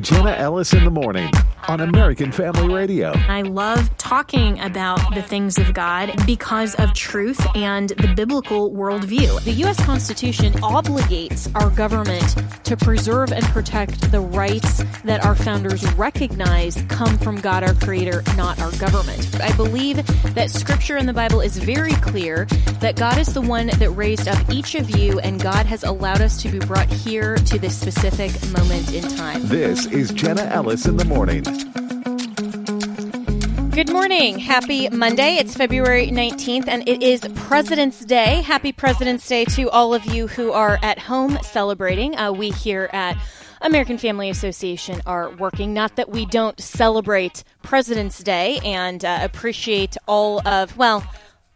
Jenna 0.00 0.32
Ellis 0.32 0.72
in 0.72 0.84
the 0.84 0.90
morning 0.90 1.30
on 1.66 1.80
American 1.80 2.32
Family 2.32 2.72
Radio. 2.72 3.12
I 3.28 3.42
love 3.42 3.94
talking 3.98 4.58
about 4.60 5.14
the 5.14 5.22
things 5.22 5.58
of 5.58 5.74
God 5.74 6.12
because 6.24 6.74
of 6.76 6.94
truth 6.94 7.44
and 7.54 7.90
the 7.90 8.12
biblical 8.14 8.72
worldview. 8.72 9.42
The 9.44 9.52
U.S. 9.52 9.84
Constitution 9.84 10.52
obligates 10.54 11.50
our 11.60 11.70
government 11.70 12.36
to 12.64 12.76
preserve 12.76 13.32
and 13.32 13.44
protect 13.46 14.10
the 14.10 14.20
rights 14.20 14.82
that 15.04 15.24
our 15.24 15.34
founders 15.34 15.90
recognize 15.94 16.80
come 16.88 17.18
from 17.18 17.40
God, 17.40 17.62
our 17.62 17.74
Creator, 17.74 18.22
not 18.36 18.58
our 18.60 18.72
government. 18.78 19.40
I 19.40 19.54
believe 19.56 19.96
that 20.34 20.50
Scripture 20.50 20.96
in 20.96 21.06
the 21.06 21.12
Bible 21.12 21.40
is 21.40 21.58
very 21.58 21.92
clear 21.94 22.46
that 22.80 22.96
God 22.96 23.18
is 23.18 23.34
the 23.34 23.42
one 23.42 23.66
that 23.66 23.90
raised 23.90 24.28
up 24.28 24.38
each 24.50 24.74
of 24.74 24.96
you, 24.96 25.18
and 25.20 25.42
God 25.42 25.66
has 25.66 25.84
allowed 25.84 26.20
us 26.20 26.40
to 26.42 26.48
be 26.48 26.58
brought 26.60 26.90
here 26.90 27.36
to 27.36 27.58
this 27.58 27.78
specific 27.78 28.30
moment 28.52 28.92
in 28.94 29.02
time. 29.02 29.46
This 29.48 29.67
is 29.68 30.10
Jenna 30.14 30.44
Ellis 30.44 30.86
in 30.86 30.96
the 30.96 31.04
morning. 31.04 31.42
Good 33.70 33.92
morning. 33.92 34.38
Happy 34.38 34.88
Monday. 34.88 35.36
It's 35.36 35.54
February 35.54 36.06
19th 36.06 36.66
and 36.68 36.88
it 36.88 37.02
is 37.02 37.20
President's 37.34 38.02
Day. 38.02 38.40
Happy 38.40 38.72
President's 38.72 39.28
Day 39.28 39.44
to 39.44 39.68
all 39.68 39.92
of 39.92 40.06
you 40.06 40.26
who 40.26 40.52
are 40.52 40.78
at 40.82 40.98
home 40.98 41.38
celebrating. 41.42 42.16
Uh, 42.16 42.32
we 42.32 42.48
here 42.48 42.88
at 42.94 43.18
American 43.60 43.98
Family 43.98 44.30
Association 44.30 45.02
are 45.04 45.32
working. 45.32 45.74
Not 45.74 45.96
that 45.96 46.08
we 46.08 46.24
don't 46.24 46.58
celebrate 46.58 47.44
President's 47.62 48.22
Day 48.22 48.60
and 48.64 49.04
uh, 49.04 49.18
appreciate 49.20 49.98
all 50.06 50.40
of, 50.48 50.78
well, 50.78 51.04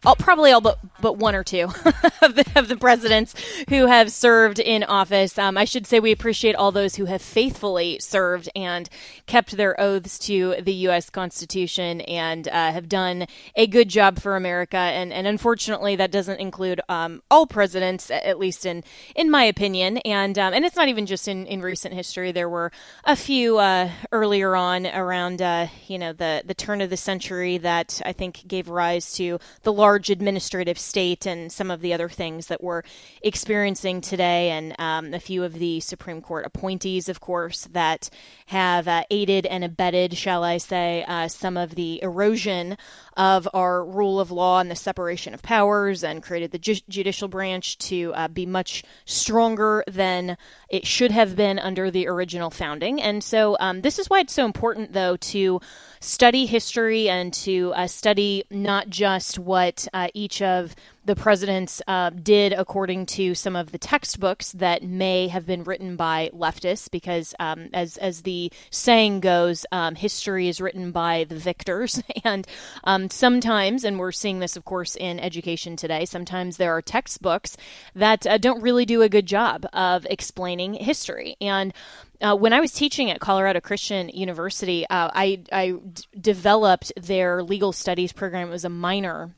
all, 0.05 0.15
probably 0.15 0.51
all 0.51 0.61
but, 0.61 0.79
but 1.01 1.17
one 1.17 1.35
or 1.35 1.43
two 1.43 1.63
of, 2.21 2.35
the, 2.35 2.45
of 2.55 2.67
the 2.67 2.77
presidents 2.77 3.35
who 3.69 3.87
have 3.87 4.11
served 4.11 4.59
in 4.59 4.83
office. 4.83 5.37
Um, 5.37 5.57
I 5.57 5.65
should 5.65 5.87
say 5.87 5.99
we 5.99 6.11
appreciate 6.11 6.55
all 6.55 6.71
those 6.71 6.95
who 6.95 7.05
have 7.05 7.21
faithfully 7.21 7.99
served 7.99 8.49
and 8.55 8.89
kept 9.25 9.57
their 9.57 9.79
oaths 9.79 10.19
to 10.19 10.55
the 10.61 10.73
U.S. 10.73 11.09
Constitution 11.09 12.01
and 12.01 12.47
uh, 12.47 12.71
have 12.71 12.89
done 12.89 13.27
a 13.55 13.67
good 13.67 13.89
job 13.89 14.19
for 14.19 14.35
America. 14.35 14.77
And, 14.77 15.13
and 15.13 15.27
unfortunately, 15.27 15.95
that 15.95 16.11
doesn't 16.11 16.39
include 16.39 16.81
um, 16.89 17.21
all 17.31 17.47
presidents, 17.47 18.11
at 18.11 18.39
least 18.39 18.65
in, 18.65 18.83
in 19.15 19.29
my 19.29 19.43
opinion. 19.43 19.97
And 19.99 20.37
um, 20.37 20.53
and 20.53 20.65
it's 20.65 20.75
not 20.75 20.87
even 20.87 21.05
just 21.05 21.27
in, 21.27 21.45
in 21.45 21.61
recent 21.61 21.93
history. 21.93 22.31
There 22.31 22.49
were 22.49 22.71
a 23.03 23.15
few 23.15 23.57
uh, 23.57 23.89
earlier 24.11 24.55
on 24.55 24.85
around 24.87 25.41
uh, 25.41 25.67
you 25.87 25.97
know 25.97 26.13
the 26.13 26.43
the 26.45 26.53
turn 26.53 26.81
of 26.81 26.89
the 26.89 26.97
century 26.97 27.57
that 27.59 28.01
I 28.05 28.13
think 28.13 28.47
gave 28.47 28.69
rise 28.69 29.13
to 29.13 29.39
the 29.63 29.73
large 29.73 29.92
large 29.93 30.09
administrative 30.09 30.79
state 30.79 31.27
and 31.27 31.51
some 31.51 31.69
of 31.69 31.81
the 31.81 31.93
other 31.93 32.09
things 32.09 32.47
that 32.47 32.63
we're 32.63 32.81
experiencing 33.21 34.01
today, 34.01 34.49
and 34.49 34.73
um, 34.79 35.13
a 35.13 35.19
few 35.19 35.43
of 35.43 35.53
the 35.53 35.79
Supreme 35.81 36.19
Court 36.19 36.47
appointees, 36.47 37.09
of 37.09 37.19
course, 37.19 37.65
that 37.73 38.09
have 38.47 38.87
uh, 38.87 39.03
aided 39.11 39.45
and 39.45 39.63
abetted, 39.63 40.17
shall 40.17 40.43
I 40.43 40.57
say, 40.57 41.05
uh, 41.07 41.27
some 41.27 41.57
of 41.57 41.75
the 41.75 42.01
erosion 42.01 42.75
of 43.15 43.47
our 43.53 43.85
rule 43.85 44.19
of 44.19 44.31
law 44.31 44.59
and 44.59 44.71
the 44.71 44.75
separation 44.75 45.35
of 45.35 45.43
powers, 45.43 46.03
and 46.03 46.23
created 46.23 46.49
the 46.49 46.57
ju- 46.57 46.81
judicial 46.89 47.27
branch 47.27 47.77
to 47.77 48.11
uh, 48.15 48.27
be 48.27 48.47
much 48.47 48.83
stronger 49.05 49.83
than 49.85 50.37
it 50.69 50.87
should 50.87 51.11
have 51.11 51.35
been 51.35 51.59
under 51.59 51.91
the 51.91 52.07
original 52.07 52.49
founding. 52.49 52.99
And 52.99 53.23
so, 53.23 53.55
um, 53.59 53.81
this 53.81 53.99
is 53.99 54.09
why 54.09 54.21
it's 54.21 54.33
so 54.33 54.45
important, 54.45 54.93
though, 54.93 55.17
to 55.17 55.61
study 56.03 56.45
history 56.45 57.09
and 57.09 57.33
to 57.33 57.71
uh, 57.75 57.87
study 57.87 58.43
not 58.51 58.89
just 58.89 59.39
what 59.39 59.87
uh, 59.93 60.09
each 60.13 60.41
of 60.41 60.75
the 61.05 61.15
presidents 61.15 61.81
uh, 61.87 62.09
did 62.11 62.53
according 62.53 63.05
to 63.05 63.35
some 63.35 63.55
of 63.55 63.71
the 63.71 63.77
textbooks 63.77 64.51
that 64.53 64.83
may 64.83 65.27
have 65.27 65.45
been 65.45 65.63
written 65.63 65.95
by 65.95 66.29
leftists, 66.33 66.89
because 66.89 67.35
um, 67.39 67.69
as 67.73 67.97
as 67.97 68.21
the 68.21 68.51
saying 68.69 69.19
goes, 69.19 69.65
um, 69.71 69.95
history 69.95 70.47
is 70.47 70.61
written 70.61 70.91
by 70.91 71.25
the 71.25 71.35
victors, 71.35 72.01
and 72.23 72.47
um, 72.83 73.09
sometimes, 73.09 73.83
and 73.83 73.99
we're 73.99 74.11
seeing 74.11 74.39
this, 74.39 74.55
of 74.55 74.65
course, 74.65 74.95
in 74.95 75.19
education 75.19 75.75
today. 75.75 76.05
Sometimes 76.05 76.57
there 76.57 76.75
are 76.75 76.81
textbooks 76.81 77.57
that 77.95 78.25
uh, 78.25 78.37
don't 78.37 78.61
really 78.61 78.85
do 78.85 79.01
a 79.01 79.09
good 79.09 79.25
job 79.25 79.65
of 79.73 80.07
explaining 80.09 80.73
history, 80.75 81.35
and 81.41 81.73
uh, 82.21 82.35
when 82.35 82.53
I 82.53 82.61
was 82.61 82.71
teaching 82.71 83.11
at 83.11 83.19
Colorado 83.19 83.59
Christian 83.59 84.07
University, 84.09 84.87
uh, 84.87 85.09
I, 85.13 85.41
I 85.51 85.71
d- 85.71 86.03
developed 86.19 86.93
their 86.95 87.43
legal 87.43 87.73
studies 87.73 88.13
program. 88.13 88.47
It 88.47 88.51
was 88.51 88.63
a 88.63 88.69
minor 88.69 89.35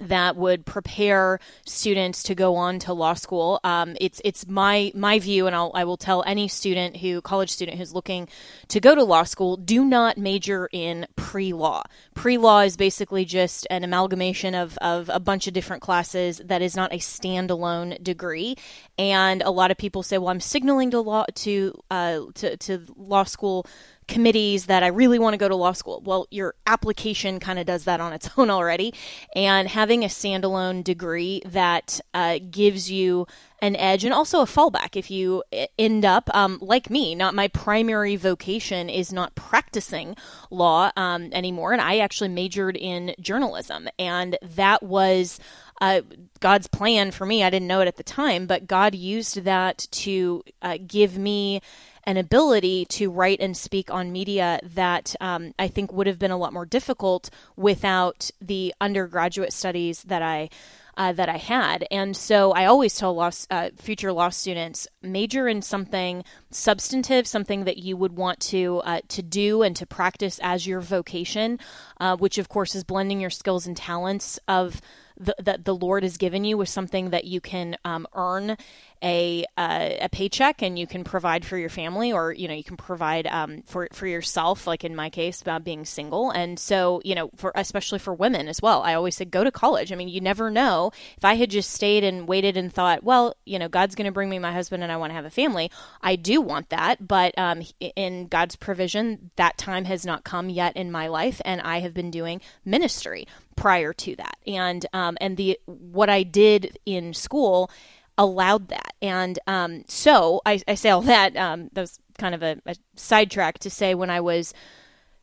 that 0.00 0.36
would 0.36 0.64
prepare 0.64 1.38
students 1.66 2.22
to 2.24 2.34
go 2.34 2.56
on 2.56 2.78
to 2.80 2.92
law 2.92 3.14
school. 3.14 3.60
Um, 3.62 3.96
it's 4.00 4.20
it's 4.24 4.46
my 4.46 4.90
my 4.94 5.18
view, 5.18 5.46
and 5.46 5.54
I'll, 5.54 5.70
I 5.74 5.84
will 5.84 5.96
tell 5.96 6.22
any 6.26 6.48
student 6.48 6.96
who 6.96 7.20
college 7.20 7.50
student 7.50 7.78
who's 7.78 7.92
looking 7.92 8.28
to 8.68 8.80
go 8.80 8.94
to 8.94 9.04
law 9.04 9.24
school, 9.24 9.56
do 9.56 9.84
not 9.84 10.16
major 10.16 10.68
in 10.72 11.06
pre 11.16 11.52
law. 11.52 11.82
Pre 12.14 12.38
law 12.38 12.60
is 12.60 12.76
basically 12.76 13.24
just 13.24 13.66
an 13.70 13.84
amalgamation 13.84 14.54
of 14.54 14.78
of 14.78 15.10
a 15.12 15.20
bunch 15.20 15.46
of 15.46 15.52
different 15.52 15.82
classes 15.82 16.40
that 16.44 16.62
is 16.62 16.74
not 16.74 16.92
a 16.92 16.98
standalone 16.98 18.02
degree. 18.02 18.56
And 18.98 19.42
a 19.42 19.50
lot 19.50 19.70
of 19.70 19.76
people 19.76 20.02
say, 20.02 20.18
well, 20.18 20.28
I'm 20.28 20.40
signaling 20.40 20.90
to 20.92 21.00
law 21.00 21.26
to 21.34 21.78
uh, 21.90 22.20
to 22.34 22.56
to 22.56 22.80
law 22.96 23.24
school 23.24 23.66
committees 24.12 24.66
that 24.66 24.82
I 24.82 24.88
really 24.88 25.18
want 25.18 25.32
to 25.32 25.38
go 25.38 25.48
to 25.48 25.56
law 25.56 25.72
school. 25.72 26.02
Well, 26.04 26.26
your 26.30 26.54
application 26.66 27.40
kind 27.40 27.58
of 27.58 27.64
does 27.64 27.84
that 27.84 27.98
on 27.98 28.12
its 28.12 28.28
own 28.36 28.50
already. 28.50 28.92
And 29.34 29.68
having 29.68 30.04
a 30.04 30.08
standalone 30.08 30.84
degree 30.84 31.40
that 31.46 31.98
uh, 32.12 32.38
gives 32.50 32.90
you 32.90 33.26
an 33.62 33.74
edge 33.76 34.04
and 34.04 34.12
also 34.12 34.40
a 34.40 34.44
fallback 34.44 34.96
if 34.96 35.10
you 35.10 35.42
end 35.78 36.04
up 36.04 36.28
um, 36.34 36.58
like 36.60 36.90
me 36.90 37.14
not 37.14 37.32
my 37.32 37.46
primary 37.46 38.16
vocation 38.16 38.90
is 38.90 39.12
not 39.12 39.36
practicing 39.36 40.16
law 40.50 40.90
um, 40.96 41.30
anymore 41.32 41.72
and 41.72 41.80
i 41.80 41.98
actually 41.98 42.28
majored 42.28 42.76
in 42.76 43.14
journalism 43.20 43.88
and 44.00 44.36
that 44.42 44.82
was 44.82 45.38
uh, 45.80 46.00
god's 46.40 46.66
plan 46.66 47.12
for 47.12 47.24
me 47.24 47.44
i 47.44 47.50
didn't 47.50 47.68
know 47.68 47.80
it 47.80 47.86
at 47.86 47.96
the 47.96 48.02
time 48.02 48.46
but 48.46 48.66
god 48.66 48.96
used 48.96 49.44
that 49.44 49.86
to 49.92 50.42
uh, 50.60 50.76
give 50.84 51.16
me 51.16 51.60
an 52.04 52.16
ability 52.16 52.84
to 52.86 53.10
write 53.10 53.40
and 53.40 53.56
speak 53.56 53.90
on 53.90 54.12
media 54.12 54.60
that 54.62 55.14
um, 55.20 55.54
I 55.58 55.68
think 55.68 55.92
would 55.92 56.06
have 56.06 56.18
been 56.18 56.30
a 56.30 56.36
lot 56.36 56.52
more 56.52 56.66
difficult 56.66 57.30
without 57.56 58.30
the 58.40 58.74
undergraduate 58.80 59.52
studies 59.52 60.02
that 60.04 60.22
I. 60.22 60.48
Uh, 60.94 61.10
that 61.10 61.30
I 61.30 61.38
had. 61.38 61.86
And 61.90 62.14
so 62.14 62.52
I 62.52 62.66
always 62.66 62.94
tell 62.94 63.14
law, 63.14 63.30
uh, 63.50 63.70
future 63.76 64.12
law 64.12 64.28
students 64.28 64.86
major 65.00 65.48
in 65.48 65.62
something 65.62 66.22
substantive, 66.50 67.26
something 67.26 67.64
that 67.64 67.78
you 67.78 67.96
would 67.96 68.14
want 68.14 68.40
to 68.40 68.82
uh, 68.84 69.00
to 69.08 69.22
do 69.22 69.62
and 69.62 69.74
to 69.76 69.86
practice 69.86 70.38
as 70.42 70.66
your 70.66 70.80
vocation, 70.80 71.58
uh, 71.98 72.18
which 72.18 72.36
of 72.36 72.50
course 72.50 72.74
is 72.74 72.84
blending 72.84 73.22
your 73.22 73.30
skills 73.30 73.66
and 73.66 73.74
talents 73.74 74.38
of 74.46 74.82
the, 75.24 75.34
that 75.42 75.64
the 75.64 75.74
Lord 75.74 76.02
has 76.02 76.16
given 76.16 76.44
you 76.44 76.56
with 76.58 76.68
something 76.68 77.10
that 77.10 77.24
you 77.24 77.40
can 77.40 77.76
um, 77.84 78.06
earn 78.14 78.56
a 79.02 79.44
uh, 79.56 79.90
a 80.00 80.08
paycheck 80.08 80.62
and 80.62 80.78
you 80.78 80.86
can 80.86 81.02
provide 81.02 81.44
for 81.44 81.58
your 81.58 81.68
family 81.68 82.12
or 82.12 82.32
you 82.32 82.46
know 82.46 82.54
you 82.54 82.62
can 82.62 82.76
provide 82.76 83.26
um, 83.26 83.62
for 83.62 83.88
for 83.92 84.06
yourself 84.06 84.66
like 84.66 84.84
in 84.84 84.94
my 84.94 85.10
case 85.10 85.42
about 85.42 85.64
being 85.64 85.84
single. 85.84 86.30
And 86.30 86.58
so 86.58 87.00
you 87.04 87.14
know 87.14 87.30
for 87.36 87.52
especially 87.54 87.98
for 87.98 88.14
women 88.14 88.48
as 88.48 88.62
well 88.62 88.82
I 88.82 88.94
always 88.94 89.16
said 89.16 89.30
go 89.30 89.42
to 89.42 89.50
college. 89.50 89.92
I 89.92 89.96
mean 89.96 90.08
you 90.08 90.20
never 90.20 90.50
know. 90.50 90.92
If 91.16 91.24
I 91.24 91.34
had 91.34 91.50
just 91.50 91.70
stayed 91.70 92.04
and 92.04 92.28
waited 92.28 92.56
and 92.56 92.72
thought 92.72 93.02
well 93.02 93.34
you 93.44 93.58
know 93.58 93.68
God's 93.68 93.94
going 93.94 94.06
to 94.06 94.12
bring 94.12 94.30
me 94.30 94.38
my 94.38 94.52
husband 94.52 94.82
and 94.82 94.92
I 94.92 94.96
want 94.96 95.10
to 95.10 95.14
have 95.14 95.24
a 95.24 95.30
family 95.30 95.70
I 96.00 96.16
do 96.16 96.40
want 96.40 96.70
that. 96.70 97.06
But 97.06 97.36
um, 97.36 97.62
in 97.80 98.28
God's 98.28 98.56
provision 98.56 99.30
that 99.36 99.58
time 99.58 99.84
has 99.86 100.06
not 100.06 100.24
come 100.24 100.48
yet 100.48 100.76
in 100.76 100.92
my 100.92 101.08
life 101.08 101.40
and 101.44 101.60
I 101.60 101.80
have 101.80 101.94
been 101.94 102.10
doing 102.10 102.40
ministry 102.64 103.26
prior 103.56 103.92
to 103.92 104.16
that 104.16 104.36
and 104.46 104.86
um, 104.92 105.16
and 105.20 105.36
the 105.36 105.58
what 105.66 106.10
I 106.10 106.22
did 106.22 106.78
in 106.86 107.14
school 107.14 107.70
allowed 108.18 108.68
that. 108.68 108.94
And 109.00 109.38
um, 109.46 109.84
so 109.88 110.40
I, 110.44 110.60
I, 110.68 110.74
say 110.74 110.90
all 110.90 111.02
that. 111.02 111.36
Um, 111.36 111.70
that 111.72 111.80
was 111.80 111.98
kind 112.18 112.34
of 112.34 112.42
a, 112.42 112.60
a 112.66 112.76
sidetrack 112.94 113.58
to 113.60 113.70
say 113.70 113.94
when 113.94 114.10
I 114.10 114.20
was 114.20 114.52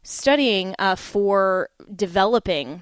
studying 0.04 0.76
uh, 0.80 0.96
for 0.96 1.70
developing 1.96 2.82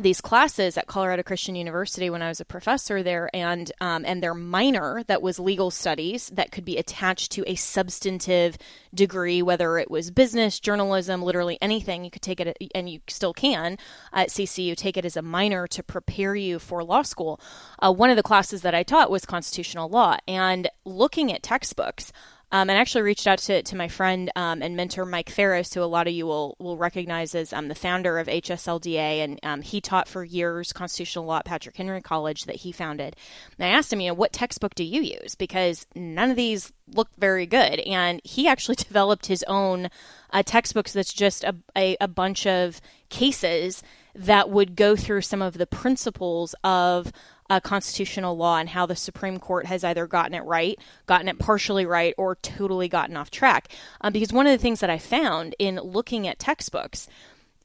these 0.00 0.20
classes 0.20 0.76
at 0.76 0.86
Colorado 0.86 1.22
Christian 1.22 1.54
University 1.54 2.10
when 2.10 2.22
I 2.22 2.28
was 2.28 2.40
a 2.40 2.44
professor 2.44 3.02
there, 3.02 3.30
and 3.34 3.72
um, 3.80 4.04
and 4.04 4.22
their 4.22 4.34
minor 4.34 5.02
that 5.04 5.22
was 5.22 5.38
legal 5.38 5.70
studies 5.70 6.28
that 6.34 6.52
could 6.52 6.64
be 6.64 6.76
attached 6.76 7.32
to 7.32 7.44
a 7.46 7.54
substantive 7.54 8.58
degree, 8.94 9.40
whether 9.42 9.78
it 9.78 9.90
was 9.90 10.10
business, 10.10 10.60
journalism, 10.60 11.22
literally 11.22 11.58
anything. 11.62 12.04
You 12.04 12.10
could 12.10 12.22
take 12.22 12.40
it, 12.40 12.56
and 12.74 12.90
you 12.90 13.00
still 13.08 13.32
can 13.32 13.78
at 14.12 14.28
CCU 14.28 14.76
take 14.76 14.96
it 14.96 15.04
as 15.04 15.16
a 15.16 15.22
minor 15.22 15.66
to 15.68 15.82
prepare 15.82 16.36
you 16.36 16.58
for 16.58 16.84
law 16.84 17.02
school. 17.02 17.40
Uh, 17.78 17.92
one 17.92 18.10
of 18.10 18.16
the 18.16 18.22
classes 18.22 18.62
that 18.62 18.74
I 18.74 18.82
taught 18.82 19.10
was 19.10 19.24
constitutional 19.24 19.88
law, 19.88 20.18
and 20.28 20.68
looking 20.84 21.32
at 21.32 21.42
textbooks. 21.42 22.12
Um, 22.52 22.70
and 22.70 22.78
actually 22.78 23.02
reached 23.02 23.26
out 23.26 23.38
to, 23.40 23.62
to 23.64 23.76
my 23.76 23.88
friend 23.88 24.30
um, 24.36 24.62
and 24.62 24.76
mentor 24.76 25.04
Mike 25.04 25.30
Farris, 25.30 25.74
who 25.74 25.82
a 25.82 25.84
lot 25.84 26.06
of 26.06 26.12
you 26.12 26.26
will, 26.26 26.54
will 26.60 26.76
recognize 26.76 27.34
as 27.34 27.52
um, 27.52 27.66
the 27.66 27.74
founder 27.74 28.20
of 28.20 28.28
HSLDA. 28.28 28.96
And 29.24 29.40
um, 29.42 29.62
he 29.62 29.80
taught 29.80 30.06
for 30.06 30.22
years 30.22 30.72
constitutional 30.72 31.24
law 31.24 31.38
at 31.38 31.44
Patrick 31.44 31.76
Henry 31.76 32.00
College 32.00 32.44
that 32.44 32.56
he 32.56 32.70
founded. 32.70 33.16
And 33.58 33.66
I 33.66 33.76
asked 33.76 33.92
him, 33.92 34.00
you 34.00 34.10
know, 34.10 34.14
what 34.14 34.32
textbook 34.32 34.76
do 34.76 34.84
you 34.84 35.02
use? 35.02 35.34
Because 35.34 35.86
none 35.96 36.30
of 36.30 36.36
these 36.36 36.72
look 36.86 37.08
very 37.18 37.46
good. 37.46 37.80
And 37.80 38.20
he 38.22 38.46
actually 38.46 38.76
developed 38.76 39.26
his 39.26 39.44
own 39.48 39.88
uh, 40.30 40.44
textbooks 40.44 40.92
that's 40.92 41.12
just 41.12 41.42
a, 41.42 41.56
a, 41.76 41.96
a 42.00 42.08
bunch 42.08 42.46
of 42.46 42.80
cases 43.08 43.82
that 44.14 44.50
would 44.50 44.76
go 44.76 44.96
through 44.96 45.20
some 45.20 45.42
of 45.42 45.58
the 45.58 45.66
principles 45.66 46.54
of 46.64 47.12
uh, 47.48 47.60
constitutional 47.60 48.36
law 48.36 48.58
and 48.58 48.70
how 48.70 48.86
the 48.86 48.96
Supreme 48.96 49.38
Court 49.38 49.66
has 49.66 49.84
either 49.84 50.06
gotten 50.06 50.34
it 50.34 50.44
right, 50.44 50.78
gotten 51.06 51.28
it 51.28 51.38
partially 51.38 51.86
right, 51.86 52.14
or 52.18 52.36
totally 52.36 52.88
gotten 52.88 53.16
off 53.16 53.30
track. 53.30 53.68
Um, 54.00 54.12
because 54.12 54.32
one 54.32 54.46
of 54.46 54.52
the 54.52 54.62
things 54.62 54.80
that 54.80 54.90
I 54.90 54.98
found 54.98 55.54
in 55.58 55.76
looking 55.76 56.26
at 56.26 56.38
textbooks 56.38 57.08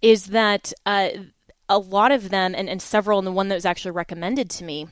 is 0.01 0.28
that 0.28 0.74
uh, 0.86 1.10
a 1.69 1.78
lot 1.78 2.12
of 2.12 2.30
them, 2.30 2.54
and, 2.56 2.69
and 2.69 2.81
several, 2.81 3.19
and 3.19 3.28
the 3.28 3.31
one 3.31 3.48
that 3.50 3.56
was 3.56 3.66
actually 3.66 3.92
recommended 3.92 4.50
to 4.51 4.63
me, 4.63 4.88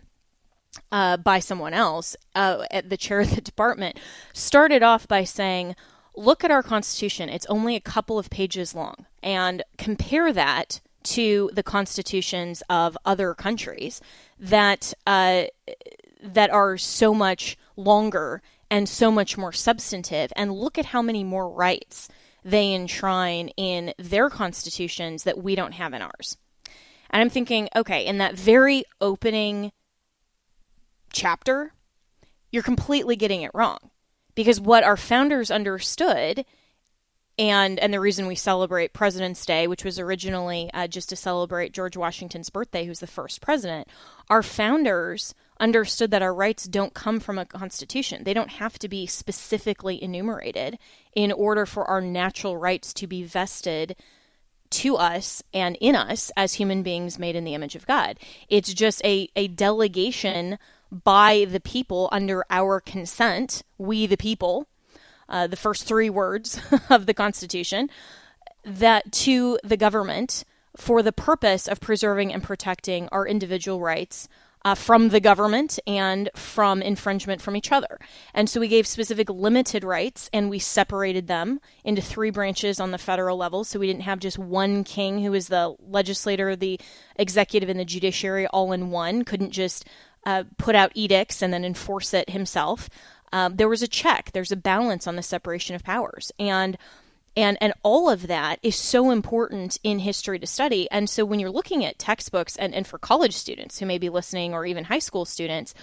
uh, 0.92 1.18
by 1.18 1.40
someone 1.40 1.74
else 1.74 2.16
uh, 2.36 2.64
at 2.72 2.90
the 2.90 2.98
chair 2.98 3.22
of 3.22 3.36
the 3.36 3.42
department 3.42 4.00
started 4.34 4.84
off 4.84 5.08
by 5.08 5.24
saying, 5.24 5.76
Look 6.16 6.44
at 6.44 6.52
our 6.52 6.64
Constitution. 6.64 7.30
It's 7.30 7.46
only 7.46 7.76
a 7.76 7.82
couple 7.82 8.20
of 8.20 8.30
pages 8.30 8.76
long. 8.76 9.06
And 9.24 9.64
compare 9.78 10.34
that 10.34 10.82
to 11.04 11.50
the 11.54 11.64
constitutions 11.64 12.62
of 12.70 12.98
other 13.06 13.34
countries 13.34 14.02
that 14.40 14.94
uh, 15.08 15.44
that 16.22 16.50
are 16.50 16.78
so 16.78 17.14
much 17.14 17.58
longer 17.76 18.42
and 18.70 18.88
so 18.88 19.12
much 19.12 19.38
more 19.38 19.54
substantive. 19.54 20.32
And 20.36 20.52
look 20.52 20.78
at 20.78 20.88
how 20.88 21.02
many 21.02 21.24
more 21.24 21.50
rights 21.50 22.10
they 22.44 22.74
enshrine 22.74 23.50
in 23.58 23.94
their 23.98 24.30
constitutions 24.30 25.24
that 25.24 25.42
we 25.42 25.56
don't 25.56 25.74
have 25.74 25.94
in 25.94 26.02
ours. 26.02 26.38
And 27.10 27.22
I'm 27.22 27.30
thinking, 27.30 27.70
okay, 27.76 28.06
in 28.06 28.20
that 28.20 28.36
very 28.36 28.84
opening 29.02 29.72
chapter, 31.12 31.74
you're 32.52 32.64
completely 32.64 33.16
getting 33.16 33.42
it 33.42 33.52
wrong. 33.54 33.80
Because 34.36 34.62
what 34.62 34.84
our 34.84 34.98
founders 34.98 35.52
understood 35.52 36.46
and 37.40 37.80
and 37.80 37.94
the 37.94 38.02
reason 38.02 38.28
we 38.28 38.36
celebrate 38.36 38.92
President's 38.92 39.46
Day, 39.46 39.66
which 39.66 39.86
was 39.86 39.98
originally 39.98 40.70
uh, 40.74 40.88
just 40.88 41.08
to 41.10 41.16
celebrate 41.16 41.72
George 41.72 41.96
Washington's 41.96 42.50
birthday, 42.50 42.86
who's 42.86 43.00
the 43.00 43.08
first 43.08 43.42
president, 43.42 43.88
our 44.30 44.44
founders 44.44 45.34
understood 45.58 46.12
that 46.12 46.22
our 46.22 46.34
rights 46.34 46.66
don't 46.66 46.94
come 46.94 47.20
from 47.20 47.40
a 47.40 47.46
constitution. 47.46 48.26
They 48.26 48.34
don't 48.34 48.52
have 48.52 48.78
to 48.80 48.90
be 48.90 49.08
specifically 49.08 50.02
enumerated 50.04 50.78
in 51.16 51.32
order 51.32 51.66
for 51.66 51.86
our 51.86 52.02
natural 52.02 52.58
rights 52.58 52.94
to 52.96 53.08
be 53.08 53.24
vested 53.24 53.96
to 54.72 54.98
us 54.98 55.42
and 55.54 55.78
in 55.82 55.96
us 55.96 56.32
as 56.38 56.54
human 56.54 56.84
beings 56.84 57.18
made 57.18 57.36
in 57.36 57.44
the 57.46 57.56
image 57.56 57.76
of 57.76 57.88
God. 57.88 58.20
It's 58.50 58.74
just 58.74 59.04
a, 59.04 59.30
a 59.36 59.48
delegation 59.48 60.60
by 60.92 61.46
the 61.50 61.60
people 61.60 62.10
under 62.12 62.44
our 62.50 62.80
consent, 62.80 63.64
we 63.78 64.08
the 64.08 64.18
people, 64.18 64.68
uh, 65.30 65.48
the 65.48 65.56
first 65.56 65.86
three 65.86 66.10
words 66.10 66.60
of 66.90 67.06
the 67.06 67.14
Constitution, 67.14 67.90
that 68.66 69.12
to 69.12 69.58
the 69.64 69.78
government 69.78 70.44
for 70.76 71.02
the 71.02 71.12
purpose 71.12 71.68
of 71.68 71.80
preserving 71.80 72.34
and 72.34 72.44
protecting 72.44 73.08
our 73.12 73.28
individual 73.28 73.80
rights 73.80 74.28
uh, 74.66 74.76
from 74.76 75.10
the 75.10 75.20
government 75.20 75.80
and 75.88 76.30
from 76.36 76.82
infringement 76.82 77.42
from 77.42 77.56
each 77.56 77.72
other. 77.72 78.00
And 78.34 78.50
so 78.50 78.60
we 78.60 78.68
gave 78.68 78.86
specific 78.86 79.30
limited 79.30 79.84
rights 79.84 80.30
and 80.34 80.50
we 80.50 80.60
separated 80.60 81.28
them 81.28 81.60
into 81.84 82.02
three 82.02 82.30
branches 82.30 82.80
on 82.80 82.92
the 82.92 82.98
federal 82.98 83.38
level. 83.38 83.64
So 83.64 83.80
we 83.80 83.88
didn't 83.88 84.04
have 84.04 84.20
just 84.20 84.38
one 84.38 84.84
king 84.84 85.24
who 85.24 85.32
was 85.32 85.48
the 85.48 85.76
legislator, 85.80 86.56
the 86.56 86.80
executive, 87.16 87.70
and 87.70 87.80
the 87.80 87.86
judiciary 87.86 88.48
all 88.48 88.72
in 88.72 88.92
one, 88.92 89.24
couldn't 89.24 89.52
just 89.52 89.86
uh, 90.26 90.44
put 90.58 90.76
out 90.76 90.92
edicts 90.94 91.42
and 91.42 91.54
then 91.54 91.64
enforce 91.64 92.14
it 92.14 92.30
himself 92.30 92.90
um, 93.32 93.56
there 93.56 93.70
was 93.70 93.82
a 93.82 93.88
check. 93.88 94.32
There's 94.34 94.52
a 94.52 94.58
balance 94.58 95.08
on 95.08 95.16
the 95.16 95.24
separation 95.24 95.76
of 95.76 95.84
powers, 95.84 96.32
and 96.40 96.78
and 97.36 97.58
and 97.62 97.74
all 97.84 98.10
of 98.10 98.28
that 98.28 98.60
is 98.64 98.76
so 98.76 99.12
important 99.12 99.78
in 99.84 100.00
history 100.00 100.40
to 100.40 100.48
study. 100.48 100.90
And 100.92 101.10
so 101.10 101.26
when 101.26 101.40
you're 101.40 101.52
looking 101.52 101.86
at 101.86 102.00
textbooks, 102.00 102.56
and 102.56 102.74
and 102.74 102.86
for 102.88 102.98
college 102.98 103.36
students 103.36 103.80
who 103.80 103.86
may 103.86 103.98
be 103.98 104.10
listening, 104.10 104.54
or 104.54 104.66
even 104.66 104.86
high 104.86 105.00
school 105.00 105.26
students. 105.26 105.74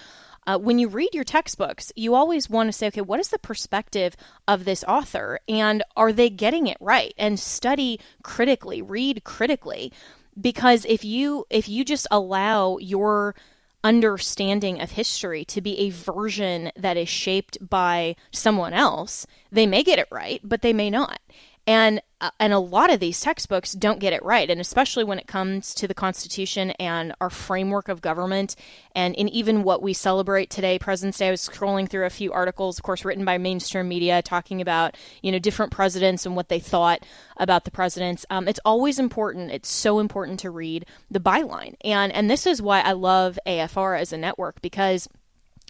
Uh, 0.45 0.57
when 0.57 0.79
you 0.79 0.87
read 0.87 1.09
your 1.13 1.25
textbooks, 1.25 1.91
you 1.97 2.15
always 2.15 2.49
want 2.49 2.69
to 2.69 2.71
say, 2.71 2.87
okay, 2.87 3.01
what 3.01 3.19
is 3.19 3.27
the 3.27 3.37
perspective 3.37 4.15
of 4.47 4.63
this 4.63 4.81
author? 4.85 5.41
And 5.49 5.83
are 5.97 6.13
they 6.13 6.29
getting 6.29 6.67
it 6.67 6.77
right? 6.79 7.13
And 7.17 7.37
study 7.37 7.99
critically, 8.23 8.81
read 8.81 9.25
critically. 9.25 9.91
Because 10.39 10.85
if 10.85 11.03
you 11.03 11.45
if 11.49 11.67
you 11.67 11.83
just 11.83 12.07
allow 12.11 12.77
your 12.77 13.35
understanding 13.87 14.81
of 14.81 14.91
history 14.91 15.45
to 15.45 15.61
be 15.61 15.79
a 15.79 15.91
version 15.91 16.69
that 16.75 16.97
is 16.97 17.07
shaped 17.07 17.57
by 17.61 18.17
someone 18.31 18.73
else, 18.73 19.25
they 19.49 19.65
may 19.65 19.81
get 19.81 19.97
it 19.97 20.09
right, 20.11 20.41
but 20.43 20.61
they 20.61 20.73
may 20.73 20.89
not. 20.89 21.21
And 21.65 22.01
uh, 22.19 22.31
and 22.39 22.51
a 22.51 22.59
lot 22.59 22.91
of 22.91 22.99
these 22.99 23.19
textbooks 23.19 23.73
don't 23.73 23.99
get 23.99 24.11
it 24.11 24.23
right, 24.23 24.49
and 24.49 24.59
especially 24.59 25.03
when 25.03 25.19
it 25.19 25.27
comes 25.27 25.75
to 25.75 25.87
the 25.87 25.93
Constitution 25.93 26.71
and 26.71 27.13
our 27.21 27.29
framework 27.29 27.89
of 27.89 28.01
government, 28.01 28.55
and 28.95 29.13
in 29.15 29.29
even 29.29 29.61
what 29.61 29.83
we 29.83 29.93
celebrate 29.93 30.49
today, 30.49 30.79
President's 30.79 31.19
Day. 31.19 31.27
I 31.27 31.31
was 31.31 31.47
scrolling 31.47 31.87
through 31.87 32.05
a 32.05 32.09
few 32.09 32.33
articles, 32.33 32.79
of 32.79 32.83
course, 32.83 33.05
written 33.05 33.23
by 33.23 33.37
mainstream 33.37 33.87
media, 33.87 34.23
talking 34.23 34.61
about 34.61 34.97
you 35.21 35.31
know 35.31 35.37
different 35.37 35.71
presidents 35.71 36.25
and 36.25 36.35
what 36.35 36.49
they 36.49 36.59
thought 36.59 37.05
about 37.37 37.65
the 37.65 37.71
presidents. 37.71 38.25
Um, 38.31 38.47
it's 38.47 38.59
always 38.65 38.97
important. 38.97 39.51
It's 39.51 39.69
so 39.69 39.99
important 39.99 40.39
to 40.39 40.49
read 40.49 40.87
the 41.11 41.19
byline, 41.19 41.75
and 41.81 42.11
and 42.11 42.31
this 42.31 42.47
is 42.47 42.63
why 42.63 42.81
I 42.81 42.93
love 42.93 43.37
AFR 43.45 43.99
as 43.99 44.11
a 44.11 44.17
network 44.17 44.59
because 44.61 45.07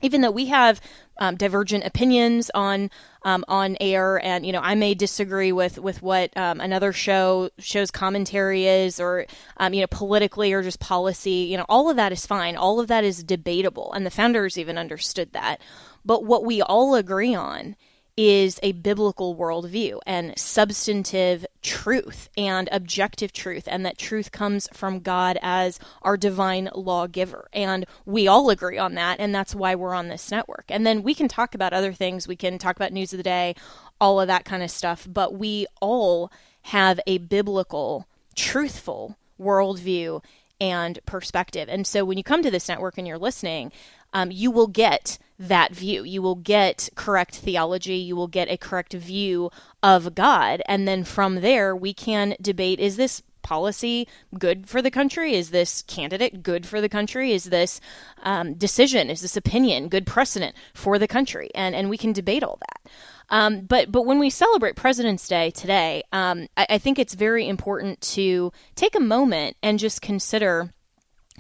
even 0.02 0.22
though 0.22 0.32
we 0.32 0.46
have 0.46 0.80
um, 1.20 1.36
divergent 1.36 1.86
opinions 1.86 2.52
on 2.54 2.90
um, 3.24 3.44
on 3.48 3.76
air, 3.82 4.24
and 4.24 4.46
you 4.46 4.52
know, 4.52 4.62
I 4.62 4.76
may 4.76 4.94
disagree 4.94 5.52
with 5.52 5.80
with 5.80 6.02
what 6.02 6.36
um, 6.38 6.62
another 6.62 6.94
show 6.94 7.50
show's 7.60 7.92
commentary 7.92 8.66
is, 8.66 9.00
or 9.00 9.26
um, 9.58 9.74
you 9.74 9.82
know, 9.82 9.88
politically 9.88 10.54
or 10.54 10.64
just 10.64 10.80
policy. 10.80 11.48
You 11.50 11.58
know, 11.58 11.66
all 11.68 11.90
of 11.90 11.98
that 11.98 12.12
is 12.12 12.26
fine. 12.26 12.56
All 12.56 12.80
of 12.80 12.88
that 12.88 13.04
is 13.04 13.24
debatable, 13.24 13.92
and 13.94 14.06
the 14.06 14.12
founders 14.12 14.58
even 14.58 14.78
understood 14.78 15.34
that. 15.34 15.62
But 16.06 16.24
what 16.24 16.46
we 16.46 16.62
all 16.62 16.96
agree 16.96 17.36
on 17.36 17.76
is 18.18 18.60
a 18.64 18.72
biblical 18.72 19.36
worldview 19.36 20.00
and 20.08 20.38
substantive 20.38 21.46
truth 21.62 22.30
and 22.36 22.68
objective 22.72 23.32
truth, 23.32 23.68
and 23.68 23.86
that 23.86 24.00
truth 24.00 24.32
comes 24.32 24.68
from 24.74 25.00
God 25.00 25.38
as 25.44 25.80
our 26.02 26.18
divine 26.18 26.70
lawgiver. 26.74 27.48
And 27.54 27.86
we 28.06 28.28
all 28.28 28.50
agree 28.50 28.80
on 28.80 28.96
that, 28.96 29.20
and 29.20 29.34
that's 29.34 29.54
why 29.54 29.76
we're 29.76 29.94
on 29.94 30.08
this 30.08 30.32
network. 30.32 30.66
And 30.70 30.86
then 30.86 31.04
we 31.04 31.14
can 31.14 31.28
talk 31.28 31.54
about 31.54 31.74
other 31.74 31.94
things, 31.94 32.28
we 32.28 32.36
can 32.36 32.58
talk 32.58 32.76
about 32.76 32.92
news 32.92 33.14
of 33.14 33.18
the 33.18 33.24
day, 33.24 33.56
all 34.02 34.20
of 34.20 34.28
that 34.28 34.46
kind 34.46 34.64
of 34.64 34.72
stuff, 34.72 35.08
but 35.10 35.36
we 35.36 35.68
all 35.80 36.32
have 36.64 37.00
a 37.06 37.20
biblical, 37.20 38.08
truthful 38.36 39.16
worldview 39.40 40.24
and 40.60 41.00
perspective. 41.06 41.70
And 41.70 41.86
so 41.86 42.04
when 42.04 42.18
you 42.18 42.24
come 42.24 42.42
to 42.42 42.52
this 42.52 42.68
network 42.68 42.98
and 42.98 43.08
you're 43.08 43.20
listening, 43.20 43.72
um, 44.14 44.32
you 44.32 44.52
will 44.52 44.68
get 44.68 45.18
that 45.40 45.74
view. 45.74 46.04
You 46.04 46.22
will 46.22 46.36
get 46.36 46.90
correct 46.96 47.36
theology. 47.36 47.96
You 47.96 48.16
will 48.16 48.28
get 48.28 48.50
a 48.50 48.58
correct 48.58 48.94
view 48.94 49.52
of 49.84 50.16
God. 50.16 50.62
And 50.68 50.88
then 50.88 51.04
from 51.04 51.42
there, 51.42 51.76
we 51.76 51.94
can 51.94 52.36
debate 52.42 52.80
is 52.80 52.98
this 52.98 53.22
policy 53.44 54.08
good 54.38 54.68
for 54.68 54.82
the 54.82 54.92
country? 54.92 55.34
Is 55.34 55.52
this 55.52 55.82
candidate 55.84 56.44
good 56.44 56.66
for 56.66 56.82
the 56.82 56.90
country? 56.90 57.32
Is 57.32 57.46
this 57.46 57.80
um, 58.24 58.56
decision, 58.56 59.10
is 59.10 59.22
this 59.22 59.38
opinion 59.38 59.88
good 59.88 60.06
precedent 60.06 60.54
for 60.74 61.00
the 61.00 61.08
country? 61.08 61.50
And, 61.56 61.74
and 61.74 61.90
we 61.90 61.98
can 61.98 62.12
debate 62.12 62.44
all 62.44 62.60
that. 62.60 62.92
Um, 63.30 63.62
but 63.62 63.92
but 63.92 64.06
when 64.06 64.20
we 64.20 64.30
celebrate 64.30 64.76
President's 64.76 65.28
Day 65.28 65.52
today, 65.52 66.04
um, 66.12 66.48
I, 66.56 66.66
I 66.72 66.78
think 66.78 66.98
it's 66.98 67.14
very 67.14 67.48
important 67.48 68.00
to 68.16 68.52
take 68.76 68.96
a 68.96 69.02
moment 69.02 69.58
and 69.62 69.80
just 69.80 70.02
consider 70.02 70.74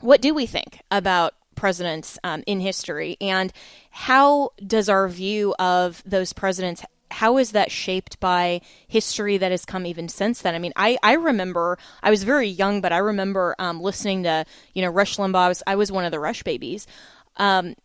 what 0.01 0.21
do 0.21 0.33
we 0.33 0.45
think 0.45 0.81
about 0.91 1.33
presidents 1.57 2.17
um, 2.23 2.43
in 2.47 2.61
history, 2.61 3.17
and 3.19 3.51
how 3.89 4.51
does 4.65 4.87
our 4.87 5.09
view 5.09 5.53
of 5.59 6.01
those 6.05 6.31
presidents 6.31 6.83
how 7.09 7.37
is 7.37 7.51
that 7.51 7.71
shaped 7.71 8.19
by 8.19 8.61
history 8.87 9.37
that 9.37 9.51
has 9.51 9.65
come 9.65 9.85
even 9.85 10.09
since 10.09 10.41
then? 10.41 10.55
I 10.55 10.59
mean, 10.59 10.73
I, 10.75 10.97
I 11.01 11.13
remember 11.13 11.77
I 12.03 12.09
was 12.09 12.23
very 12.23 12.49
young, 12.49 12.81
but 12.81 12.91
I 12.91 12.97
remember 12.97 13.55
um, 13.59 13.81
listening 13.81 14.23
to 14.23 14.45
you 14.73 14.81
know 14.81 14.89
Rush 14.89 15.17
Limbaugh. 15.17 15.35
I 15.35 15.47
was, 15.47 15.63
I 15.67 15.75
was 15.75 15.91
one 15.91 16.05
of 16.05 16.11
the 16.11 16.19
Rush 16.19 16.43
babies, 16.43 16.87
um, 17.37 17.75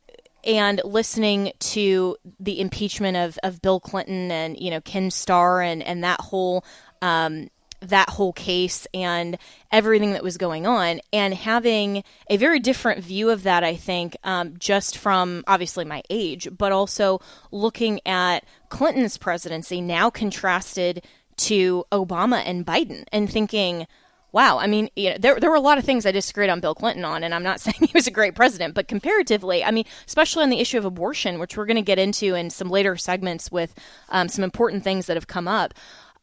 and 0.45 0.81
listening 0.85 1.53
to 1.59 2.17
the 2.41 2.61
impeachment 2.61 3.17
of, 3.17 3.39
of 3.43 3.63
Bill 3.63 3.81
Clinton 3.81 4.31
and 4.31 4.59
you 4.59 4.71
know 4.71 4.81
Ken 4.81 5.11
Starr 5.11 5.63
and 5.63 5.83
and 5.83 6.05
that 6.05 6.21
whole 6.21 6.65
um, 7.01 7.49
that 7.83 8.11
whole 8.11 8.33
case 8.33 8.87
and 8.95 9.39
everything 9.71 10.13
that 10.13 10.23
was 10.23 10.37
going 10.37 10.67
on, 10.67 11.01
and 11.13 11.35
having 11.35 12.05
a 12.29 12.37
very 12.37 12.59
different 12.59 13.03
view 13.03 13.31
of 13.31 13.43
that, 13.43 13.65
I 13.65 13.77
think, 13.77 14.17
um, 14.25 14.55
just 14.59 14.99
from 14.99 15.45
obviously 15.47 15.85
my 15.85 16.03
age, 16.11 16.49
but 16.57 16.73
also 16.73 17.21
looking 17.51 18.01
at 18.07 18.45
Clinton's 18.69 19.19
presidency 19.19 19.81
now 19.81 20.11
contrasted 20.11 21.05
to 21.37 21.85
Obama 21.93 22.43
and 22.45 22.67
Biden 22.67 23.05
and 23.13 23.31
thinking, 23.31 23.87
wow, 24.33 24.59
I 24.59 24.67
mean, 24.67 24.89
you 24.97 25.11
know, 25.11 25.17
there, 25.19 25.39
there 25.39 25.51
were 25.51 25.57
a 25.57 25.61
lot 25.61 25.79
of 25.79 25.85
things 25.85 26.07
I 26.07 26.11
disagreed 26.11 26.49
on 26.49 26.61
Bill 26.61 26.75
Clinton 26.75 27.05
on, 27.05 27.23
and 27.23 27.35
I'm 27.35 27.43
not 27.43 27.61
saying 27.61 27.77
he 27.81 27.91
was 27.95 28.07
a 28.07 28.11
great 28.11 28.35
president, 28.35 28.75
but 28.75 28.89
comparatively, 28.89 29.63
I 29.63 29.71
mean, 29.71 29.85
especially 30.07 30.43
on 30.43 30.51
the 30.51 30.61
issue 30.61 30.79
of 30.79 30.85
abortion, 30.85 31.39
which 31.39 31.57
we're 31.57 31.67
going 31.67 31.77
to 31.77 31.83
get 31.83 31.99
into 31.99 32.35
in 32.35 32.51
some 32.51 32.69
later 32.69 32.97
segments 32.97 33.53
with 33.53 33.75
um, 34.09 34.29
some 34.29 34.43
important 34.43 34.83
things 34.85 35.07
that 35.07 35.17
have 35.17 35.27
come 35.27 35.47
up 35.47 35.75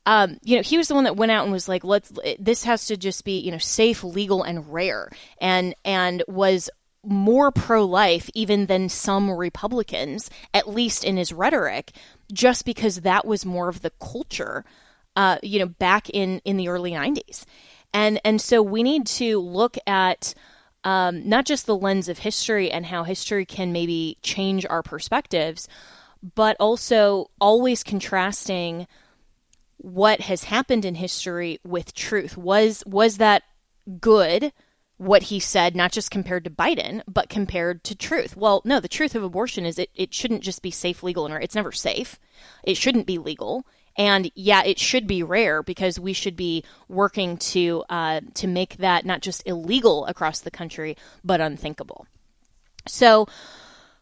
um, 0.10 0.40
you 0.42 0.56
know, 0.56 0.64
he 0.64 0.76
was 0.76 0.88
the 0.88 0.96
one 0.96 1.04
that 1.04 1.18
went 1.18 1.32
out 1.32 1.44
and 1.44 1.52
was 1.52 1.68
like, 1.70 1.84
"Let's. 1.84 2.12
This 2.40 2.64
has 2.64 2.88
to 2.88 2.98
just 2.98 3.24
be, 3.24 3.38
you 3.38 3.52
know, 3.52 3.60
safe, 3.60 4.04
legal, 4.04 4.42
and 4.42 4.74
rare," 4.74 5.12
and 5.40 5.76
and 5.86 6.24
was 6.28 6.68
more 7.04 7.52
pro-life 7.52 8.28
even 8.34 8.66
than 8.66 8.90
some 8.90 9.30
Republicans, 9.30 10.32
at 10.52 10.68
least 10.68 11.04
in 11.04 11.16
his 11.16 11.32
rhetoric, 11.32 11.92
just 12.34 12.66
because 12.66 13.02
that 13.02 13.24
was 13.28 13.46
more 13.46 13.70
of 13.70 13.84
the 13.84 13.92
culture, 14.02 14.66
uh, 15.16 15.38
you 15.44 15.60
know, 15.60 15.68
back 15.68 16.10
in 16.10 16.42
in 16.44 16.58
the 16.58 16.70
early 16.70 16.92
'90s, 16.92 17.46
and 17.94 18.20
and 18.26 18.42
so 18.42 18.64
we 18.64 18.82
need 18.82 19.06
to 19.06 19.40
look 19.40 19.78
at. 19.86 20.34
Um, 20.86 21.28
not 21.28 21.46
just 21.46 21.66
the 21.66 21.76
lens 21.76 22.08
of 22.08 22.20
history 22.20 22.72
and 22.72 22.86
how 22.86 23.04
history 23.04 23.46
can 23.46 23.74
maybe 23.74 24.18
change 24.22 24.66
our 24.66 24.82
perspectives, 24.82 25.68
but 26.36 26.56
also 26.58 27.30
always 27.42 27.84
contrasting 27.84 28.88
what 29.80 30.22
has 30.22 30.44
happened 30.46 30.86
in 30.86 30.96
history 30.96 31.60
with 31.64 31.94
truth. 31.94 32.38
Was 32.38 32.84
was 32.86 33.18
that 33.18 33.44
good? 34.00 34.54
What 34.98 35.24
he 35.24 35.40
said, 35.40 35.78
not 35.78 35.94
just 35.94 36.12
compared 36.12 36.44
to 36.44 36.50
Biden, 36.50 37.02
but 37.08 37.30
compared 37.30 37.86
to 37.86 37.96
truth. 37.96 38.36
Well, 38.36 38.62
no, 38.66 38.82
the 38.82 38.90
truth 38.90 39.16
of 39.16 39.24
abortion 39.24 39.66
is 39.66 39.80
it, 39.80 39.90
it 39.96 40.14
shouldn't 40.14 40.44
just 40.44 40.62
be 40.62 40.72
safe, 40.72 41.04
legal, 41.04 41.26
and. 41.26 41.42
It's 41.42 41.56
never 41.56 41.72
safe. 41.72 42.20
It 42.64 42.76
shouldn't 42.76 43.08
be 43.08 43.18
legal. 43.18 43.66
And 43.96 44.30
yeah, 44.36 44.62
it 44.64 44.78
should 44.78 45.08
be 45.08 45.24
rare 45.24 45.64
because 45.64 46.00
we 46.00 46.14
should 46.14 46.36
be 46.36 46.64
working 46.88 47.38
to 47.38 47.84
uh, 47.90 48.22
to 48.36 48.48
make 48.48 48.78
that 48.78 49.06
not 49.06 49.22
just 49.22 49.44
illegal 49.46 50.06
across 50.06 50.40
the 50.40 50.52
country, 50.52 50.98
but 51.24 51.42
unthinkable. 51.42 52.06
So, 52.88 53.28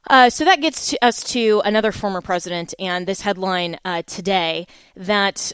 uh, 0.09 0.29
so 0.29 0.45
that 0.45 0.61
gets 0.61 0.91
to 0.91 1.05
us 1.05 1.23
to 1.31 1.61
another 1.65 1.91
former 1.91 2.21
president, 2.21 2.73
and 2.79 3.07
this 3.07 3.21
headline 3.21 3.79
uh, 3.85 4.03
today 4.03 4.67
that 4.95 5.51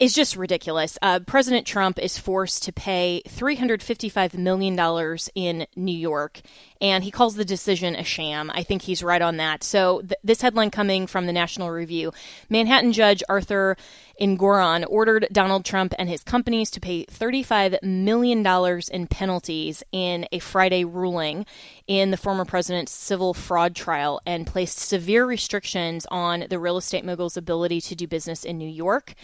is 0.00 0.14
just 0.14 0.36
ridiculous. 0.36 0.98
Uh, 1.00 1.20
President 1.20 1.66
Trump 1.66 1.98
is 1.98 2.18
forced 2.18 2.64
to 2.64 2.72
pay 2.72 3.22
$355 3.28 4.34
million 4.34 5.18
in 5.34 5.66
New 5.76 5.96
York, 5.96 6.40
and 6.80 7.04
he 7.04 7.10
calls 7.10 7.34
the 7.34 7.44
decision 7.44 7.94
a 7.94 8.04
sham. 8.04 8.50
I 8.54 8.62
think 8.62 8.82
he's 8.82 9.02
right 9.02 9.22
on 9.22 9.36
that. 9.38 9.64
So, 9.64 10.00
th- 10.00 10.14
this 10.22 10.42
headline 10.42 10.70
coming 10.70 11.06
from 11.06 11.26
the 11.26 11.32
National 11.32 11.70
Review 11.70 12.12
Manhattan 12.48 12.92
Judge 12.92 13.22
Arthur 13.28 13.76
Engoron 14.20 14.84
ordered 14.88 15.28
Donald 15.30 15.64
Trump 15.64 15.94
and 15.98 16.08
his 16.08 16.24
companies 16.24 16.70
to 16.72 16.80
pay 16.80 17.04
$35 17.06 17.82
million 17.82 18.44
in 18.90 19.06
penalties 19.06 19.82
in 19.92 20.26
a 20.32 20.38
Friday 20.40 20.84
ruling 20.84 21.46
in 21.86 22.10
the 22.10 22.16
former 22.16 22.44
president's 22.44 22.92
civil 22.92 23.32
fraud 23.32 23.76
trial 23.76 24.20
and 24.26 24.46
placed 24.46 24.78
severe 24.78 25.24
restrictions 25.24 26.06
on 26.10 26.46
the 26.50 26.58
real 26.58 26.76
estate 26.76 27.04
mogul's 27.04 27.36
ability 27.36 27.80
to 27.80 27.94
do 27.94 28.06
business 28.06 28.44
in 28.44 28.58
New 28.58 28.68
York 28.68 29.14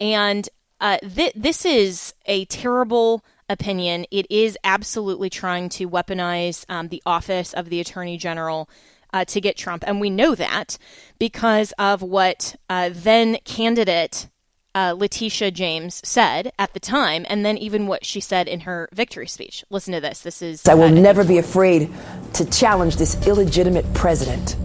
and 0.00 0.48
uh, 0.80 0.98
th- 0.98 1.32
this 1.34 1.64
is 1.64 2.14
a 2.26 2.44
terrible 2.46 3.24
opinion. 3.48 4.06
It 4.10 4.26
is 4.30 4.56
absolutely 4.64 5.30
trying 5.30 5.68
to 5.70 5.88
weaponize 5.88 6.64
um, 6.68 6.88
the 6.88 7.02
office 7.06 7.52
of 7.54 7.70
the 7.70 7.80
attorney 7.80 8.16
general. 8.16 8.68
Uh, 9.10 9.24
to 9.24 9.40
get 9.40 9.56
Trump. 9.56 9.84
And 9.86 10.02
we 10.02 10.10
know 10.10 10.34
that 10.34 10.76
because 11.18 11.72
of 11.78 12.02
what 12.02 12.56
uh, 12.68 12.90
then 12.92 13.38
candidate 13.46 14.28
uh, 14.74 14.94
Letitia 14.96 15.50
James 15.50 16.00
said 16.04 16.52
at 16.58 16.72
the 16.72 16.78
time, 16.78 17.26
and 17.28 17.44
then 17.44 17.58
even 17.58 17.86
what 17.86 18.04
she 18.04 18.20
said 18.20 18.46
in 18.46 18.60
her 18.60 18.88
victory 18.92 19.26
speech. 19.26 19.64
Listen 19.70 19.94
to 19.94 20.00
this. 20.00 20.20
This 20.20 20.42
is. 20.42 20.66
I 20.68 20.74
will 20.74 20.90
never 20.90 21.24
be 21.24 21.38
afraid 21.38 21.90
to 22.34 22.44
challenge 22.50 22.96
this 22.96 23.26
illegitimate 23.26 23.92
president. 23.94 24.56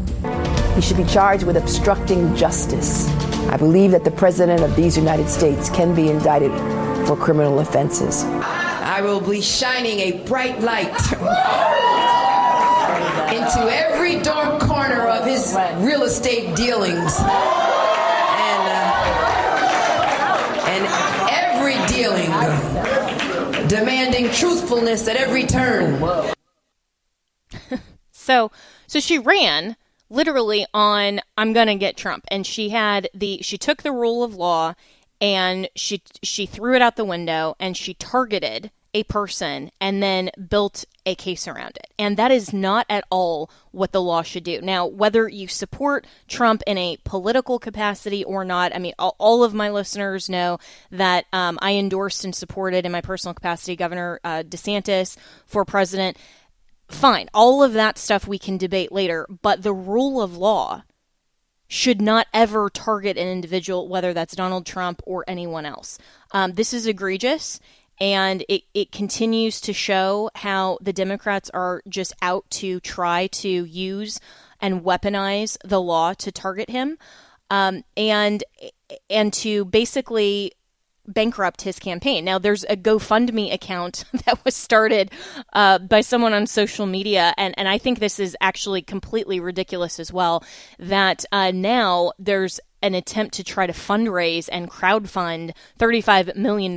He 0.76 0.82
should 0.82 0.98
be 0.98 1.06
charged 1.06 1.46
with 1.46 1.58
obstructing 1.58 2.36
justice. 2.36 3.08
I 3.48 3.58
believe 3.58 3.92
that 3.92 4.04
the 4.04 4.12
President 4.12 4.62
of 4.62 4.76
these 4.76 4.98
United 4.98 5.30
States 5.30 5.70
can 5.70 5.96
be 5.96 6.10
indicted 6.10 6.52
for 7.08 7.16
criminal 7.16 7.60
offenses. 7.60 8.24
I 8.94 9.02
will 9.02 9.22
be 9.22 9.42
shining 9.42 10.00
a 10.02 10.12
bright 10.28 10.62
light 10.62 10.94
into 13.34 13.68
every 13.74 14.22
dark 14.22 14.62
corner 14.62 15.08
of 15.08 15.26
his 15.26 15.58
real 15.78 16.04
estate 16.04 16.56
dealings. 16.56 17.20
And, 17.20 18.68
uh, 18.70 18.94
and 20.70 20.86
every 21.32 21.84
dealing 21.88 22.30
demanding 23.68 24.30
truthfulness 24.30 25.08
at 25.08 25.16
every 25.16 25.48
turn. 25.48 26.00
so, 28.12 28.52
so 28.86 29.00
she 29.00 29.18
ran 29.18 29.76
literally 30.12 30.68
on 30.72 31.20
I'm 31.36 31.54
going 31.54 31.66
to 31.66 31.74
get 31.74 31.98
Trump 31.98 32.26
and 32.28 32.46
she 32.46 32.70
had 32.70 33.10
the 33.16 33.42
she 33.42 33.58
took 33.58 33.82
the 33.82 33.92
rule 33.92 34.24
of 34.24 34.36
law 34.36 34.76
and 35.20 35.68
she 35.76 36.04
she 36.22 36.46
threw 36.46 36.76
it 36.76 36.84
out 36.84 36.96
the 36.96 37.04
window 37.04 37.56
and 37.60 37.76
she 37.76 37.96
targeted 37.96 38.70
a 38.94 39.04
person 39.04 39.72
and 39.82 40.02
then 40.04 40.30
built 40.50 40.86
a 41.06 41.16
case 41.16 41.48
around 41.48 41.78
it. 41.78 41.88
And 42.00 42.16
that 42.18 42.32
is 42.32 42.54
not 42.54 42.86
at 42.90 43.04
all 43.10 43.50
what 43.72 43.92
the 43.92 44.02
law 44.02 44.22
should 44.22 44.44
do. 44.44 44.62
Now, 44.62 44.86
whether 44.86 45.28
you 45.28 45.48
support 45.48 46.08
Trump 46.28 46.62
in 46.68 46.78
a 46.78 46.98
political 47.04 47.60
capacity 47.60 48.24
or 48.24 48.46
not, 48.46 48.74
I 48.74 48.80
mean, 48.80 48.94
all, 49.00 49.44
of 49.44 49.54
my 49.54 49.70
listeners 49.70 50.30
know 50.30 50.60
that 50.92 51.26
um, 51.34 51.60
I 51.62 51.74
endorsed 51.74 52.24
and 52.24 52.34
supported 52.34 52.86
in 52.86 52.92
my 52.92 53.02
personal 53.02 53.34
capacity 53.34 53.76
Governor 53.76 54.20
uh, 54.24 54.44
DeSantis 54.44 55.18
for 55.46 55.66
president 55.66 56.18
fine, 56.88 57.30
all 57.34 57.64
of 57.64 57.74
that 57.74 57.98
stuff 57.98 58.28
we 58.28 58.38
can 58.38 58.58
debate 58.58 58.92
later, 58.92 59.28
but 59.42 59.64
the 59.64 59.74
rule 59.74 60.22
of 60.22 60.38
law 60.38 60.84
should 61.68 62.02
not 62.02 62.28
ever 62.34 62.70
target 62.70 63.18
an 63.18 63.28
individual, 63.28 63.88
whether 63.88 64.14
that's 64.14 64.36
Donald 64.36 64.66
Trump 64.66 65.02
or 65.06 65.24
anyone 65.28 65.66
else. 65.66 65.98
Um, 66.32 66.54
this 66.54 66.74
is 66.74 66.86
egregious, 66.86 67.60
and 68.00 68.44
it, 68.50 68.64
it 68.74 68.92
continues 68.92 69.62
to 69.62 69.74
show 69.74 70.30
how 70.36 70.78
the 70.82 70.94
Democrats 70.94 71.50
are 71.52 71.82
just 71.88 72.14
out 72.22 72.50
to 72.52 72.80
try 72.80 73.28
to 73.28 73.50
use 73.50 74.20
and 74.60 74.84
weaponize 74.84 75.58
the 75.64 75.82
law 75.82 76.14
to 76.14 76.32
target 76.32 76.70
him. 76.70 76.98
Um, 77.50 77.84
and 77.96 78.44
and 79.10 79.32
to 79.34 79.66
basically 79.66 80.54
bankrupt 81.06 81.62
his 81.62 81.80
campaign. 81.80 82.24
Now, 82.24 82.40
there's 82.40 82.64
a 82.66 82.78
GoFundMe 82.78 83.54
account 83.54 84.06
that 84.26 84.44
was 84.46 84.56
started 84.56 85.12
uh, 85.52 85.80
by 85.80 86.02
someone 86.02 86.34
on 86.34 86.48
social 86.48 86.86
media, 86.86 87.34
and, 87.38 87.54
and 87.58 87.68
I 87.68 87.78
think 87.78 88.00
this 88.00 88.20
is 88.20 88.38
actually 88.40 88.82
completely 88.82 89.40
ridiculous 89.40 90.00
as 90.00 90.14
well. 90.14 90.44
That 90.80 91.26
uh, 91.32 91.52
now 91.52 92.14
there's 92.20 92.60
an 92.82 92.96
attempt 92.96 93.36
to 93.36 93.44
try 93.44 93.66
to 93.66 93.74
fundraise 93.74 94.50
and 94.52 94.70
crowdfund 94.70 95.52
$35 95.80 96.36
million 96.36 96.76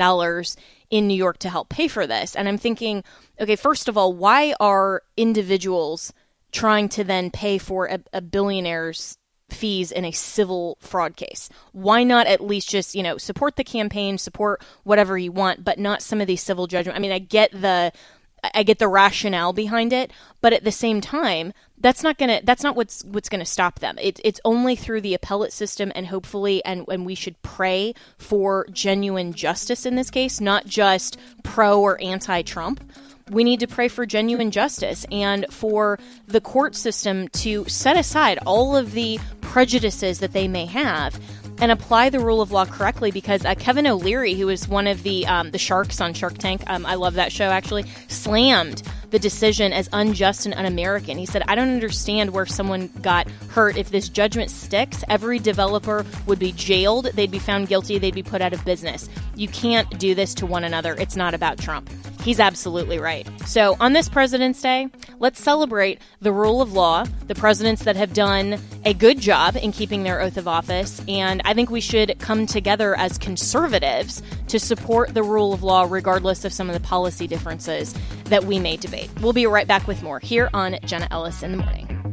in 0.90 1.06
New 1.06 1.14
York 1.14 1.38
to 1.38 1.48
help 1.48 1.68
pay 1.68 1.88
for 1.88 2.06
this. 2.06 2.36
And 2.36 2.48
I'm 2.48 2.58
thinking, 2.58 3.04
okay, 3.40 3.56
first 3.56 3.88
of 3.88 3.96
all, 3.96 4.12
why 4.12 4.54
are 4.60 5.02
individuals 5.16 6.12
trying 6.52 6.88
to 6.88 7.04
then 7.04 7.30
pay 7.30 7.58
for 7.58 7.86
a, 7.86 8.00
a 8.12 8.22
billionaire's 8.22 9.18
fees 9.50 9.92
in 9.92 10.04
a 10.04 10.10
civil 10.10 10.76
fraud 10.80 11.16
case. 11.16 11.48
Why 11.72 12.02
not 12.02 12.26
at 12.26 12.40
least 12.40 12.68
just, 12.68 12.94
you 12.94 13.02
know, 13.02 13.16
support 13.16 13.56
the 13.56 13.64
campaign, 13.64 14.18
support 14.18 14.62
whatever 14.84 15.16
you 15.16 15.32
want, 15.32 15.64
but 15.64 15.78
not 15.78 16.02
some 16.02 16.20
of 16.20 16.26
these 16.26 16.42
civil 16.42 16.66
judgment. 16.66 16.96
I 16.96 17.00
mean, 17.00 17.12
I 17.12 17.18
get 17.18 17.52
the 17.52 17.92
I 18.54 18.62
get 18.62 18.78
the 18.78 18.88
rationale 18.88 19.52
behind 19.52 19.92
it, 19.92 20.12
but 20.40 20.52
at 20.52 20.64
the 20.64 20.72
same 20.72 21.00
time, 21.00 21.52
that's 21.78 22.02
not 22.02 22.18
gonna 22.18 22.40
that's 22.44 22.62
not 22.62 22.76
what's 22.76 23.04
what's 23.04 23.28
gonna 23.28 23.44
stop 23.44 23.80
them. 23.80 23.98
It, 24.00 24.20
it's 24.24 24.40
only 24.44 24.76
through 24.76 25.00
the 25.00 25.14
appellate 25.14 25.52
system 25.52 25.92
and 25.94 26.06
hopefully 26.06 26.64
and, 26.64 26.84
and 26.88 27.04
we 27.04 27.14
should 27.14 27.40
pray 27.42 27.94
for 28.18 28.66
genuine 28.70 29.32
justice 29.32 29.86
in 29.86 29.96
this 29.96 30.10
case, 30.10 30.40
not 30.40 30.66
just 30.66 31.18
pro 31.42 31.80
or 31.80 32.00
anti 32.00 32.42
Trump 32.42 32.80
we 33.30 33.42
need 33.42 33.60
to 33.60 33.66
pray 33.66 33.88
for 33.88 34.06
genuine 34.06 34.50
justice 34.50 35.04
and 35.10 35.46
for 35.50 35.98
the 36.28 36.40
court 36.40 36.74
system 36.76 37.26
to 37.28 37.64
set 37.66 37.96
aside 37.96 38.38
all 38.46 38.76
of 38.76 38.92
the 38.92 39.18
prejudices 39.40 40.20
that 40.20 40.32
they 40.32 40.46
may 40.46 40.66
have 40.66 41.18
and 41.60 41.72
apply 41.72 42.10
the 42.10 42.20
rule 42.20 42.40
of 42.40 42.52
law 42.52 42.64
correctly 42.64 43.10
because 43.10 43.44
uh, 43.44 43.54
Kevin 43.54 43.86
O'Leary, 43.86 44.34
who 44.34 44.48
is 44.48 44.68
one 44.68 44.86
of 44.86 45.02
the 45.02 45.26
um, 45.26 45.50
the 45.50 45.58
sharks 45.58 46.00
on 46.00 46.14
Shark 46.14 46.38
Tank, 46.38 46.62
um, 46.66 46.86
I 46.86 46.94
love 46.94 47.14
that 47.14 47.32
show 47.32 47.46
actually, 47.46 47.84
slammed 48.08 48.82
the 49.10 49.18
decision 49.18 49.72
as 49.72 49.88
unjust 49.92 50.46
and 50.46 50.54
un-American. 50.54 51.18
He 51.18 51.26
said, 51.26 51.42
"I 51.48 51.54
don't 51.54 51.70
understand 51.70 52.30
where 52.30 52.46
someone 52.46 52.90
got 53.02 53.28
hurt. 53.48 53.76
If 53.76 53.90
this 53.90 54.08
judgment 54.08 54.50
sticks, 54.50 55.04
every 55.08 55.38
developer 55.38 56.04
would 56.26 56.38
be 56.38 56.52
jailed. 56.52 57.06
They'd 57.14 57.30
be 57.30 57.38
found 57.38 57.68
guilty. 57.68 57.98
They'd 57.98 58.14
be 58.14 58.22
put 58.22 58.42
out 58.42 58.52
of 58.52 58.64
business. 58.64 59.08
You 59.34 59.48
can't 59.48 59.98
do 59.98 60.14
this 60.14 60.34
to 60.34 60.46
one 60.46 60.64
another. 60.64 60.94
It's 60.98 61.16
not 61.16 61.34
about 61.34 61.58
Trump." 61.58 61.90
He's 62.22 62.40
absolutely 62.40 62.98
right. 62.98 63.24
So, 63.46 63.76
on 63.78 63.92
this 63.92 64.08
President's 64.08 64.60
Day, 64.60 64.88
let's 65.20 65.40
celebrate 65.40 66.00
the 66.20 66.32
rule 66.32 66.60
of 66.60 66.72
law, 66.72 67.04
the 67.28 67.36
presidents 67.36 67.84
that 67.84 67.94
have 67.94 68.12
done 68.12 68.58
a 68.84 68.92
good 68.92 69.20
job 69.20 69.56
in 69.56 69.70
keeping 69.70 70.02
their 70.02 70.20
oath 70.20 70.36
of 70.36 70.48
office, 70.48 71.00
and 71.06 71.40
I 71.44 71.54
think 71.54 71.70
we 71.70 71.80
should 71.80 72.18
come 72.18 72.46
together 72.46 72.96
as 72.98 73.16
conservatives 73.16 74.22
to 74.48 74.58
support 74.58 75.14
the 75.14 75.22
rule 75.22 75.52
of 75.52 75.62
law 75.62 75.86
regardless 75.88 76.44
of 76.44 76.52
some 76.52 76.68
of 76.68 76.74
the 76.74 76.80
policy 76.80 77.28
differences 77.28 77.94
that 78.24 78.42
we 78.42 78.58
may 78.58 78.76
debate. 78.76 78.95
We'll 79.20 79.32
be 79.32 79.46
right 79.46 79.66
back 79.66 79.86
with 79.86 80.02
more 80.02 80.18
here 80.20 80.50
on 80.54 80.78
Jenna 80.84 81.08
Ellis 81.10 81.42
in 81.42 81.52
the 81.52 81.58
Morning. 81.58 82.05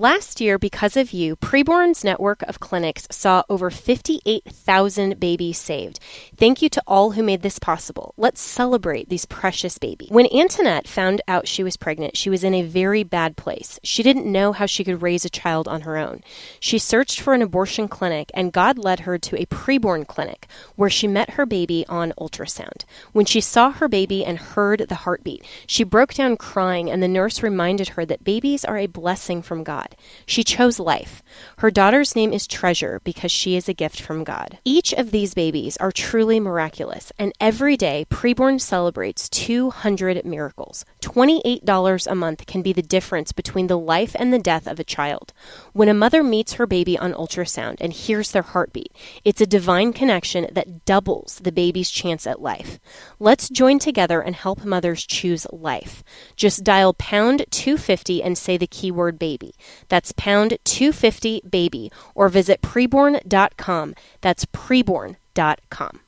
Last 0.00 0.40
year, 0.40 0.58
because 0.60 0.96
of 0.96 1.12
you, 1.12 1.34
Preborn's 1.34 2.04
network 2.04 2.42
of 2.42 2.60
clinics 2.60 3.08
saw 3.10 3.42
over 3.50 3.68
58,000 3.68 5.18
babies 5.18 5.58
saved. 5.58 5.98
Thank 6.36 6.62
you 6.62 6.68
to 6.68 6.82
all 6.86 7.10
who 7.10 7.22
made 7.24 7.42
this 7.42 7.58
possible. 7.58 8.14
Let's 8.16 8.40
celebrate 8.40 9.08
these 9.08 9.26
precious 9.26 9.76
babies. 9.76 10.10
When 10.12 10.32
Antoinette 10.32 10.86
found 10.86 11.20
out 11.26 11.48
she 11.48 11.64
was 11.64 11.76
pregnant, 11.76 12.16
she 12.16 12.30
was 12.30 12.44
in 12.44 12.54
a 12.54 12.62
very 12.62 13.02
bad 13.02 13.36
place. 13.36 13.80
She 13.82 14.04
didn't 14.04 14.30
know 14.30 14.52
how 14.52 14.66
she 14.66 14.84
could 14.84 15.02
raise 15.02 15.24
a 15.24 15.28
child 15.28 15.66
on 15.66 15.80
her 15.80 15.96
own. 15.96 16.22
She 16.60 16.78
searched 16.78 17.20
for 17.20 17.34
an 17.34 17.42
abortion 17.42 17.88
clinic, 17.88 18.30
and 18.34 18.52
God 18.52 18.78
led 18.78 19.00
her 19.00 19.18
to 19.18 19.42
a 19.42 19.46
preborn 19.46 20.06
clinic 20.06 20.46
where 20.76 20.88
she 20.88 21.08
met 21.08 21.30
her 21.30 21.44
baby 21.44 21.84
on 21.88 22.12
ultrasound. 22.20 22.84
When 23.10 23.24
she 23.24 23.40
saw 23.40 23.72
her 23.72 23.88
baby 23.88 24.24
and 24.24 24.38
heard 24.38 24.86
the 24.88 24.94
heartbeat, 24.94 25.44
she 25.66 25.82
broke 25.82 26.14
down 26.14 26.36
crying, 26.36 26.88
and 26.88 27.02
the 27.02 27.08
nurse 27.08 27.42
reminded 27.42 27.88
her 27.88 28.06
that 28.06 28.22
babies 28.22 28.64
are 28.64 28.78
a 28.78 28.86
blessing 28.86 29.42
from 29.42 29.64
God. 29.64 29.87
God. 29.88 29.98
She 30.26 30.44
chose 30.44 30.78
life. 30.78 31.22
Her 31.58 31.70
daughter's 31.70 32.14
name 32.14 32.32
is 32.32 32.46
Treasure 32.46 33.00
because 33.04 33.30
she 33.30 33.56
is 33.56 33.68
a 33.68 33.74
gift 33.74 34.00
from 34.00 34.24
God. 34.24 34.58
Each 34.64 34.92
of 34.92 35.10
these 35.10 35.34
babies 35.34 35.76
are 35.78 35.92
truly 35.92 36.40
miraculous, 36.40 37.12
and 37.18 37.32
every 37.40 37.76
day 37.76 38.06
Preborn 38.10 38.60
celebrates 38.60 39.28
200 39.28 40.24
miracles. 40.24 40.84
$28 41.00 42.06
a 42.06 42.14
month 42.14 42.46
can 42.46 42.62
be 42.62 42.72
the 42.72 42.82
difference 42.82 43.32
between 43.32 43.68
the 43.68 43.78
life 43.78 44.14
and 44.18 44.32
the 44.32 44.38
death 44.38 44.66
of 44.66 44.78
a 44.78 44.84
child. 44.84 45.32
When 45.72 45.88
a 45.88 45.94
mother 45.94 46.22
meets 46.22 46.54
her 46.54 46.66
baby 46.66 46.98
on 46.98 47.14
ultrasound 47.14 47.76
and 47.80 47.92
hears 47.92 48.32
their 48.32 48.42
heartbeat, 48.42 48.92
it's 49.24 49.40
a 49.40 49.46
divine 49.46 49.92
connection 49.92 50.48
that 50.52 50.84
doubles 50.84 51.40
the 51.42 51.52
baby's 51.52 51.90
chance 51.90 52.26
at 52.26 52.42
life. 52.42 52.78
Let's 53.18 53.48
join 53.48 53.78
together 53.78 54.20
and 54.20 54.34
help 54.34 54.64
mothers 54.64 55.06
choose 55.06 55.46
life. 55.52 56.02
Just 56.36 56.64
dial 56.64 56.94
pound 56.94 57.46
250 57.50 58.22
and 58.22 58.36
say 58.36 58.56
the 58.56 58.66
keyword 58.66 59.18
baby. 59.18 59.54
That's 59.88 60.12
pound 60.12 60.58
250 60.64 61.42
baby 61.48 61.92
or 62.14 62.28
visit 62.28 62.62
preborn.com. 62.62 63.94
That's 64.20 64.44
preborn.com. 64.46 66.00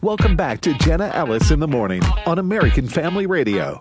Welcome 0.00 0.36
back 0.36 0.60
to 0.62 0.74
Jenna 0.74 1.10
Ellis 1.14 1.50
in 1.50 1.60
the 1.60 1.68
Morning 1.68 2.02
on 2.26 2.38
American 2.38 2.88
Family 2.88 3.26
Radio. 3.26 3.78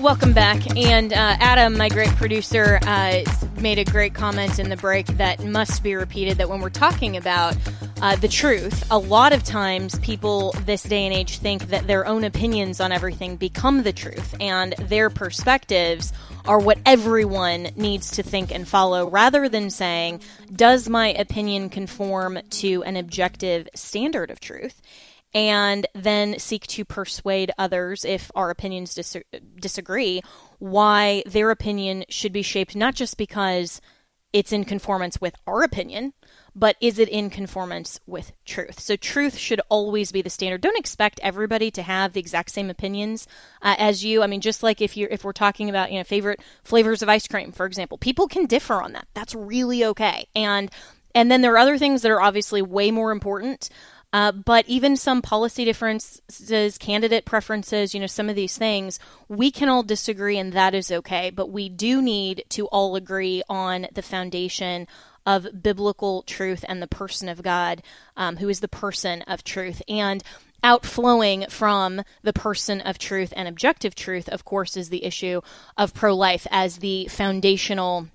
Welcome 0.00 0.34
back. 0.34 0.76
And 0.76 1.14
uh, 1.14 1.36
Adam, 1.40 1.78
my 1.78 1.88
great 1.88 2.10
producer, 2.10 2.78
uh, 2.82 3.24
made 3.58 3.78
a 3.78 3.84
great 3.84 4.12
comment 4.12 4.58
in 4.58 4.68
the 4.68 4.76
break 4.76 5.06
that 5.06 5.42
must 5.42 5.82
be 5.82 5.94
repeated 5.94 6.36
that 6.36 6.50
when 6.50 6.60
we're 6.60 6.68
talking 6.68 7.16
about 7.16 7.56
uh, 8.02 8.14
the 8.16 8.28
truth, 8.28 8.86
a 8.90 8.98
lot 8.98 9.32
of 9.32 9.42
times 9.44 9.98
people 10.00 10.52
this 10.66 10.82
day 10.82 11.06
and 11.06 11.14
age 11.14 11.38
think 11.38 11.68
that 11.68 11.86
their 11.86 12.06
own 12.06 12.22
opinions 12.22 12.80
on 12.80 12.92
everything 12.92 13.36
become 13.36 13.82
the 13.82 13.94
truth 13.94 14.34
and 14.40 14.74
their 14.74 15.08
perspectives 15.08 16.12
are 16.46 16.58
what 16.58 16.78
everyone 16.84 17.68
needs 17.76 18.12
to 18.12 18.22
think 18.22 18.52
and 18.54 18.68
follow 18.68 19.08
rather 19.08 19.48
than 19.48 19.70
saying, 19.70 20.20
does 20.54 20.88
my 20.88 21.08
opinion 21.08 21.70
conform 21.70 22.38
to 22.50 22.82
an 22.84 22.96
objective 22.96 23.68
standard 23.74 24.30
of 24.30 24.40
truth? 24.40 24.80
and 25.34 25.86
then 25.94 26.38
seek 26.38 26.64
to 26.68 26.84
persuade 26.84 27.50
others, 27.58 28.04
if 28.04 28.30
our 28.36 28.50
opinions 28.50 28.94
dis- 28.94 29.16
disagree, 29.56 30.22
why 30.58 31.24
their 31.26 31.50
opinion 31.50 32.04
should 32.08 32.32
be 32.32 32.42
shaped 32.42 32.76
not 32.76 32.94
just 32.94 33.16
because 33.16 33.80
it's 34.32 34.52
in 34.52 34.64
conformance 34.64 35.20
with 35.20 35.34
our 35.46 35.62
opinion, 35.62 36.12
but 36.54 36.76
is 36.80 36.98
it 36.98 37.08
in 37.08 37.30
conformance 37.30 38.00
with 38.06 38.32
truth? 38.44 38.80
So, 38.80 38.96
truth 38.96 39.36
should 39.36 39.60
always 39.68 40.12
be 40.12 40.22
the 40.22 40.30
standard. 40.30 40.60
Don't 40.60 40.78
expect 40.78 41.20
everybody 41.22 41.70
to 41.72 41.82
have 41.82 42.12
the 42.12 42.20
exact 42.20 42.50
same 42.50 42.70
opinions 42.70 43.26
uh, 43.62 43.74
as 43.78 44.04
you. 44.04 44.22
I 44.22 44.26
mean, 44.26 44.40
just 44.40 44.62
like 44.62 44.80
if 44.80 44.96
you're 44.96 45.10
if 45.10 45.24
we're 45.24 45.32
talking 45.32 45.68
about 45.68 45.90
you 45.90 45.98
know 45.98 46.04
favorite 46.04 46.40
flavors 46.62 47.02
of 47.02 47.08
ice 47.08 47.26
cream, 47.26 47.52
for 47.52 47.66
example, 47.66 47.98
people 47.98 48.28
can 48.28 48.46
differ 48.46 48.82
on 48.82 48.92
that. 48.92 49.06
That's 49.14 49.34
really 49.34 49.84
okay. 49.84 50.26
And 50.34 50.70
and 51.14 51.30
then 51.30 51.42
there 51.42 51.52
are 51.54 51.58
other 51.58 51.78
things 51.78 52.02
that 52.02 52.10
are 52.10 52.20
obviously 52.20 52.62
way 52.62 52.90
more 52.90 53.12
important. 53.12 53.68
Uh, 54.12 54.30
but 54.30 54.64
even 54.68 54.96
some 54.96 55.20
policy 55.20 55.64
differences, 55.64 56.78
candidate 56.78 57.24
preferences, 57.24 57.94
you 57.94 57.98
know, 57.98 58.06
some 58.06 58.28
of 58.28 58.36
these 58.36 58.56
things, 58.56 59.00
we 59.28 59.50
can 59.50 59.68
all 59.68 59.82
disagree 59.82 60.38
and 60.38 60.52
that 60.52 60.72
is 60.72 60.92
okay. 60.92 61.30
But 61.30 61.50
we 61.50 61.68
do 61.68 62.00
need 62.00 62.44
to 62.50 62.66
all 62.66 62.94
agree 62.94 63.42
on 63.48 63.88
the 63.92 64.02
foundation 64.02 64.86
of 65.26 65.62
biblical 65.62 66.22
truth 66.22 66.64
and 66.68 66.82
the 66.82 66.86
person 66.86 67.28
of 67.28 67.42
God, 67.42 67.82
um, 68.16 68.36
who 68.36 68.48
is 68.48 68.60
the 68.60 68.68
person 68.68 69.22
of 69.22 69.44
truth. 69.44 69.82
And 69.88 70.22
outflowing 70.62 71.46
from 71.48 72.02
the 72.22 72.32
person 72.32 72.80
of 72.80 72.98
truth 72.98 73.32
and 73.36 73.46
objective 73.46 73.94
truth, 73.94 74.28
of 74.28 74.44
course, 74.44 74.76
is 74.76 74.88
the 74.88 75.04
issue 75.04 75.40
of 75.76 75.94
pro 75.94 76.14
life 76.14 76.46
as 76.50 76.78
the 76.78 77.06
foundational 77.08 78.08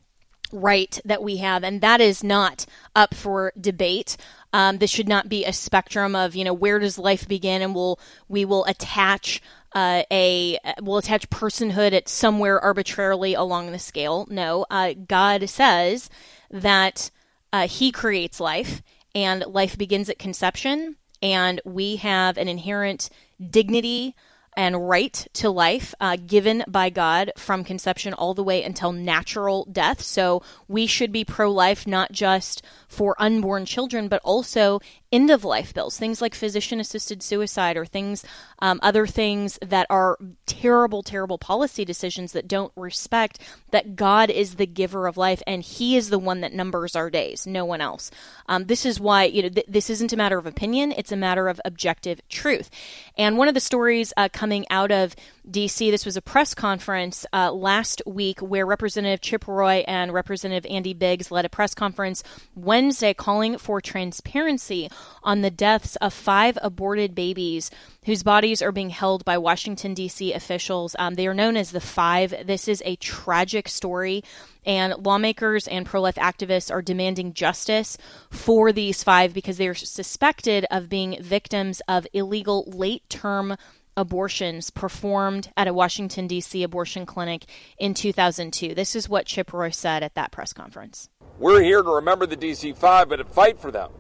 right 0.51 0.99
that 1.05 1.21
we 1.21 1.37
have, 1.37 1.63
and 1.63 1.81
that 1.81 2.01
is 2.01 2.23
not 2.23 2.65
up 2.95 3.13
for 3.13 3.53
debate. 3.59 4.17
Um, 4.51 4.79
this 4.79 4.89
should 4.89 5.07
not 5.07 5.29
be 5.29 5.45
a 5.45 5.53
spectrum 5.53 6.15
of 6.15 6.35
you 6.35 6.43
know 6.43 6.53
where 6.53 6.79
does 6.79 6.97
life 6.97 7.27
begin, 7.27 7.61
and 7.61 7.75
we'll 7.75 7.99
we 8.27 8.45
will 8.45 8.65
attach 8.65 9.41
uh, 9.73 10.03
a 10.11 10.57
will 10.81 10.97
attach 10.97 11.29
personhood 11.29 11.93
at 11.93 12.09
somewhere 12.09 12.59
arbitrarily 12.59 13.35
along 13.35 13.71
the 13.71 13.79
scale. 13.79 14.27
No, 14.29 14.65
uh, 14.69 14.93
God 15.07 15.47
says 15.49 16.09
that 16.51 17.11
uh, 17.53 17.67
He 17.67 17.91
creates 17.91 18.39
life, 18.39 18.81
and 19.15 19.43
life 19.47 19.77
begins 19.77 20.09
at 20.09 20.19
conception, 20.19 20.95
and 21.21 21.61
we 21.65 21.97
have 21.97 22.37
an 22.37 22.47
inherent 22.47 23.09
dignity 23.49 24.15
and 24.59 24.89
right 24.89 25.25
to 25.31 25.49
life 25.49 25.95
uh, 26.01 26.17
given 26.17 26.63
by 26.67 26.89
God 26.89 27.31
from 27.37 27.63
conception 27.63 28.13
all 28.13 28.33
the 28.33 28.43
way 28.43 28.61
until 28.63 28.91
natural 28.91 29.65
death. 29.71 30.01
So 30.01 30.43
we 30.67 30.85
should 30.85 31.13
be 31.13 31.23
pro 31.23 31.49
life, 31.49 31.87
not 31.87 32.11
just 32.11 32.61
for 32.87 33.15
unborn 33.19 33.65
children, 33.65 34.09
but 34.09 34.21
also 34.23 34.81
end 35.11 35.31
of 35.31 35.43
life 35.43 35.73
bills, 35.73 35.97
things 35.97 36.21
like 36.21 36.35
physician 36.35 36.79
assisted 36.79 37.23
suicide 37.23 37.77
or 37.77 37.85
things, 37.85 38.23
um, 38.59 38.79
other 38.83 39.07
things 39.07 39.57
that 39.61 39.87
are 39.89 40.17
terrible, 40.45 41.01
terrible 41.01 41.37
policy 41.37 41.83
decisions 41.83 42.31
that 42.33 42.47
don't 42.47 42.71
respect 42.75 43.39
that 43.71 43.95
God 43.95 44.29
is 44.29 44.55
the 44.55 44.67
giver 44.67 45.07
of 45.07 45.17
life 45.17 45.41
and 45.47 45.63
He 45.63 45.95
is 45.95 46.09
the 46.09 46.19
one 46.19 46.41
that 46.41 46.53
numbers 46.53 46.95
our 46.95 47.09
days, 47.09 47.47
no 47.47 47.65
one 47.65 47.81
else. 47.81 48.11
Um, 48.47 48.65
this 48.65 48.85
is 48.85 48.99
why, 48.99 49.23
you 49.25 49.43
know, 49.43 49.49
th- 49.49 49.65
this 49.67 49.89
isn't 49.89 50.13
a 50.13 50.17
matter 50.17 50.37
of 50.37 50.45
opinion, 50.45 50.93
it's 50.95 51.11
a 51.11 51.17
matter 51.17 51.47
of 51.47 51.59
objective 51.65 52.21
truth. 52.29 52.69
And 53.17 53.37
one 53.37 53.47
of 53.47 53.53
the 53.53 53.59
stories 53.59 54.13
uh, 54.15 54.29
coming 54.31 54.65
out 54.69 54.91
of 54.91 55.15
DC, 55.49 55.89
this 55.89 56.05
was 56.05 56.17
a 56.17 56.21
press 56.21 56.53
conference 56.53 57.25
uh, 57.33 57.51
last 57.51 58.01
week 58.05 58.39
where 58.39 58.65
Representative 58.65 59.21
Chip 59.21 59.47
Roy 59.47 59.83
and 59.87 60.13
Representative 60.13 60.69
Andy 60.69 60.93
Biggs 60.93 61.31
led 61.31 61.45
a 61.45 61.49
press 61.49 61.73
conference 61.73 62.23
Wednesday 62.55 63.13
calling 63.13 63.57
for 63.57 63.81
transparency 63.81 64.89
on 65.23 65.41
the 65.41 65.51
deaths 65.51 65.95
of 65.97 66.13
five 66.13 66.57
aborted 66.61 67.13
babies 67.15 67.71
whose 68.05 68.23
bodies 68.23 68.61
are 68.61 68.71
being 68.71 68.89
held 68.89 69.25
by 69.25 69.37
Washington, 69.37 69.93
D.C. 69.93 70.33
officials. 70.33 70.95
Um, 70.97 71.15
they 71.15 71.27
are 71.27 71.33
known 71.33 71.57
as 71.57 71.71
the 71.71 71.79
Five. 71.79 72.33
This 72.45 72.67
is 72.67 72.81
a 72.85 72.95
tragic 72.97 73.67
story, 73.67 74.23
and 74.65 74.93
lawmakers 75.05 75.67
and 75.67 75.85
pro 75.85 76.01
life 76.01 76.15
activists 76.15 76.71
are 76.71 76.81
demanding 76.81 77.33
justice 77.33 77.97
for 78.29 78.71
these 78.71 79.03
five 79.03 79.33
because 79.33 79.57
they 79.57 79.67
are 79.67 79.75
suspected 79.75 80.65
of 80.71 80.89
being 80.89 81.21
victims 81.21 81.81
of 81.87 82.07
illegal 82.13 82.63
late 82.67 83.09
term 83.09 83.55
abortions 83.97 84.69
performed 84.69 85.51
at 85.57 85.67
a 85.67 85.73
Washington, 85.73 86.27
D.C. 86.27 86.63
abortion 86.63 87.05
clinic 87.05 87.45
in 87.77 87.93
2002. 87.93 88.73
This 88.73 88.95
is 88.95 89.09
what 89.09 89.25
Chip 89.25 89.51
Roy 89.51 89.71
said 89.71 90.03
at 90.03 90.15
that 90.15 90.31
press 90.31 90.53
conference. 90.53 91.09
We're 91.37 91.61
here 91.61 91.81
to 91.81 91.89
remember 91.95 92.25
the 92.25 92.37
DC 92.37 92.77
5, 92.77 93.09
but 93.09 93.17
to 93.17 93.25
fight 93.25 93.59
for 93.59 93.71
them 93.71 93.91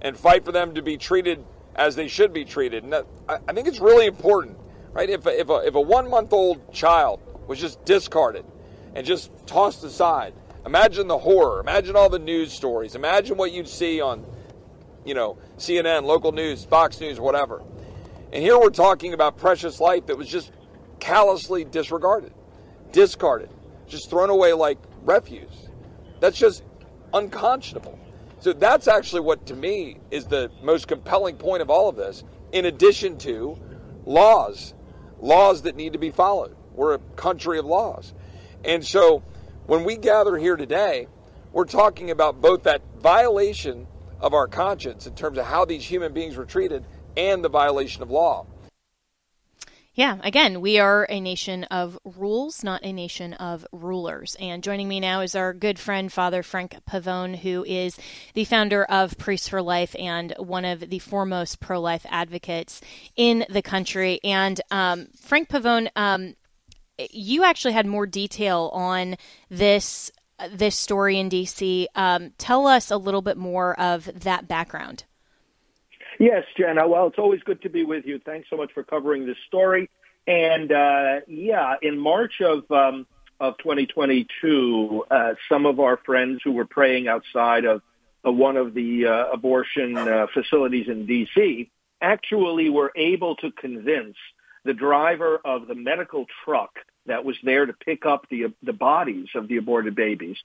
and 0.00 0.16
fight 0.16 0.44
for 0.44 0.52
them 0.52 0.74
to 0.74 0.82
be 0.82 0.96
treated 0.96 1.44
as 1.74 1.94
they 1.96 2.08
should 2.08 2.32
be 2.32 2.44
treated. 2.44 2.84
And 2.84 2.92
that, 2.92 3.06
I, 3.28 3.52
think 3.52 3.68
it's 3.68 3.80
really 3.80 4.06
important, 4.06 4.58
right? 4.92 5.08
If 5.08 5.26
a, 5.26 5.40
if 5.40 5.48
a, 5.48 5.56
if 5.66 5.74
a 5.74 5.80
one 5.80 6.10
month 6.10 6.32
old 6.32 6.72
child 6.72 7.20
was 7.46 7.60
just 7.60 7.84
discarded 7.84 8.44
and 8.94 9.06
just 9.06 9.30
tossed 9.46 9.84
aside, 9.84 10.34
imagine 10.66 11.06
the 11.06 11.18
horror. 11.18 11.60
Imagine 11.60 11.96
all 11.96 12.08
the 12.08 12.18
news 12.18 12.52
stories. 12.52 12.94
Imagine 12.94 13.36
what 13.36 13.52
you'd 13.52 13.68
see 13.68 14.00
on, 14.00 14.26
you 15.04 15.14
know, 15.14 15.38
CNN, 15.56 16.02
local 16.02 16.32
news, 16.32 16.64
Fox 16.64 17.00
News, 17.00 17.20
whatever. 17.20 17.62
And 18.32 18.42
here 18.42 18.58
we're 18.58 18.70
talking 18.70 19.14
about 19.14 19.38
precious 19.38 19.80
life 19.80 20.06
that 20.06 20.18
was 20.18 20.28
just 20.28 20.52
callously 20.98 21.64
disregarded, 21.64 22.32
discarded, 22.92 23.50
just 23.86 24.10
thrown 24.10 24.30
away 24.30 24.52
like 24.52 24.78
refuse. 25.02 25.68
That's 26.20 26.36
just 26.36 26.64
unconscionable. 27.14 27.98
So 28.40 28.52
that's 28.52 28.86
actually 28.86 29.22
what, 29.22 29.46
to 29.46 29.56
me, 29.56 29.98
is 30.10 30.26
the 30.26 30.50
most 30.62 30.86
compelling 30.86 31.36
point 31.36 31.62
of 31.62 31.70
all 31.70 31.88
of 31.88 31.96
this, 31.96 32.22
in 32.52 32.66
addition 32.66 33.18
to 33.18 33.58
laws, 34.04 34.74
laws 35.20 35.62
that 35.62 35.76
need 35.76 35.94
to 35.94 35.98
be 35.98 36.10
followed. 36.10 36.56
We're 36.74 36.94
a 36.94 36.98
country 37.16 37.58
of 37.58 37.64
laws. 37.64 38.14
And 38.64 38.86
so 38.86 39.22
when 39.66 39.84
we 39.84 39.96
gather 39.96 40.36
here 40.36 40.56
today, 40.56 41.08
we're 41.52 41.64
talking 41.64 42.10
about 42.10 42.40
both 42.40 42.62
that 42.64 42.82
violation 43.00 43.86
of 44.20 44.34
our 44.34 44.46
conscience 44.46 45.06
in 45.06 45.14
terms 45.14 45.38
of 45.38 45.46
how 45.46 45.64
these 45.64 45.84
human 45.84 46.12
beings 46.12 46.36
were 46.36 46.44
treated 46.44 46.84
and 47.16 47.44
the 47.44 47.48
violation 47.48 48.02
of 48.02 48.10
law. 48.10 48.46
Yeah, 49.98 50.18
again, 50.22 50.60
we 50.60 50.78
are 50.78 51.08
a 51.10 51.18
nation 51.18 51.64
of 51.64 51.98
rules, 52.04 52.62
not 52.62 52.84
a 52.84 52.92
nation 52.92 53.34
of 53.34 53.66
rulers. 53.72 54.36
And 54.38 54.62
joining 54.62 54.86
me 54.86 55.00
now 55.00 55.22
is 55.22 55.34
our 55.34 55.52
good 55.52 55.76
friend, 55.76 56.12
Father 56.12 56.44
Frank 56.44 56.76
Pavone, 56.88 57.38
who 57.38 57.64
is 57.64 57.98
the 58.34 58.44
founder 58.44 58.84
of 58.84 59.18
Priests 59.18 59.48
for 59.48 59.60
Life 59.60 59.96
and 59.98 60.32
one 60.38 60.64
of 60.64 60.88
the 60.88 61.00
foremost 61.00 61.58
pro 61.58 61.80
life 61.80 62.06
advocates 62.10 62.80
in 63.16 63.44
the 63.50 63.60
country. 63.60 64.20
And 64.22 64.60
um, 64.70 65.08
Frank 65.20 65.48
Pavone, 65.48 65.88
um, 65.96 66.36
you 67.10 67.42
actually 67.42 67.74
had 67.74 67.84
more 67.84 68.06
detail 68.06 68.70
on 68.72 69.16
this 69.50 70.12
this 70.48 70.76
story 70.76 71.18
in 71.18 71.28
DC. 71.28 71.86
Um, 71.96 72.30
tell 72.38 72.68
us 72.68 72.92
a 72.92 72.96
little 72.96 73.22
bit 73.22 73.36
more 73.36 73.74
of 73.80 74.08
that 74.14 74.46
background. 74.46 75.02
Yes, 76.18 76.44
Jenna. 76.56 76.88
Well, 76.88 77.06
it's 77.06 77.18
always 77.18 77.42
good 77.42 77.62
to 77.62 77.68
be 77.68 77.84
with 77.84 78.04
you. 78.04 78.18
Thanks 78.18 78.48
so 78.50 78.56
much 78.56 78.72
for 78.72 78.82
covering 78.82 79.24
this 79.24 79.36
story. 79.46 79.88
And 80.26 80.70
uh, 80.72 81.20
yeah, 81.26 81.76
in 81.80 81.98
March 81.98 82.40
of 82.40 82.70
um, 82.70 83.06
of 83.40 83.56
2022, 83.58 85.04
uh, 85.10 85.34
some 85.48 85.64
of 85.64 85.78
our 85.78 85.96
friends 85.98 86.40
who 86.42 86.52
were 86.52 86.66
praying 86.66 87.06
outside 87.06 87.64
of, 87.64 87.82
of 88.24 88.34
one 88.34 88.56
of 88.56 88.74
the 88.74 89.06
uh, 89.06 89.32
abortion 89.32 89.96
uh, 89.96 90.26
facilities 90.34 90.88
in 90.88 91.06
D.C. 91.06 91.70
actually 92.00 92.68
were 92.68 92.90
able 92.96 93.36
to 93.36 93.52
convince 93.52 94.16
the 94.64 94.74
driver 94.74 95.38
of 95.44 95.68
the 95.68 95.76
medical 95.76 96.26
truck 96.44 96.72
that 97.06 97.24
was 97.24 97.36
there 97.44 97.64
to 97.64 97.72
pick 97.72 98.04
up 98.04 98.26
the 98.28 98.52
the 98.62 98.72
bodies 98.72 99.28
of 99.36 99.46
the 99.48 99.56
aborted 99.56 99.94
babies 99.94 100.36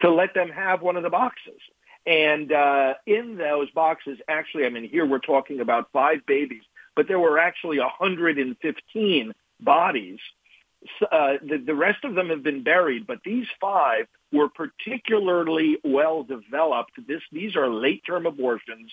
to 0.00 0.10
let 0.10 0.34
them 0.34 0.50
have 0.50 0.82
one 0.82 0.96
of 0.96 1.02
the 1.02 1.10
boxes. 1.10 1.60
And 2.06 2.52
uh, 2.52 2.94
in 3.04 3.36
those 3.36 3.70
boxes, 3.70 4.18
actually, 4.28 4.64
I 4.64 4.70
mean, 4.70 4.88
here 4.88 5.04
we're 5.04 5.18
talking 5.18 5.60
about 5.60 5.90
five 5.92 6.24
babies, 6.24 6.62
but 6.94 7.08
there 7.08 7.18
were 7.18 7.38
actually 7.38 7.80
115 7.80 9.32
bodies. 9.60 10.18
Uh, 11.02 11.34
the, 11.42 11.58
the 11.58 11.74
rest 11.74 12.04
of 12.04 12.14
them 12.14 12.28
have 12.28 12.44
been 12.44 12.62
buried, 12.62 13.08
but 13.08 13.18
these 13.24 13.46
five 13.60 14.06
were 14.32 14.48
particularly 14.48 15.78
well 15.82 16.22
developed. 16.22 16.92
This, 17.08 17.22
these 17.32 17.56
are 17.56 17.68
late-term 17.68 18.26
abortions. 18.26 18.92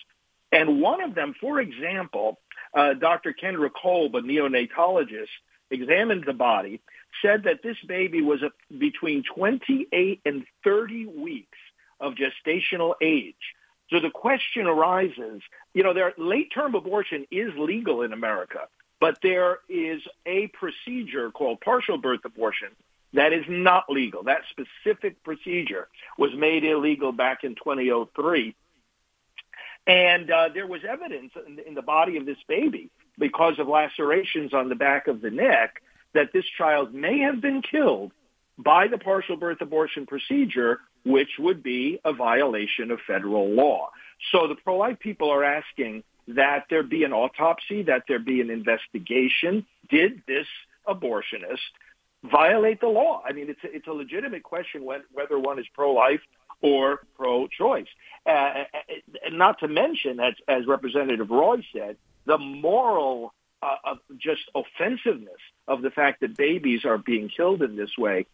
And 0.52 0.82
one 0.82 1.04
of 1.04 1.14
them, 1.14 1.36
for 1.40 1.60
example, 1.60 2.40
uh, 2.76 2.96
Dr. 2.96 3.34
Kendra 3.34 3.70
Kolb, 3.72 4.16
a 4.16 4.22
neonatologist, 4.22 5.30
examined 5.70 6.24
the 6.26 6.34
body, 6.34 6.82
said 7.22 7.44
that 7.44 7.62
this 7.62 7.78
baby 7.88 8.22
was 8.22 8.42
a, 8.42 8.52
between 8.76 9.24
28 9.36 10.22
and 10.26 10.46
30 10.64 11.06
weeks 11.06 11.58
of 12.04 12.14
gestational 12.14 12.94
age. 13.02 13.36
So 13.90 14.00
the 14.00 14.12
question 14.12 14.68
arises, 14.68 15.42
you 15.74 15.84
know, 15.84 15.94
there, 15.94 16.14
late-term 16.18 16.76
abortion 16.76 17.26
is 17.32 17.52
legal 17.58 18.02
in 18.02 18.14
America, 18.14 18.68
but 19.00 19.18
there 19.24 19.60
is 19.70 20.02
a 20.26 20.48
procedure 20.48 21.32
called 21.32 21.62
partial 21.62 21.98
birth 21.98 22.26
abortion 22.26 22.70
that 23.14 23.32
is 23.32 23.46
not 23.48 23.90
legal. 23.90 24.24
That 24.24 24.42
specific 24.50 25.24
procedure 25.24 25.88
was 26.18 26.32
made 26.36 26.64
illegal 26.64 27.12
back 27.12 27.44
in 27.44 27.56
2003. 27.56 28.56
And 29.86 30.32
uh, 30.32 30.50
there 30.54 30.66
was 30.66 30.82
evidence 30.88 31.34
in, 31.46 31.60
in 31.60 31.74
the 31.76 31.82
body 31.82 32.18
of 32.18 32.26
this 32.26 32.38
baby 32.48 32.90
because 33.18 33.60
of 33.60 33.68
lacerations 33.68 34.54
on 34.54 34.70
the 34.70 34.76
back 34.76 35.08
of 35.08 35.22
the 35.22 35.30
neck 35.30 35.82
that 36.14 36.34
this 36.34 36.46
child 36.58 36.94
may 36.94 37.20
have 37.20 37.42
been 37.42 37.62
killed 37.62 38.12
by 38.58 38.88
the 38.88 38.98
partial 38.98 39.36
birth 39.36 39.62
abortion 39.62 40.06
procedure 40.06 40.80
which 41.06 41.32
would 41.40 41.62
be 41.64 42.00
a 42.04 42.14
violation 42.14 42.92
of 42.92 43.00
federal 43.06 43.50
law. 43.50 43.90
So 44.32 44.48
the 44.48 44.56
pro-life 44.56 45.00
people 45.00 45.30
are 45.32 45.44
asking 45.44 46.04
that 46.30 46.66
there 46.70 46.84
be 46.84 47.04
an 47.04 47.14
autopsy, 47.14 47.84
that 47.84 48.04
there 48.08 48.20
be 48.20 48.40
an 48.42 48.50
investigation. 48.50 49.66
Did 49.90 50.24
this 50.28 50.48
abortionist 50.88 51.60
violate 52.24 52.80
the 52.80 52.88
law? 52.88 53.22
I 53.28 53.34
mean, 53.34 53.50
it's 53.50 53.64
a, 53.64 53.76
it's 53.76 53.88
a 53.88 53.92
legitimate 53.92 54.44
question 54.44 54.86
when, 54.86 55.02
whether 55.12 55.38
one 55.38 55.60
is 55.60 55.66
pro-life 55.74 56.22
or 56.62 57.06
pro-choice. 57.18 57.88
Uh, 58.26 58.64
not 59.32 59.60
to 59.60 59.68
mention, 59.68 60.20
as, 60.22 60.34
as 60.48 60.66
Representative 60.66 61.30
Roy 61.30 61.66
said, 61.74 61.98
the 62.26 62.38
moral 62.38 63.34
uh, 63.62 63.96
just 64.18 64.42
offensiveness 64.56 65.40
of 65.68 65.82
the 65.82 65.90
fact 65.90 66.22
that 66.22 66.38
babies 66.38 66.86
are 66.86 66.98
being 66.98 67.30
killed 67.30 67.62
in 67.62 67.76
this 67.76 67.98
way 67.98 68.26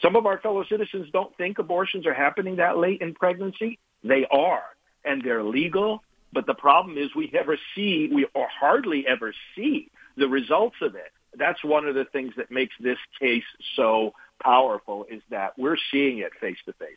some 0.00 0.16
of 0.16 0.26
our 0.26 0.38
fellow 0.38 0.64
citizens 0.64 1.08
don't 1.12 1.36
think 1.36 1.58
abortions 1.58 2.06
are 2.06 2.14
happening 2.14 2.56
that 2.56 2.78
late 2.78 3.00
in 3.00 3.14
pregnancy. 3.14 3.78
They 4.04 4.26
are, 4.30 4.62
and 5.04 5.22
they're 5.22 5.42
legal. 5.42 6.02
But 6.32 6.46
the 6.46 6.54
problem 6.54 6.98
is 6.98 7.14
we 7.14 7.30
never 7.32 7.58
see, 7.74 8.08
we 8.12 8.26
or 8.34 8.46
hardly 8.48 9.06
ever 9.06 9.32
see 9.56 9.90
the 10.16 10.28
results 10.28 10.76
of 10.82 10.94
it. 10.94 11.12
That's 11.34 11.62
one 11.64 11.86
of 11.86 11.94
the 11.94 12.04
things 12.04 12.34
that 12.36 12.50
makes 12.50 12.74
this 12.80 12.98
case 13.20 13.44
so 13.76 14.12
powerful 14.42 15.06
is 15.10 15.22
that 15.30 15.58
we're 15.58 15.76
seeing 15.90 16.18
it 16.18 16.32
face 16.40 16.58
to 16.66 16.72
face. 16.74 16.96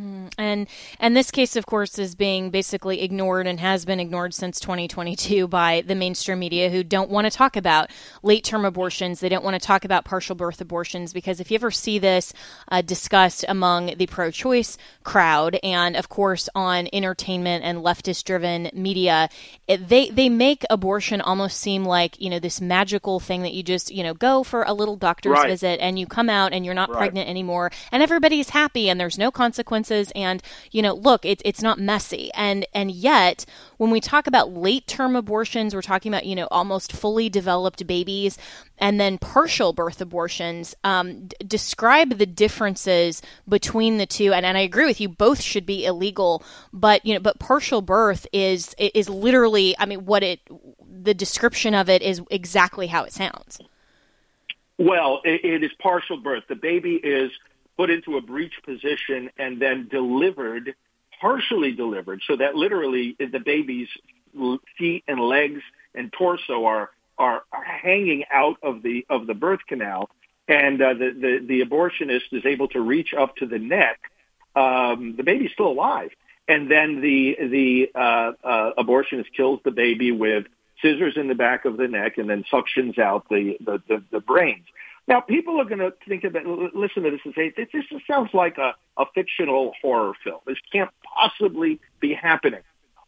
Mm, 0.00 0.30
and 0.36 0.68
and 1.00 1.16
this 1.16 1.30
case, 1.30 1.56
of 1.56 1.64
course, 1.64 1.98
is 1.98 2.14
being 2.14 2.50
basically 2.50 3.02
ignored 3.02 3.46
and 3.46 3.58
has 3.60 3.86
been 3.86 3.98
ignored 3.98 4.34
since 4.34 4.60
2022 4.60 5.48
by 5.48 5.82
the 5.86 5.94
mainstream 5.94 6.38
media, 6.38 6.68
who 6.68 6.84
don't 6.84 7.10
want 7.10 7.24
to 7.26 7.30
talk 7.30 7.56
about 7.56 7.90
late 8.22 8.44
term 8.44 8.64
abortions. 8.66 9.20
They 9.20 9.30
don't 9.30 9.44
want 9.44 9.54
to 9.54 9.66
talk 9.66 9.84
about 9.86 10.04
partial 10.04 10.36
birth 10.36 10.60
abortions 10.60 11.14
because 11.14 11.40
if 11.40 11.50
you 11.50 11.54
ever 11.54 11.70
see 11.70 11.98
this 11.98 12.34
uh, 12.68 12.82
discussed 12.82 13.44
among 13.48 13.96
the 13.96 14.06
pro 14.06 14.30
choice 14.30 14.76
crowd, 15.02 15.58
and 15.62 15.96
of 15.96 16.10
course 16.10 16.48
on 16.54 16.88
entertainment 16.92 17.64
and 17.64 17.78
leftist 17.78 18.24
driven 18.24 18.70
media, 18.74 19.30
it, 19.66 19.88
they 19.88 20.10
they 20.10 20.28
make 20.28 20.64
abortion 20.68 21.22
almost 21.22 21.56
seem 21.56 21.86
like 21.86 22.20
you 22.20 22.28
know 22.28 22.38
this 22.38 22.60
magical 22.60 23.18
thing 23.18 23.42
that 23.42 23.54
you 23.54 23.62
just 23.62 23.90
you 23.90 24.02
know 24.02 24.12
go 24.12 24.42
for 24.42 24.62
a 24.64 24.74
little 24.74 24.96
doctor's 24.96 25.32
right. 25.32 25.48
visit 25.48 25.80
and 25.80 25.98
you 25.98 26.06
come 26.06 26.28
out 26.28 26.52
and 26.52 26.66
you're 26.66 26.74
not 26.74 26.90
right. 26.90 26.98
pregnant 26.98 27.30
anymore 27.30 27.70
and 27.90 28.02
everybody's 28.02 28.50
happy 28.50 28.90
and 28.90 29.00
there's 29.00 29.16
no 29.16 29.30
consequences 29.30 29.85
and 29.90 30.42
you 30.70 30.82
know 30.82 30.94
look 30.94 31.24
it's 31.24 31.42
it's 31.44 31.62
not 31.62 31.78
messy. 31.78 32.30
And 32.34 32.66
and 32.74 32.90
yet 32.90 33.44
when 33.76 33.90
we 33.90 34.00
talk 34.00 34.26
about 34.26 34.52
late 34.52 34.86
term 34.86 35.16
abortions 35.16 35.74
we're 35.74 35.82
talking 35.82 36.12
about 36.12 36.26
you 36.26 36.34
know 36.34 36.48
almost 36.50 36.92
fully 36.92 37.28
developed 37.28 37.86
babies 37.86 38.38
and 38.78 39.00
then 39.00 39.18
partial 39.18 39.72
birth 39.72 40.00
abortions 40.00 40.74
um, 40.84 41.26
d- 41.26 41.36
describe 41.46 42.18
the 42.18 42.26
differences 42.26 43.22
between 43.48 43.96
the 43.96 44.06
two. 44.06 44.32
And, 44.32 44.44
and 44.44 44.58
I 44.58 44.60
agree 44.60 44.84
with 44.84 45.00
you 45.00 45.08
both 45.08 45.40
should 45.40 45.66
be 45.66 45.84
illegal 45.84 46.42
but 46.72 47.04
you 47.04 47.14
know 47.14 47.20
but 47.20 47.38
partial 47.38 47.82
birth 47.82 48.26
is 48.32 48.74
is 48.78 49.08
literally 49.08 49.76
I 49.78 49.86
mean 49.86 50.04
what 50.04 50.22
it 50.22 50.40
the 51.06 51.14
description 51.14 51.74
of 51.74 51.88
it 51.88 52.02
is 52.02 52.20
exactly 52.30 52.88
how 52.88 53.04
it 53.04 53.12
sounds. 53.12 53.60
Well, 54.78 55.20
it, 55.24 55.44
it 55.44 55.64
is 55.64 55.70
partial 55.78 56.18
birth. 56.18 56.44
The 56.48 56.56
baby 56.56 56.96
is 56.96 57.30
put 57.76 57.90
into 57.90 58.16
a 58.16 58.20
breech 58.20 58.54
position 58.64 59.30
and 59.38 59.60
then 59.60 59.88
delivered, 59.88 60.74
partially 61.20 61.72
delivered, 61.72 62.22
so 62.26 62.36
that 62.36 62.54
literally 62.54 63.16
the 63.18 63.40
baby's 63.40 63.88
feet 64.78 65.04
and 65.08 65.20
legs 65.20 65.62
and 65.94 66.12
torso 66.12 66.64
are 66.66 66.90
are, 67.18 67.42
are 67.50 67.64
hanging 67.64 68.24
out 68.30 68.58
of 68.62 68.82
the 68.82 69.06
of 69.08 69.26
the 69.26 69.34
birth 69.34 69.60
canal, 69.66 70.10
and 70.48 70.82
uh, 70.82 70.94
the, 70.94 71.10
the 71.10 71.46
the 71.46 71.60
abortionist 71.64 72.32
is 72.32 72.44
able 72.44 72.68
to 72.68 72.80
reach 72.80 73.14
up 73.14 73.36
to 73.36 73.46
the 73.46 73.58
neck. 73.58 73.98
Um, 74.54 75.14
the 75.16 75.22
baby's 75.22 75.52
still 75.52 75.68
alive, 75.68 76.10
and 76.48 76.70
then 76.70 77.00
the 77.00 77.36
the 77.40 77.90
uh, 77.94 78.32
uh, 78.44 78.72
abortionist 78.78 79.32
kills 79.36 79.60
the 79.64 79.70
baby 79.70 80.12
with 80.12 80.46
scissors 80.82 81.16
in 81.16 81.28
the 81.28 81.34
back 81.34 81.64
of 81.64 81.76
the 81.76 81.88
neck, 81.88 82.18
and 82.18 82.28
then 82.28 82.44
suctions 82.52 82.98
out 82.98 83.28
the 83.28 83.56
the, 83.64 83.82
the, 83.88 84.02
the 84.10 84.20
brains. 84.20 84.66
Now, 85.08 85.20
people 85.20 85.60
are 85.60 85.64
going 85.64 85.78
to 85.78 85.92
think 86.08 86.24
of 86.24 86.34
it, 86.34 86.46
listen 86.46 87.04
to 87.04 87.10
this 87.10 87.20
and 87.24 87.34
say, 87.34 87.52
this, 87.56 87.68
this 87.72 88.02
sounds 88.08 88.30
like 88.34 88.58
a, 88.58 88.74
a 88.96 89.04
fictional 89.14 89.72
horror 89.80 90.14
film. 90.24 90.40
This 90.46 90.58
can't 90.72 90.90
possibly 91.16 91.80
be 92.00 92.12
happening. 92.12 92.60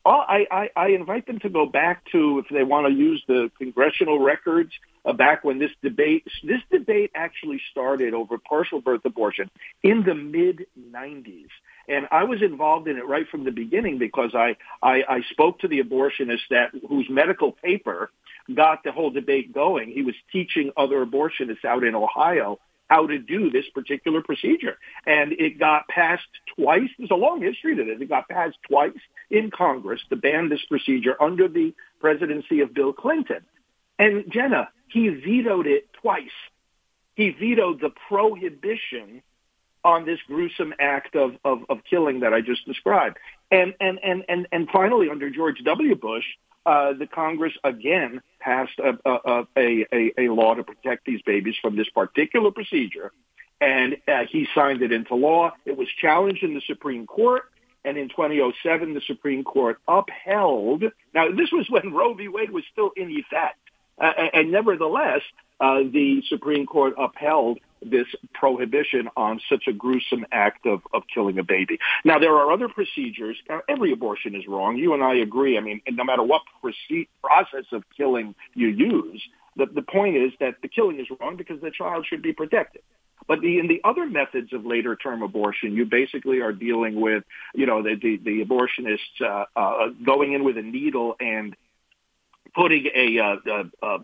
All, 0.05 0.25
I, 0.27 0.47
I, 0.51 0.71
I 0.77 0.89
invite 0.89 1.27
them 1.27 1.41
to 1.41 1.49
go 1.49 1.67
back 1.67 2.05
to 2.13 2.39
if 2.39 2.47
they 2.51 2.63
want 2.63 2.87
to 2.87 2.93
use 2.93 3.23
the 3.27 3.51
congressional 3.59 4.21
records 4.21 4.71
uh, 5.05 5.13
back 5.13 5.43
when 5.43 5.59
this 5.59 5.73
debate 5.83 6.25
this 6.45 6.61
debate 6.71 7.11
actually 7.15 7.61
started 7.71 8.15
over 8.15 8.39
partial 8.39 8.81
birth 8.81 9.05
abortion 9.05 9.51
in 9.83 10.05
the 10.05 10.15
mid 10.15 10.67
90s 10.79 11.49
and 11.89 12.07
I 12.11 12.25
was 12.25 12.43
involved 12.43 12.87
in 12.87 12.99
it 12.99 13.07
right 13.07 13.27
from 13.29 13.45
the 13.45 13.51
beginning 13.51 13.99
because 13.99 14.35
I, 14.35 14.57
I, 14.83 15.03
I 15.09 15.21
spoke 15.31 15.61
to 15.61 15.69
the 15.69 15.81
abortionist 15.83 16.43
that 16.51 16.71
whose 16.89 17.09
medical 17.09 17.53
paper 17.53 18.11
got 18.55 18.83
the 18.85 18.93
whole 18.93 19.11
debate 19.11 19.53
going. 19.53 19.91
He 19.91 20.03
was 20.03 20.15
teaching 20.33 20.73
other 20.77 21.05
abortionists 21.05 21.65
out 21.65 21.85
in 21.85 21.95
Ohio 21.95 22.59
how 22.89 23.07
to 23.07 23.19
do 23.19 23.51
this 23.51 23.67
particular 23.75 24.23
procedure. 24.23 24.79
And 25.07 25.33
it 25.33 25.59
got 25.59 25.89
passed 25.89 26.29
twice. 26.57 26.89
There's 26.99 27.11
a 27.11 27.17
long 27.17 27.43
history 27.43 27.77
to 27.77 27.85
this. 27.85 28.01
It 28.01 28.09
got 28.09 28.29
passed 28.29 28.57
twice 28.67 28.99
in 29.31 29.51
Congress 29.51 30.01
to 30.09 30.17
ban 30.17 30.49
this 30.49 30.65
procedure 30.69 31.21
under 31.23 31.49
the 31.49 31.75
presidency 32.01 32.61
of 32.61 32.73
Bill 32.73 32.93
Clinton. 32.93 33.45
And 33.99 34.25
Jenna, 34.33 34.71
he 34.89 35.09
vetoed 35.09 35.67
it 35.67 35.93
twice. 35.93 36.25
He 37.15 37.31
vetoed 37.31 37.81
the 37.81 37.91
prohibition 38.09 39.23
on 39.85 40.07
this 40.07 40.19
gruesome 40.27 40.73
act 40.79 41.15
of, 41.15 41.37
of, 41.45 41.63
of 41.69 41.79
killing 41.89 42.21
that 42.21 42.33
I 42.33 42.41
just 42.41 42.65
described. 42.67 43.19
And, 43.51 43.75
and, 43.81 43.99
and, 44.03 44.25
and, 44.29 44.47
and 44.51 44.69
finally, 44.73 45.09
under 45.11 45.31
George 45.31 45.59
W. 45.65 45.95
Bush, 45.95 46.25
uh, 46.69 46.93
the 46.93 47.07
Congress 47.07 47.55
again 47.65 48.21
passed 48.41 48.79
a, 48.79 48.99
a, 49.09 49.47
a, 49.57 50.13
a, 50.19 50.29
law 50.29 50.55
to 50.55 50.63
protect 50.63 51.07
these 51.07 51.23
babies 51.23 51.55
from 51.63 51.77
this 51.77 51.89
particular 51.89 52.51
procedure. 52.51 53.11
And 53.59 53.97
uh, 54.07 54.25
he 54.31 54.47
signed 54.55 54.83
it 54.83 54.93
into 54.93 55.15
law. 55.15 55.53
It 55.65 55.79
was 55.79 55.89
challenged 55.99 56.43
in 56.43 56.53
the 56.53 56.61
Supreme 56.67 57.07
Court. 57.07 57.45
And 57.87 57.97
in 57.97 58.11
2007, 58.11 58.93
the 58.93 59.01
Supreme 59.07 59.45
Court 59.45 59.79
upheld. 59.89 60.85
Now, 61.15 61.31
this 61.31 61.51
was 61.53 61.67
when 61.71 61.95
Roe 61.95 62.13
v. 62.13 62.29
Wade 62.29 62.51
was 62.51 62.65
still 62.71 62.91
in 62.95 63.11
effect. 63.11 63.59
Uh, 63.99 64.13
and 64.35 64.53
nevertheless, 64.53 65.23
uh, 65.61 65.79
the 65.91 66.23
Supreme 66.29 66.67
Court 66.67 66.95
upheld 66.99 67.61
this 67.83 68.07
prohibition 68.35 69.09
on 69.17 69.41
such 69.49 69.67
a 69.67 69.73
gruesome 69.73 70.27
act 70.33 70.67
of, 70.67 70.83
of 70.93 71.03
killing 71.13 71.39
a 71.39 71.45
baby. 71.45 71.79
Now, 72.05 72.19
there 72.19 72.35
are 72.35 72.53
other 72.53 72.69
procedures. 72.69 73.37
Every 73.69 73.93
abortion 73.93 74.35
is 74.35 74.47
wrong. 74.47 74.77
You 74.77 74.95
and 74.95 75.03
I 75.03 75.17
agree. 75.17 75.57
I 75.57 75.61
mean, 75.61 75.81
no 75.91 76.05
matter 76.05 76.23
what 76.23 76.43
proce- 76.63 77.09
process 77.23 77.65
of 77.73 77.85
killing 77.97 78.35
you 78.55 78.69
use, 78.69 79.23
the, 79.57 79.67
the 79.67 79.83
point 79.83 80.17
is 80.17 80.33
that 80.41 80.57
the 80.63 80.69
killing 80.69 81.01
is 81.01 81.07
wrong 81.21 81.37
because 81.37 81.61
the 81.61 81.71
child 81.71 82.07
should 82.09 82.23
be 82.23 82.33
protected. 82.33 82.83
But 83.27 83.41
the, 83.43 83.59
in 83.59 83.69
the 83.69 83.81
other 83.85 84.07
methods 84.07 84.53
of 84.53 84.65
later 84.65 84.97
term 84.97 85.23
abortion, 85.23 85.75
you 85.75 85.85
basically 85.85 86.41
are 86.41 86.53
dealing 86.53 87.01
with, 87.01 87.25
you 87.55 87.67
know, 87.67 87.83
the, 87.83 87.95
the, 87.95 88.17
the 88.17 88.45
abortionists 88.45 89.21
uh, 89.21 89.45
uh, 89.55 89.89
going 90.05 90.33
in 90.33 90.45
with 90.45 90.57
a 90.57 90.63
needle 90.63 91.15
and 91.21 91.55
putting 92.55 92.87
a, 92.95 93.19
uh, 93.19 93.37
a, 93.47 93.87
a 93.87 93.99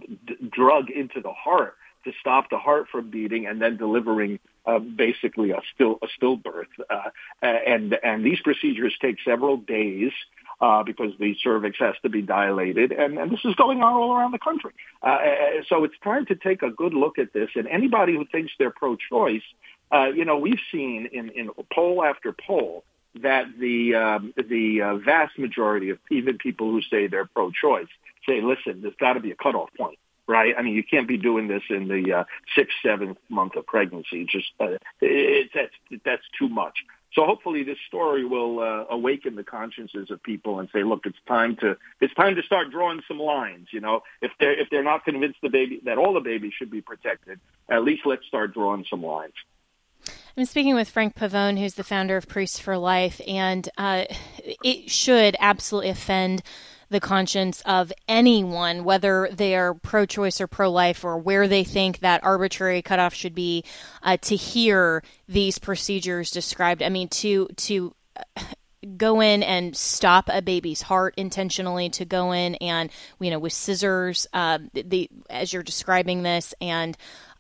drug 0.51 0.91
into 0.91 1.21
the 1.23 1.33
heart 1.33 1.75
to 2.05 2.13
stop 2.21 2.51
the 2.51 2.59
heart 2.59 2.89
from 2.91 3.11
beating 3.11 3.47
and 3.47 3.61
then 3.61 3.77
delivering 3.77 4.39
uh, 4.67 4.79
basically 4.79 5.51
a 5.51 5.61
still 5.75 5.99
a 6.03 6.09
stillbirth. 6.19 6.67
Uh, 6.89 7.11
and 7.43 7.99
and 8.03 8.25
these 8.25 8.41
procedures 8.41 8.95
take 9.01 9.17
several 9.25 9.57
days. 9.57 10.13
Uh, 10.61 10.85
because 10.85 11.11
the 11.19 11.37
cervix 11.43 11.77
has 11.81 11.97
to 12.01 12.09
be 12.09 12.23
dilated, 12.23 12.93
and, 12.93 13.19
and 13.19 13.33
this 13.33 13.41
is 13.45 13.57
going 13.57 13.83
on 13.83 13.93
all 13.93 14.17
around 14.17 14.31
the 14.31 14.39
country. 14.39 14.71
Uh, 15.03 15.07
uh, 15.07 15.63
so 15.69 15.83
it's 15.83 15.97
time 16.05 16.25
to 16.25 16.37
take 16.37 16.63
a 16.63 16.71
good 16.71 16.95
look 16.95 17.19
at 17.19 17.33
this. 17.33 17.51
And 17.57 17.67
anybody 17.67 18.15
who 18.15 18.25
thinks 18.25 18.53
they're 18.57 18.71
pro-choice, 18.71 19.43
uh, 19.91 20.07
you 20.15 20.25
know, 20.25 20.39
we've 20.39 20.61
seen 20.71 21.09
in, 21.13 21.31
in 21.31 21.51
poll 21.73 22.05
after 22.05 22.33
poll 22.33 22.85
that 23.21 23.47
the 23.59 23.97
um, 23.97 24.33
the 24.37 24.83
uh, 24.83 24.97
vast 24.97 25.39
majority 25.41 25.91
of 25.91 25.99
even 26.11 26.39
people 26.39 26.71
who 26.71 26.83
say 26.83 27.09
they're 27.09 27.27
pro-choice 27.27 27.89
say, 28.27 28.41
listen, 28.41 28.81
there's 28.81 28.95
got 28.95 29.15
to 29.15 29.21
be 29.21 29.33
a 29.33 29.37
cutoff 29.37 29.71
point 29.77 29.99
right? 30.27 30.55
I 30.57 30.63
mean, 30.63 30.75
you 30.75 30.85
can't 30.85 31.09
be 31.09 31.17
doing 31.17 31.49
this 31.49 31.63
in 31.71 31.89
the 31.89 32.13
uh, 32.13 32.25
sixth, 32.57 32.77
seventh 32.85 33.19
month 33.29 33.57
of 33.57 33.67
pregnancy. 33.67 34.25
Just 34.25 34.51
uh, 34.61 34.79
it, 35.01 35.51
that's 35.55 36.03
that's 36.05 36.23
too 36.39 36.49
much. 36.49 36.79
So 37.15 37.25
hopefully, 37.25 37.63
this 37.63 37.79
story 37.87 38.25
will 38.25 38.59
uh, 38.59 38.87
awaken 38.91 39.37
the 39.37 39.45
consciences 39.45 40.11
of 40.11 40.21
people 40.23 40.59
and 40.59 40.69
say, 40.73 40.83
look, 40.83 41.07
it's 41.07 41.19
time 41.29 41.57
to 41.57 41.77
it's 42.01 42.15
time 42.15 42.35
to 42.35 42.43
start 42.43 42.71
drawing 42.71 43.03
some 43.07 43.21
lines. 43.21 43.69
You 43.71 43.81
know, 43.81 44.03
if 44.21 44.33
they're 44.41 44.59
if 44.59 44.69
they're 44.71 44.83
not 44.83 45.05
convinced 45.05 45.39
the 45.43 45.51
baby 45.51 45.81
that 45.85 45.99
all 45.99 46.15
the 46.15 46.21
babies 46.21 46.53
should 46.59 46.71
be 46.71 46.81
protected, 46.81 47.39
at 47.69 47.85
least 47.85 48.03
let's 48.05 48.27
start 48.27 48.53
drawing 48.53 48.85
some 48.91 49.03
lines. 49.03 49.35
I'm 50.37 50.47
speaking 50.47 50.75
with 50.75 50.91
Frank 50.91 51.15
Pavone, 51.15 51.61
who's 51.61 51.75
the 51.75 51.85
founder 51.85 52.17
of 52.17 52.27
Priests 52.27 52.59
for 52.59 52.77
Life, 52.77 53.21
and 53.25 53.69
uh, 53.79 54.07
it 54.65 54.91
should 54.91 55.37
absolutely 55.39 55.91
offend 55.91 56.43
the 56.95 57.01
conscience 57.01 57.61
of 57.67 57.93
anyone, 58.09 58.85
whether 58.85 59.29
they 59.31 59.55
are 59.57 59.75
pro 59.75 60.07
choice 60.07 60.41
or 60.41 60.47
pro 60.47 60.71
life, 60.71 61.05
or 61.05 61.19
where 61.19 61.47
they 61.49 61.65
think 61.65 61.99
that 61.99 62.25
arbitrary 62.25 62.81
cutoff 62.81 63.13
should 63.13 63.35
be, 63.35 63.65
uh, 64.03 64.17
to 64.19 64.37
hear 64.37 65.03
these 65.29 65.59
procedures 65.59 66.31
described. 66.31 66.83
I 66.83 66.89
mean, 66.89 67.09
to, 67.09 67.49
to, 67.49 67.95
uh, 68.37 68.43
go 68.97 69.21
in 69.21 69.43
and 69.43 69.75
stop 69.75 70.29
a 70.31 70.43
baby's 70.43 70.83
heart 70.83 71.15
intentionally 71.17 71.89
to 71.89 72.05
go 72.05 72.33
in 72.33 72.55
and 72.57 72.91
you 73.19 73.31
know 73.31 73.39
with 73.39 73.55
scissors 73.55 74.27
uh, 74.35 74.59
the 74.75 75.09
as 75.31 75.55
you're 75.55 75.63
describing 75.63 76.23
this 76.23 76.53
and 76.61 76.95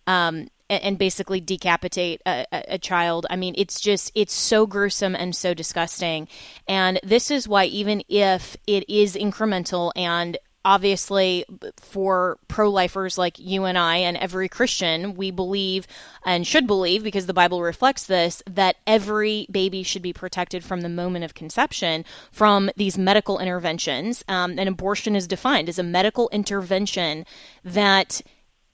um, 0.07 0.49
and 0.71 0.99
basically 0.99 1.41
decapitate 1.41 2.23
a, 2.27 2.47
a, 2.53 2.79
child. 2.79 3.27
I 3.29 3.37
mean, 3.37 3.55
it's 3.59 3.81
just, 3.81 4.11
it's 4.15 4.33
so 4.33 4.67
gruesome 4.67 5.15
and 5.15 5.37
so 5.37 5.53
disgusting. 5.53 6.27
And 6.67 6.99
this 7.03 7.31
is 7.31 7.47
why, 7.47 7.67
even 7.67 8.03
if 8.09 8.57
it 8.67 8.89
is 8.89 9.15
incremental 9.15 9.93
and 9.95 10.39
obviously 10.65 11.45
for 11.77 12.39
pro-lifers 12.49 13.19
like 13.19 13.39
you 13.39 13.65
and 13.65 13.77
I 13.77 13.97
and 13.99 14.17
every 14.17 14.49
Christian, 14.49 15.15
we 15.15 15.31
believe 15.31 15.87
and 16.25 16.47
should 16.47 16.67
believe 16.67 17.05
because 17.05 17.27
the 17.27 17.35
Bible 17.35 17.63
reflects 17.63 18.07
this 18.07 18.43
that 18.47 18.77
every 18.87 19.47
baby 19.51 19.83
should 19.83 20.03
be 20.03 20.13
protected 20.13 20.65
from 20.65 20.81
the 20.81 20.89
moment 20.89 21.25
of 21.25 21.35
conception 21.35 22.05
from 22.33 22.71
these 22.77 22.97
medical 22.97 23.39
interventions. 23.39 24.25
Um, 24.29 24.59
and 24.59 24.69
abortion 24.69 25.15
is 25.15 25.27
defined 25.27 25.69
as 25.69 25.79
a 25.79 25.83
medical 25.83 26.31
intervention 26.31 27.27
that 27.63 28.23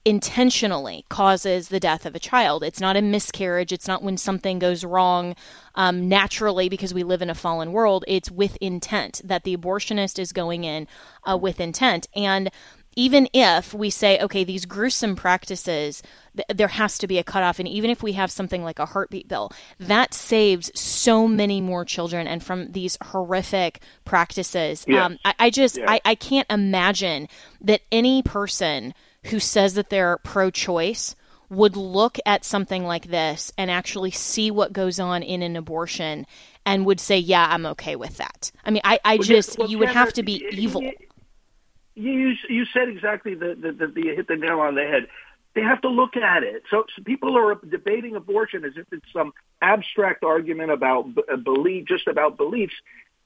intentionally 0.05 1.05
causes 1.09 1.69
the 1.69 1.81
death 1.81 2.07
of 2.07 2.15
a 2.15 2.19
child. 2.19 2.65
It's 2.65 2.81
not 2.81 2.97
a 2.97 3.03
miscarriage. 3.03 3.73
It's 3.73 3.87
not 3.87 4.03
when 4.03 4.17
something 4.17 4.59
goes 4.59 4.85
wrong 4.85 5.37
um, 5.75 6.09
naturally 6.09 6.69
because 6.69 6.95
we 6.95 7.03
live 7.03 7.23
in 7.23 7.31
a 7.31 7.35
fallen 7.35 7.73
world. 7.73 8.05
It's 8.09 8.31
with 8.31 8.57
intent 8.61 9.21
that 9.25 9.45
the 9.45 9.57
abortionist 9.57 10.19
is 10.19 10.33
going 10.33 10.65
in 10.65 10.89
uh, 11.29 11.37
with 11.37 11.61
intent. 11.61 12.09
And 12.17 12.51
even 12.97 13.29
if 13.33 13.73
we 13.73 13.91
say, 13.91 14.19
okay, 14.19 14.43
these 14.43 14.65
gruesome 14.65 15.17
practices, 15.17 16.03
th- 16.35 16.47
there 16.53 16.69
has 16.69 16.99
to 16.99 17.07
be 17.07 17.19
a 17.19 17.25
cutoff. 17.25 17.59
And 17.59 17.69
even 17.69 17.91
if 17.91 18.03
we 18.03 18.13
have 18.13 18.31
something 18.31 18.65
like 18.65 18.79
a 18.79 18.87
heartbeat 18.87 19.29
bill, 19.29 19.53
that 19.79 20.13
saves 20.15 20.73
so 20.79 21.29
many 21.29 21.61
more 21.61 21.85
children 21.85 22.27
and 22.27 22.43
from 22.43 22.73
these 22.73 22.99
horrific 23.03 23.81
practices. 24.05 24.85
Yes. 24.89 25.05
Um, 25.05 25.19
I, 25.25 25.35
I, 25.39 25.51
just, 25.51 25.77
yes. 25.77 25.87
I, 25.89 26.01
I 26.05 26.15
can't 26.15 26.51
imagine 26.51 27.29
that 27.61 27.83
any 27.93 28.23
person 28.23 28.95
who 29.25 29.39
says 29.39 29.75
that 29.75 29.91
they're 29.91 30.19
pro 30.19 30.51
choice 30.51 31.15
would 31.51 31.77
look 31.77 32.19
at 32.25 32.45
something 32.45 32.85
like 32.85 33.09
this 33.09 33.53
and 33.59 33.71
actually 33.71 34.13
see 34.13 34.51
what 34.51 34.73
goes 34.73 35.01
on 35.01 35.23
in 35.23 35.43
an 35.43 35.57
abortion 35.57 36.25
and 36.65 36.87
would 36.87 37.01
say, 37.01 37.19
yeah, 37.19 37.49
I'm 37.51 37.67
okay 37.67 37.97
with 37.97 38.19
that. 38.19 38.53
I 38.65 38.71
mean, 38.71 38.83
I, 38.85 39.01
I 39.05 39.17
well, 39.17 39.23
just, 39.23 39.59
well, 39.59 39.69
you 39.69 39.79
would 39.79 39.89
have 39.89 40.13
to 40.15 40.23
be 40.23 40.47
evil. 40.53 40.83
You, 41.97 42.35
you 42.49 42.65
said 42.73 42.89
exactly 42.89 43.35
the, 43.35 43.57
the, 43.61 43.73
the, 43.73 43.87
the, 43.89 44.03
you 44.03 44.15
hit 44.15 44.29
the 44.29 44.37
nail 44.37 44.61
on 44.61 44.77
the 44.77 44.85
head. 44.85 45.09
They 45.55 45.63
have 45.63 45.81
to 45.81 45.89
look 45.89 46.17
at 46.17 46.45
it. 46.45 46.63
So, 46.71 46.85
so 46.95 47.03
people 47.03 47.37
are 47.37 47.57
debating 47.69 48.15
abortion 48.15 48.65
as 48.65 48.75
if 48.77 48.87
it's 48.93 49.13
some 49.13 49.33
abstract 49.61 50.23
argument 50.23 50.71
about 50.71 51.07
uh, 51.31 51.37
belief, 51.37 51.89
just 51.89 52.07
about 52.07 52.37
beliefs. 52.37 52.75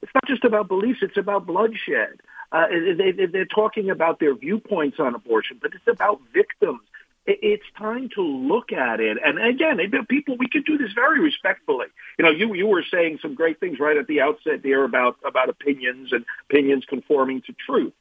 It's 0.01 0.11
not 0.15 0.25
just 0.27 0.43
about 0.43 0.67
beliefs, 0.67 0.99
it's 1.03 1.17
about 1.17 1.45
bloodshed. 1.45 2.21
Uh, 2.51 2.67
they, 2.97 3.25
they're 3.25 3.45
talking 3.45 3.89
about 3.89 4.19
their 4.19 4.35
viewpoints 4.35 4.97
on 4.99 5.15
abortion, 5.15 5.59
but 5.61 5.73
it's 5.73 5.87
about 5.87 6.21
victims. 6.33 6.81
It's 7.27 7.63
time 7.75 8.09
to 8.13 8.21
look 8.21 8.71
at 8.71 8.99
it. 8.99 9.17
And 9.23 9.43
again, 9.43 9.79
people, 10.07 10.37
we 10.37 10.47
could 10.47 10.63
do 10.63 10.77
this 10.77 10.93
very 10.93 11.19
respectfully. 11.19 11.87
You 12.19 12.25
know, 12.25 12.31
you, 12.31 12.53
you 12.53 12.67
were 12.67 12.83
saying 12.89 13.17
some 13.19 13.33
great 13.33 13.59
things 13.59 13.79
right 13.79 13.97
at 13.97 14.05
the 14.05 14.21
outset 14.21 14.61
there 14.61 14.83
about, 14.83 15.17
about 15.25 15.49
opinions 15.49 16.13
and 16.13 16.23
opinions 16.49 16.85
conforming 16.87 17.41
to 17.47 17.55
truth. 17.65 17.93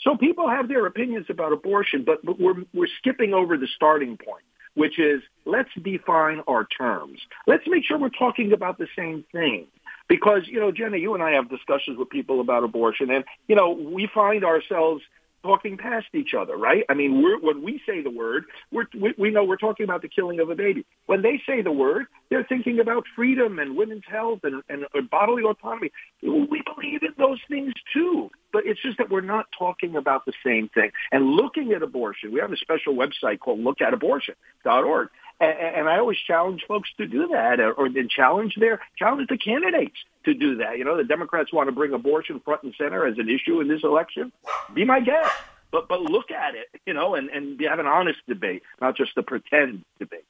So 0.00 0.16
people 0.16 0.48
have 0.48 0.66
their 0.66 0.84
opinions 0.86 1.26
about 1.30 1.52
abortion, 1.52 2.02
but, 2.04 2.24
but 2.24 2.40
we're, 2.40 2.64
we're 2.74 2.88
skipping 2.98 3.34
over 3.34 3.56
the 3.56 3.68
starting 3.76 4.16
point, 4.16 4.44
which 4.74 4.98
is 4.98 5.22
let's 5.44 5.70
define 5.80 6.40
our 6.48 6.66
terms. 6.66 7.20
Let's 7.46 7.62
make 7.68 7.84
sure 7.84 7.98
we're 7.98 8.08
talking 8.08 8.52
about 8.52 8.78
the 8.78 8.88
same 8.96 9.24
thing. 9.30 9.68
Because, 10.12 10.42
you 10.46 10.60
know, 10.60 10.70
Jenna, 10.70 10.98
you 10.98 11.14
and 11.14 11.22
I 11.22 11.30
have 11.30 11.48
discussions 11.48 11.96
with 11.96 12.10
people 12.10 12.42
about 12.42 12.64
abortion, 12.64 13.10
and, 13.10 13.24
you 13.48 13.56
know, 13.56 13.70
we 13.70 14.10
find 14.14 14.44
ourselves 14.44 15.02
talking 15.42 15.78
past 15.78 16.04
each 16.12 16.34
other, 16.34 16.54
right? 16.54 16.84
I 16.90 16.92
mean, 16.92 17.22
we're, 17.22 17.40
when 17.40 17.62
we 17.62 17.80
say 17.86 18.02
the 18.02 18.10
word, 18.10 18.44
we're, 18.70 18.84
we, 18.92 19.14
we 19.16 19.30
know 19.30 19.42
we're 19.42 19.56
talking 19.56 19.84
about 19.84 20.02
the 20.02 20.08
killing 20.08 20.38
of 20.38 20.50
a 20.50 20.54
baby. 20.54 20.84
When 21.06 21.22
they 21.22 21.40
say 21.46 21.62
the 21.62 21.72
word, 21.72 22.08
they're 22.28 22.44
thinking 22.44 22.78
about 22.78 23.04
freedom 23.16 23.58
and 23.58 23.74
women's 23.74 24.04
health 24.06 24.40
and, 24.44 24.62
and, 24.68 24.84
bodily 25.10 25.44
autonomy. 25.44 25.92
We 26.22 26.62
believe 26.62 27.02
in 27.02 27.14
those 27.16 27.40
things 27.48 27.72
too, 27.94 28.30
but 28.52 28.66
it's 28.66 28.82
just 28.82 28.98
that 28.98 29.08
we're 29.08 29.22
not 29.22 29.46
talking 29.58 29.96
about 29.96 30.26
the 30.26 30.34
same 30.44 30.68
thing. 30.68 30.90
And 31.10 31.24
looking 31.24 31.72
at 31.72 31.82
abortion, 31.82 32.32
we 32.32 32.40
have 32.40 32.52
a 32.52 32.56
special 32.58 32.94
website 32.94 33.40
called 33.40 33.60
lookatabortion.org. 33.60 35.08
And, 35.40 35.76
and 35.76 35.88
I 35.88 35.98
always 35.98 36.18
challenge 36.18 36.64
folks 36.66 36.90
to 36.98 37.06
do 37.06 37.28
that, 37.28 37.60
or, 37.60 37.88
then 37.88 38.08
challenge 38.08 38.54
their 38.58 38.80
challenge 38.96 39.28
the 39.28 39.38
candidates 39.38 39.96
to 40.24 40.34
do 40.34 40.56
that. 40.56 40.78
You 40.78 40.84
know, 40.84 40.96
the 40.96 41.04
Democrats 41.04 41.52
want 41.52 41.68
to 41.68 41.72
bring 41.72 41.92
abortion 41.92 42.40
front 42.40 42.62
and 42.62 42.74
center 42.76 43.06
as 43.06 43.18
an 43.18 43.28
issue 43.28 43.60
in 43.60 43.68
this 43.68 43.82
election. 43.82 44.32
Be 44.74 44.84
my 44.84 45.00
guest, 45.00 45.32
but 45.70 45.88
but 45.88 46.00
look 46.00 46.30
at 46.30 46.54
it, 46.54 46.68
you 46.86 46.94
know, 46.94 47.14
and 47.14 47.28
and 47.30 47.60
have 47.68 47.78
an 47.78 47.86
honest 47.86 48.20
debate, 48.28 48.62
not 48.80 48.96
just 48.96 49.16
a 49.16 49.22
pretend 49.22 49.84
debate. 49.98 50.24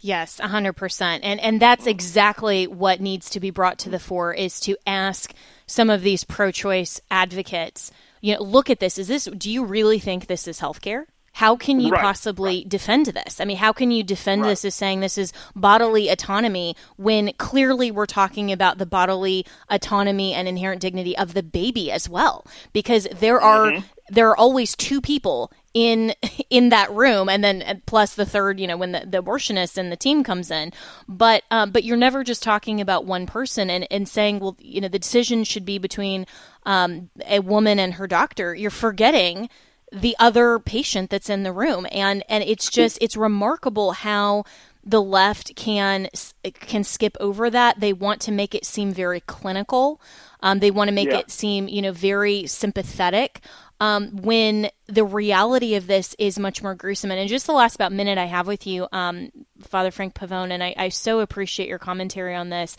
Yes, 0.00 0.40
100%. 0.42 1.20
And 1.22 1.40
and 1.40 1.60
that's 1.60 1.86
exactly 1.86 2.66
what 2.66 3.00
needs 3.00 3.30
to 3.30 3.40
be 3.40 3.50
brought 3.50 3.78
to 3.80 3.88
the 3.88 4.00
fore 4.00 4.34
is 4.34 4.58
to 4.60 4.76
ask 4.86 5.32
some 5.66 5.90
of 5.90 6.02
these 6.02 6.24
pro-choice 6.24 7.00
advocates, 7.10 7.92
you 8.20 8.34
know, 8.34 8.42
look 8.42 8.68
at 8.68 8.80
this. 8.80 8.98
Is 8.98 9.08
this 9.08 9.24
do 9.24 9.50
you 9.50 9.64
really 9.64 10.00
think 10.00 10.26
this 10.26 10.48
is 10.48 10.60
healthcare? 10.60 11.04
How 11.34 11.56
can 11.56 11.80
you 11.80 11.90
right, 11.90 12.02
possibly 12.02 12.58
right. 12.58 12.68
defend 12.68 13.06
this? 13.06 13.40
I 13.40 13.46
mean, 13.46 13.56
how 13.56 13.72
can 13.72 13.90
you 13.90 14.02
defend 14.02 14.42
right. 14.42 14.48
this 14.48 14.66
as 14.66 14.74
saying 14.74 15.00
this 15.00 15.16
is 15.16 15.32
bodily 15.56 16.10
autonomy 16.10 16.76
when 16.96 17.32
clearly 17.38 17.90
we're 17.90 18.04
talking 18.04 18.52
about 18.52 18.76
the 18.76 18.84
bodily 18.84 19.46
autonomy 19.70 20.34
and 20.34 20.46
inherent 20.46 20.82
dignity 20.82 21.16
of 21.16 21.32
the 21.32 21.42
baby 21.42 21.90
as 21.90 22.06
well? 22.06 22.44
Because 22.74 23.08
there 23.18 23.40
are 23.40 23.68
mm-hmm. 23.68 23.86
there 24.10 24.28
are 24.28 24.36
always 24.36 24.76
two 24.76 25.00
people 25.00 25.50
in 25.72 26.14
in 26.50 26.68
that 26.68 26.90
room, 26.92 27.30
and 27.30 27.42
then 27.42 27.80
plus 27.86 28.14
the 28.14 28.26
third, 28.26 28.60
you 28.60 28.66
know, 28.66 28.76
when 28.76 28.92
the, 28.92 29.04
the 29.06 29.22
abortionist 29.22 29.78
and 29.78 29.90
the 29.90 29.96
team 29.96 30.22
comes 30.22 30.50
in. 30.50 30.70
But 31.08 31.44
um, 31.50 31.70
but 31.70 31.82
you're 31.82 31.96
never 31.96 32.24
just 32.24 32.42
talking 32.42 32.78
about 32.78 33.06
one 33.06 33.26
person 33.26 33.70
and, 33.70 33.86
and 33.90 34.06
saying, 34.06 34.40
well, 34.40 34.56
you 34.60 34.82
know, 34.82 34.88
the 34.88 34.98
decision 34.98 35.44
should 35.44 35.64
be 35.64 35.78
between 35.78 36.26
um, 36.66 37.08
a 37.26 37.40
woman 37.40 37.78
and 37.78 37.94
her 37.94 38.06
doctor. 38.06 38.54
You're 38.54 38.70
forgetting 38.70 39.48
the 39.92 40.16
other 40.18 40.58
patient 40.58 41.10
that's 41.10 41.30
in 41.30 41.42
the 41.42 41.52
room. 41.52 41.86
And 41.92 42.24
and 42.28 42.42
it's 42.44 42.70
just 42.70 42.98
it's 43.00 43.16
remarkable 43.16 43.92
how 43.92 44.44
the 44.84 45.02
left 45.02 45.54
can 45.54 46.08
can 46.54 46.84
skip 46.84 47.16
over 47.20 47.50
that. 47.50 47.80
They 47.80 47.92
want 47.92 48.20
to 48.22 48.32
make 48.32 48.54
it 48.54 48.64
seem 48.64 48.92
very 48.92 49.20
clinical. 49.20 50.00
Um, 50.40 50.58
they 50.58 50.70
want 50.70 50.88
to 50.88 50.94
make 50.94 51.10
yeah. 51.10 51.18
it 51.18 51.30
seem 51.30 51.68
you 51.68 51.82
know 51.82 51.92
very 51.92 52.46
sympathetic. 52.46 53.40
Um, 53.80 54.22
when 54.22 54.70
the 54.86 55.04
reality 55.04 55.74
of 55.74 55.88
this 55.88 56.14
is 56.16 56.38
much 56.38 56.62
more 56.62 56.76
gruesome 56.76 57.10
and 57.10 57.18
in 57.18 57.26
just 57.26 57.46
the 57.46 57.52
last 57.52 57.74
about 57.74 57.90
minute 57.90 58.16
i 58.16 58.26
have 58.26 58.46
with 58.46 58.64
you 58.64 58.86
um, 58.92 59.32
father 59.60 59.90
frank 59.90 60.14
pavone 60.14 60.52
and 60.52 60.62
I, 60.62 60.72
I, 60.76 60.88
so 60.90 61.18
appreciate 61.18 61.68
your 61.68 61.80
commentary 61.80 62.36
on 62.36 62.48
this 62.48 62.76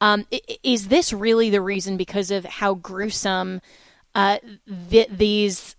um, 0.00 0.26
is 0.62 0.86
this 0.86 1.12
really 1.12 1.50
the 1.50 1.60
reason 1.60 1.96
because 1.96 2.30
of 2.30 2.44
how 2.44 2.74
gruesome 2.74 3.62
uh, 4.14 4.38
th- 4.90 5.08
these 5.10 5.74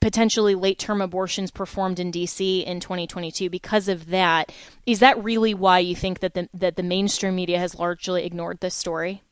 potentially 0.00 0.54
late 0.54 0.78
term 0.78 1.00
abortions 1.00 1.50
performed 1.50 2.00
in 2.00 2.10
DC 2.10 2.64
in 2.64 2.80
2022 2.80 3.50
because 3.50 3.88
of 3.88 4.06
that. 4.08 4.52
Is 4.86 5.00
that 5.00 5.22
really 5.22 5.54
why 5.54 5.78
you 5.78 5.94
think 5.94 6.20
that 6.20 6.34
the 6.34 6.48
that 6.54 6.76
the 6.76 6.82
mainstream 6.82 7.34
media 7.34 7.58
has 7.58 7.78
largely 7.78 8.24
ignored 8.24 8.60
this 8.60 8.74
story? 8.74 9.22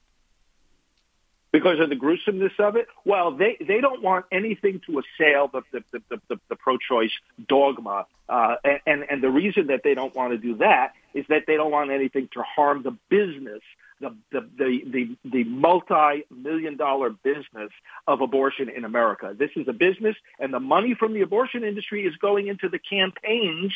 Because 1.51 1.81
of 1.81 1.89
the 1.89 1.97
gruesomeness 1.97 2.53
of 2.59 2.77
it? 2.77 2.89
Well, 3.07 3.35
they, 3.35 3.57
they 3.59 3.81
don't 3.81 4.03
want 4.03 4.27
anything 4.31 4.83
to 4.85 5.01
assail 5.01 5.49
the, 5.49 5.63
the, 5.73 5.83
the, 6.11 6.21
the, 6.29 6.41
the 6.51 6.57
pro-choice 6.57 7.11
dogma. 7.49 8.05
Uh, 8.29 8.57
and, 8.87 9.07
and 9.09 9.23
the 9.23 9.31
reason 9.31 9.69
that 9.69 9.81
they 9.83 9.95
don't 9.95 10.15
want 10.15 10.33
to 10.33 10.39
do 10.39 10.57
that 10.57 10.93
is 11.15 11.25
that 11.31 11.45
they 11.47 11.57
don't 11.57 11.71
want 11.71 11.91
anything 11.91 12.29
to 12.35 12.43
harm 12.43 12.83
the 12.83 12.95
business 13.09 13.63
the 14.01 14.17
the 14.31 14.49
the 14.57 14.83
the, 14.91 15.17
the 15.31 15.45
multi-million 15.45 16.77
dollar 16.77 17.11
business 17.11 17.71
of 18.07 18.21
abortion 18.21 18.69
in 18.69 18.85
America. 18.85 19.35
This 19.39 19.51
is 19.57 19.67
a 19.69 19.73
business, 19.73 20.17
and 20.39 20.53
the 20.53 20.61
money 20.61 20.95
from 20.95 21.15
the 21.15 21.23
abortion 21.23 21.65
industry 21.65 22.07
is 22.07 22.15
going 22.17 22.49
into 22.49 22.69
the 22.69 22.79
campaigns 22.79 23.73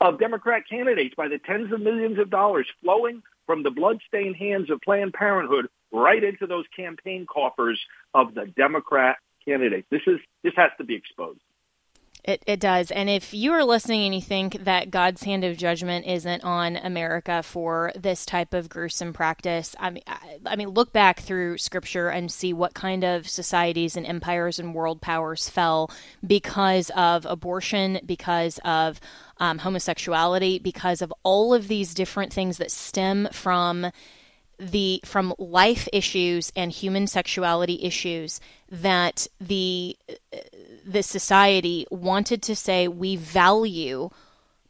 of 0.00 0.18
Democrat 0.18 0.64
candidates 0.68 1.14
by 1.14 1.28
the 1.28 1.38
tens 1.38 1.72
of 1.72 1.80
millions 1.80 2.18
of 2.18 2.30
dollars 2.30 2.66
flowing 2.82 3.22
from 3.46 3.62
the 3.62 3.70
bloodstained 3.70 4.36
hands 4.36 4.70
of 4.70 4.80
Planned 4.80 5.12
Parenthood 5.12 5.68
right 5.92 6.22
into 6.22 6.46
those 6.46 6.64
campaign 6.76 7.26
coffers 7.26 7.80
of 8.12 8.34
the 8.34 8.46
Democrat 8.46 9.16
candidates. 9.44 9.86
This 9.90 10.02
is 10.06 10.18
this 10.42 10.54
has 10.56 10.70
to 10.78 10.84
be 10.84 10.94
exposed. 10.94 11.40
It, 12.24 12.42
it 12.46 12.58
does. 12.58 12.90
And 12.90 13.10
if 13.10 13.34
you 13.34 13.52
are 13.52 13.64
listening 13.64 14.06
and 14.06 14.14
you 14.14 14.22
think 14.22 14.64
that 14.64 14.90
God's 14.90 15.22
hand 15.22 15.44
of 15.44 15.58
judgment 15.58 16.06
isn't 16.06 16.42
on 16.42 16.76
America 16.76 17.42
for 17.42 17.92
this 17.94 18.24
type 18.24 18.54
of 18.54 18.70
gruesome 18.70 19.12
practice, 19.12 19.76
I 19.78 19.90
mean, 19.90 20.02
I, 20.06 20.38
I, 20.46 20.56
mean, 20.56 20.70
look 20.70 20.90
back 20.90 21.20
through 21.20 21.58
scripture 21.58 22.08
and 22.08 22.32
see 22.32 22.54
what 22.54 22.72
kind 22.72 23.04
of 23.04 23.28
societies 23.28 23.94
and 23.94 24.06
empires 24.06 24.58
and 24.58 24.74
world 24.74 25.02
powers 25.02 25.50
fell 25.50 25.90
because 26.26 26.90
of 26.96 27.26
abortion, 27.26 28.00
because 28.06 28.58
of 28.64 29.00
um, 29.36 29.58
homosexuality, 29.58 30.58
because 30.58 31.02
of 31.02 31.12
all 31.24 31.52
of 31.52 31.68
these 31.68 31.92
different 31.92 32.32
things 32.32 32.56
that 32.56 32.70
stem 32.70 33.28
from 33.32 33.90
the 34.58 35.00
from 35.04 35.34
life 35.38 35.88
issues 35.92 36.52
and 36.54 36.70
human 36.70 37.06
sexuality 37.06 37.80
issues 37.82 38.40
that 38.70 39.26
the 39.40 39.96
the 40.86 41.02
society 41.02 41.86
wanted 41.90 42.42
to 42.42 42.56
say 42.56 42.88
we 42.88 43.16
value 43.16 44.10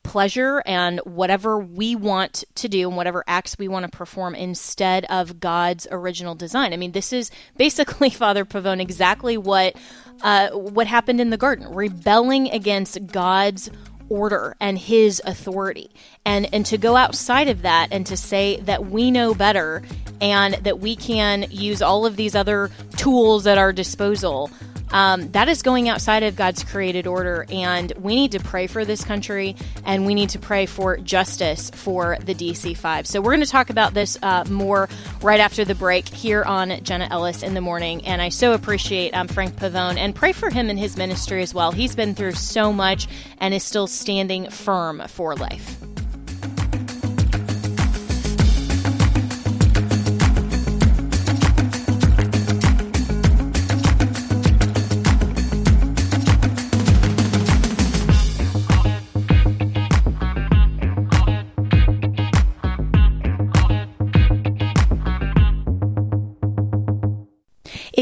pleasure 0.04 0.62
and 0.66 1.00
whatever 1.00 1.58
we 1.58 1.96
want 1.96 2.44
to 2.54 2.68
do 2.68 2.88
and 2.88 2.96
whatever 2.96 3.24
acts 3.26 3.58
we 3.58 3.66
want 3.66 3.90
to 3.90 3.96
perform 3.96 4.34
instead 4.34 5.04
of 5.06 5.40
God's 5.40 5.88
original 5.90 6.36
design. 6.36 6.72
I 6.72 6.76
mean, 6.76 6.92
this 6.92 7.12
is 7.12 7.32
basically 7.56 8.10
Father 8.10 8.44
Pavone 8.44 8.80
exactly 8.80 9.36
what 9.36 9.74
uh, 10.22 10.50
what 10.50 10.86
happened 10.86 11.20
in 11.20 11.30
the 11.30 11.36
garden, 11.36 11.74
rebelling 11.74 12.48
against 12.50 13.04
God's 13.08 13.70
order 14.08 14.54
and 14.60 14.78
his 14.78 15.20
authority. 15.24 15.90
And 16.24 16.52
and 16.54 16.64
to 16.66 16.78
go 16.78 16.94
outside 16.94 17.48
of 17.48 17.62
that 17.62 17.88
and 17.90 18.06
to 18.06 18.16
say 18.16 18.60
that 18.60 18.86
we 18.86 19.10
know 19.10 19.34
better 19.34 19.82
and 20.20 20.54
that 20.54 20.78
we 20.78 20.94
can 20.94 21.46
use 21.50 21.82
all 21.82 22.06
of 22.06 22.16
these 22.16 22.34
other 22.36 22.70
tools 22.96 23.46
at 23.46 23.58
our 23.58 23.72
disposal 23.72 24.50
um, 24.90 25.30
that 25.32 25.48
is 25.48 25.62
going 25.62 25.88
outside 25.88 26.22
of 26.22 26.36
God's 26.36 26.64
created 26.64 27.06
order. 27.06 27.46
And 27.50 27.92
we 27.98 28.14
need 28.14 28.32
to 28.32 28.40
pray 28.40 28.66
for 28.66 28.84
this 28.84 29.04
country 29.04 29.56
and 29.84 30.06
we 30.06 30.14
need 30.14 30.30
to 30.30 30.38
pray 30.38 30.66
for 30.66 30.96
justice 30.98 31.70
for 31.70 32.18
the 32.24 32.34
DC 32.34 32.76
5. 32.76 33.06
So 33.06 33.20
we're 33.20 33.32
going 33.32 33.44
to 33.44 33.50
talk 33.50 33.70
about 33.70 33.94
this 33.94 34.18
uh, 34.22 34.44
more 34.48 34.88
right 35.22 35.40
after 35.40 35.64
the 35.64 35.74
break 35.74 36.08
here 36.08 36.42
on 36.42 36.82
Jenna 36.82 37.08
Ellis 37.10 37.42
in 37.42 37.54
the 37.54 37.60
morning. 37.60 38.04
And 38.06 38.20
I 38.20 38.28
so 38.28 38.52
appreciate 38.52 39.12
um, 39.12 39.28
Frank 39.28 39.56
Pavone 39.56 39.96
and 39.96 40.14
pray 40.14 40.32
for 40.32 40.50
him 40.50 40.70
and 40.70 40.78
his 40.78 40.96
ministry 40.96 41.42
as 41.42 41.54
well. 41.54 41.72
He's 41.72 41.94
been 41.94 42.14
through 42.14 42.32
so 42.32 42.72
much 42.72 43.08
and 43.38 43.54
is 43.54 43.64
still 43.64 43.86
standing 43.86 44.50
firm 44.50 45.02
for 45.08 45.34
life. 45.34 45.93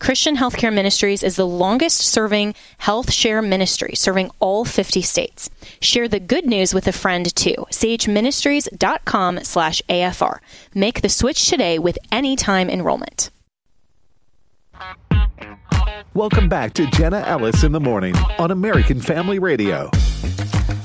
Christian 0.00 0.34
Healthcare 0.34 0.72
Ministries 0.72 1.22
is 1.22 1.36
the 1.36 1.46
longest 1.46 2.00
serving 2.00 2.54
health 2.78 3.12
share 3.12 3.42
ministry, 3.42 3.94
serving 3.94 4.30
all 4.40 4.64
50 4.64 5.02
states. 5.02 5.50
Share 5.82 6.08
the 6.08 6.18
good 6.18 6.46
news 6.46 6.72
with 6.72 6.88
a 6.88 6.92
friend 6.92 7.32
too. 7.36 7.66
chministries.com 7.70 9.44
slash 9.44 9.82
AFR. 9.90 10.38
Make 10.74 11.02
the 11.02 11.10
switch 11.10 11.48
today 11.48 11.78
with 11.78 11.98
anytime 12.10 12.70
enrollment. 12.70 13.30
Welcome 16.14 16.48
back 16.48 16.72
to 16.74 16.86
Jenna 16.86 17.20
Ellis 17.20 17.62
in 17.62 17.72
the 17.72 17.80
morning 17.80 18.16
on 18.38 18.50
American 18.50 19.02
Family 19.02 19.38
Radio. 19.38 19.90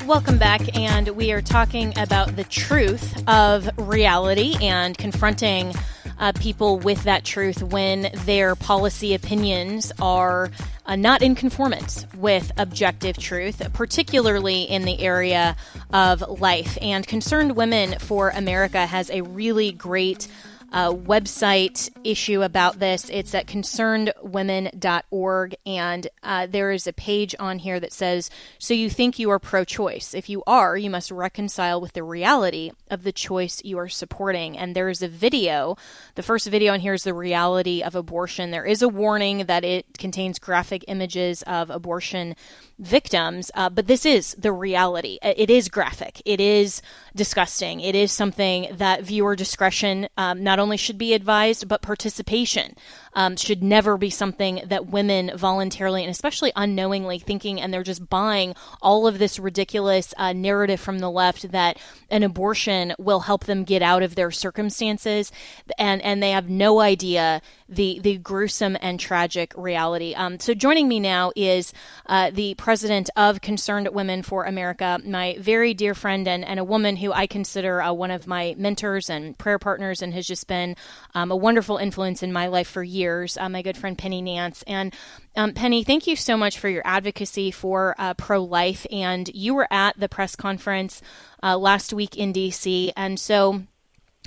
Welcome 0.06 0.38
back, 0.38 0.78
and 0.78 1.08
we 1.10 1.32
are 1.32 1.42
talking 1.42 1.98
about 1.98 2.36
the 2.36 2.44
truth 2.44 3.24
of 3.28 3.70
reality 3.78 4.56
and 4.62 4.96
confronting 4.98 5.74
uh, 6.20 6.32
people 6.34 6.80
with 6.80 7.04
that 7.04 7.24
truth 7.24 7.62
when 7.62 8.10
their 8.26 8.56
policy 8.56 9.14
opinions 9.14 9.92
are 10.00 10.52
uh, 10.86 10.96
not 10.96 11.22
in 11.22 11.36
conformance 11.36 12.06
with 12.18 12.52
objective 12.58 13.18
truth, 13.18 13.62
particularly 13.74 14.64
in 14.64 14.84
the 14.84 15.02
area 15.02 15.56
of 15.92 16.40
life. 16.40 16.78
And 16.82 17.06
Concerned 17.06 17.56
Women 17.56 18.00
for 18.00 18.30
America 18.30 18.86
has 18.86 19.10
a 19.10 19.22
really 19.22 19.72
great 19.72 20.28
uh, 20.72 20.92
website 20.92 21.90
issue 22.04 22.42
about 22.42 22.80
this. 22.80 23.10
It's 23.10 23.34
at 23.34 23.48
concernedwomen.org, 23.48 25.56
and 25.66 26.08
uh, 26.22 26.48
there 26.48 26.72
is 26.72 26.86
a 26.86 26.94
page 26.94 27.34
on 27.40 27.60
here 27.60 27.80
that 27.80 27.94
says, 27.94 28.30
So 28.60 28.74
you 28.74 28.90
think 28.90 29.18
you 29.18 29.30
are 29.30 29.40
pro 29.40 29.64
choice. 29.64 30.14
If 30.14 30.30
you 30.30 30.44
are, 30.46 30.76
you 30.76 30.90
must 30.90 31.12
reconcile 31.12 31.80
with 31.80 31.94
the 31.94 32.04
reality 32.04 32.72
of 32.90 33.04
the 33.04 33.12
choice 33.12 33.62
you 33.64 33.78
are 33.78 33.90
supporting. 33.90 34.58
And 34.58 34.76
there 34.76 34.90
is 34.90 35.02
a 35.02 35.08
video. 35.08 35.78
The 36.16 36.24
first 36.24 36.48
video 36.48 36.74
on 36.74 36.80
here 36.80 36.94
is 36.94 37.04
the 37.04 37.14
reality 37.14 37.82
of 37.82 37.96
abortion. 37.96 38.52
There 38.52 38.66
is 38.66 38.82
a 38.82 38.90
warning 38.90 39.46
that 39.46 39.64
it 39.64 39.98
contains 39.98 40.40
graphic 40.40 40.86
images 40.88 41.42
of 41.44 41.70
abortion 41.70 42.36
victims, 42.78 43.52
uh, 43.56 43.70
but 43.70 43.88
this 43.88 44.06
is 44.06 44.36
the 44.36 44.52
reality. 44.52 45.18
It 45.22 45.50
is 45.50 45.70
graphic. 45.70 46.22
It 46.26 46.42
is 46.42 46.82
disgusting. 47.16 47.80
It 47.80 47.96
is 47.96 48.12
something 48.12 48.68
that 48.74 49.04
viewer 49.04 49.36
discretion 49.36 50.10
um, 50.18 50.44
not 50.44 50.60
only 50.60 50.78
should 50.78 50.98
be 50.98 51.14
advised, 51.14 51.68
but 51.68 51.82
participation 51.82 52.76
um, 53.14 53.38
should 53.38 53.64
never 53.64 53.98
be 53.98 54.10
something 54.10 54.62
that 54.66 54.88
women 54.88 55.32
voluntarily 55.36 56.04
and 56.04 56.12
especially 56.12 56.52
unknowingly 56.56 57.18
thinking 57.18 57.62
and 57.62 57.74
they're 57.74 57.84
just 57.84 58.10
buying 58.10 58.54
all 58.82 59.08
of 59.08 59.20
this 59.20 59.40
ridiculous 59.40 60.14
uh, 60.18 60.34
narrative 60.34 60.80
from 60.80 61.00
the 61.00 61.10
left 61.10 61.52
that 61.52 61.78
an 62.10 62.24
abortion 62.24 62.75
will 62.98 63.22
help 63.22 63.46
them 63.46 63.64
get 63.64 63.82
out 63.82 64.04
of 64.04 64.16
their 64.16 64.32
circumstances 64.32 65.32
and 65.78 66.02
and 66.02 66.22
they 66.22 66.32
have 66.32 66.50
no 66.50 66.80
idea 66.80 67.42
the 67.68 68.00
the 68.00 68.18
gruesome 68.18 68.78
and 68.82 69.00
tragic 69.00 69.54
reality. 69.56 70.14
Um, 70.14 70.40
so 70.40 70.54
joining 70.54 70.88
me 70.88 71.00
now 71.00 71.32
is 71.36 71.74
uh, 72.06 72.30
the 72.32 72.54
president 72.56 73.10
of 73.16 73.42
Concerned 73.42 73.90
Women 73.92 74.22
for 74.22 74.44
America, 74.44 75.00
my 75.04 75.38
very 75.40 75.74
dear 75.74 75.96
friend 75.96 76.28
and, 76.28 76.46
and 76.46 76.60
a 76.60 76.64
woman 76.64 76.96
who 76.96 77.12
I 77.12 77.28
consider 77.28 77.82
uh, 77.82 77.92
one 77.92 78.12
of 78.12 78.28
my 78.28 78.56
mentors 78.58 79.10
and 79.10 79.38
prayer 79.38 79.60
partners 79.60 80.02
and 80.02 80.14
has 80.14 80.28
just 80.28 80.48
been 80.48 80.76
um, 81.16 81.32
a 81.32 81.36
wonderful 81.36 81.78
influence 81.78 82.22
in 82.22 82.32
my 82.32 82.48
life 82.48 82.68
for 82.68 82.84
years. 82.84 83.38
Uh, 83.38 83.50
my 83.50 83.62
good 83.62 83.78
friend 83.78 83.98
Penny 83.98 84.22
Nance 84.22 84.64
and 84.68 84.94
um, 85.36 85.54
Penny, 85.54 85.84
thank 85.84 86.08
you 86.08 86.16
so 86.16 86.38
much 86.38 86.60
for 86.60 86.70
your 86.70 86.84
advocacy 86.86 87.52
for 87.52 87.96
uh, 87.98 88.14
pro 88.14 88.44
life. 88.44 88.86
And 88.92 89.30
you 89.34 89.54
were 89.54 89.68
at 89.72 90.00
the 90.00 90.08
press 90.08 90.36
conference 90.36 91.02
uh, 91.46 91.58
last 91.58 91.94
week 91.94 92.18
in 92.18 92.34
DC, 92.34 92.92
and 92.98 93.20
so. 93.20 93.64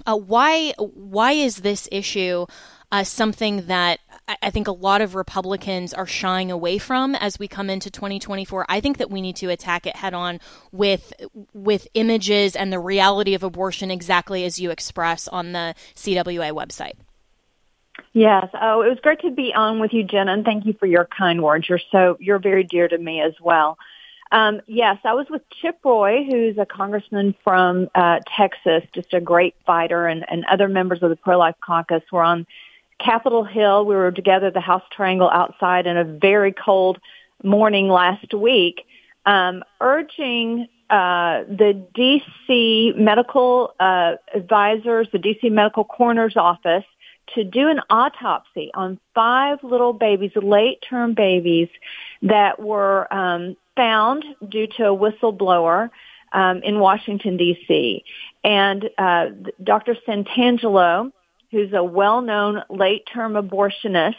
Uh, 0.07 0.15
why 0.17 0.73
why 0.79 1.33
is 1.33 1.57
this 1.57 1.89
issue 1.91 2.47
uh, 2.91 3.05
something 3.05 3.67
that 3.67 4.01
I 4.43 4.51
think 4.51 4.69
a 4.69 4.73
lot 4.73 5.01
of 5.01 5.15
Republicans 5.15 5.93
are 5.93 6.07
shying 6.07 6.51
away 6.51 6.79
from 6.79 7.15
as 7.15 7.39
we 7.39 7.49
come 7.49 7.71
into 7.71 7.91
2024. 7.91 8.67
I 8.69 8.81
think 8.81 8.99
that 8.99 9.11
we 9.11 9.21
need 9.21 9.37
to 9.37 9.49
attack 9.49 9.87
it 9.87 9.97
head 9.97 10.15
on 10.15 10.41
with 10.73 11.13
with 11.53 11.89
images 11.95 12.57
and 12.57 12.73
the 12.73 12.79
reality 12.79 13.35
of 13.35 13.43
abortion, 13.43 13.91
exactly 13.91 14.45
as 14.45 14.59
you 14.59 14.71
express 14.71 15.29
on 15.29 15.53
the 15.53 15.75
CWA 15.95 16.53
website. 16.53 16.95
Yes. 18.13 18.49
Oh, 18.61 18.83
it 18.83 18.89
was 18.89 18.99
great 19.03 19.21
to 19.21 19.31
be 19.31 19.53
on 19.55 19.81
with 19.81 19.93
you, 19.93 20.03
Jenna, 20.03 20.33
and 20.33 20.45
thank 20.45 20.65
you 20.67 20.73
for 20.75 20.87
your 20.87 21.07
kind 21.07 21.43
words. 21.43 21.69
You're 21.69 21.81
so 21.91 22.17
you're 22.21 22.39
very 22.39 22.65
dear 22.65 22.89
to 22.89 22.99
me 22.99 23.21
as 23.21 23.35
well. 23.41 23.79
Um, 24.31 24.61
yes, 24.67 24.99
I 25.05 25.15
was 25.15 25.27
with 25.31 25.43
Chip 25.61 25.79
Roy, 25.85 26.25
who's 26.25 26.59
a 26.59 26.67
congressman 26.67 27.35
from 27.43 27.89
uh, 27.95 28.21
Texas, 28.37 28.83
just 28.95 29.15
a 29.15 29.21
great 29.21 29.55
fighter, 29.65 30.07
and, 30.07 30.25
and 30.31 30.45
other 30.45 30.69
members 30.69 31.03
of 31.03 31.11
the 31.11 31.17
Pro 31.17 31.39
Life 31.39 31.57
Caucus 31.65 32.03
were 32.13 32.23
on 32.23 32.47
Capitol 32.99 33.45
Hill. 33.45 33.87
We 33.87 33.95
were 33.95 34.13
together 34.13 34.49
at 34.49 34.55
the 34.55 34.61
House 34.61 34.83
Triangle 34.95 35.31
outside 35.31 35.87
in 35.87 35.97
a 35.97 36.05
very 36.05 36.53
cold 36.53 36.99
morning 37.43 37.89
last 37.89 38.35
week, 38.35 38.85
um, 39.25 39.63
urging 39.81 40.69
uh, 40.91 41.45
the 41.49 41.87
DC 41.97 42.97
medical 42.97 43.75
uh, 43.79 44.15
advisors, 44.35 45.09
the 45.13 45.19
DC 45.19 45.51
medical 45.51 45.85
coroner's 45.85 46.37
office, 46.37 46.85
to 47.35 47.45
do 47.45 47.69
an 47.69 47.81
autopsy 47.91 48.71
on 48.75 48.99
five 49.15 49.63
little 49.63 49.93
babies, 49.93 50.33
late-term 50.35 51.15
babies, 51.15 51.69
that 52.23 52.59
were 52.59 53.13
um, 53.13 53.57
found 53.79 54.25
due 54.49 54.67
to 54.67 54.89
a 54.89 54.97
whistleblower 54.97 55.91
um, 56.33 56.63
in 56.63 56.81
Washington 56.81 57.37
D.C. 57.37 58.05
And 58.43 58.91
uh, 58.99 59.27
Dr. 59.63 59.97
Santangelo 60.07 61.13
who's 61.51 61.73
a 61.73 61.83
well-known 61.83 62.63
late-term 62.69 63.35
abortionist, 63.35 64.15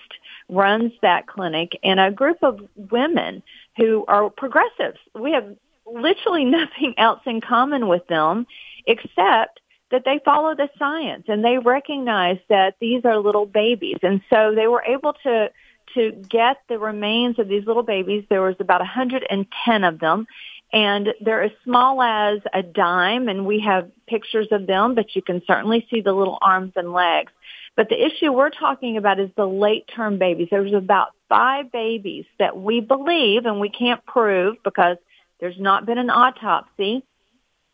runs 0.49 0.91
that 1.01 1.27
clinic, 1.27 1.77
and 1.83 1.99
a 1.99 2.11
group 2.11 2.37
of 2.41 2.59
women 2.75 3.43
who 3.77 4.03
are 4.07 4.29
progressives. 4.29 4.97
We 5.13 5.33
have 5.33 5.55
literally 5.85 6.45
nothing 6.45 6.95
else 6.97 7.21
in 7.25 7.41
common 7.41 7.87
with 7.87 8.05
them 8.07 8.47
except 8.87 9.59
that 9.91 10.05
they 10.05 10.19
follow 10.23 10.55
the 10.55 10.69
science 10.77 11.25
and 11.27 11.43
they 11.43 11.57
recognize 11.57 12.37
that 12.47 12.75
these 12.79 13.05
are 13.05 13.17
little 13.17 13.47
babies. 13.47 13.97
And 14.03 14.21
so 14.29 14.53
they 14.53 14.67
were 14.67 14.83
able 14.83 15.13
to 15.23 15.49
to 15.95 16.11
get 16.11 16.57
the 16.67 16.79
remains 16.79 17.39
of 17.39 17.47
these 17.47 17.65
little 17.65 17.83
babies. 17.83 18.23
There 18.29 18.41
was 18.41 18.55
about 18.59 18.81
110 18.81 19.83
of 19.83 19.99
them 19.99 20.27
and 20.71 21.09
they're 21.21 21.43
as 21.43 21.51
small 21.63 22.01
as 22.01 22.39
a 22.53 22.61
dime 22.61 23.27
and 23.27 23.45
we 23.45 23.61
have 23.61 23.89
pictures 24.07 24.47
of 24.51 24.67
them, 24.67 24.95
but 24.95 25.15
you 25.15 25.21
can 25.21 25.41
certainly 25.47 25.87
see 25.89 26.01
the 26.01 26.13
little 26.13 26.37
arms 26.41 26.73
and 26.75 26.93
legs. 26.93 27.31
But 27.75 27.89
the 27.89 28.05
issue 28.05 28.31
we're 28.31 28.49
talking 28.49 28.97
about 28.97 29.19
is 29.19 29.29
the 29.35 29.47
late 29.47 29.89
term 29.95 30.19
babies. 30.19 30.49
There's 30.51 30.73
about 30.73 31.09
five 31.27 31.71
babies 31.71 32.25
that 32.37 32.57
we 32.57 32.81
believe, 32.81 33.45
and 33.45 33.59
we 33.59 33.69
can't 33.69 34.05
prove 34.05 34.57
because 34.63 34.97
there's 35.39 35.59
not 35.59 35.85
been 35.85 35.97
an 35.97 36.09
autopsy, 36.09 37.03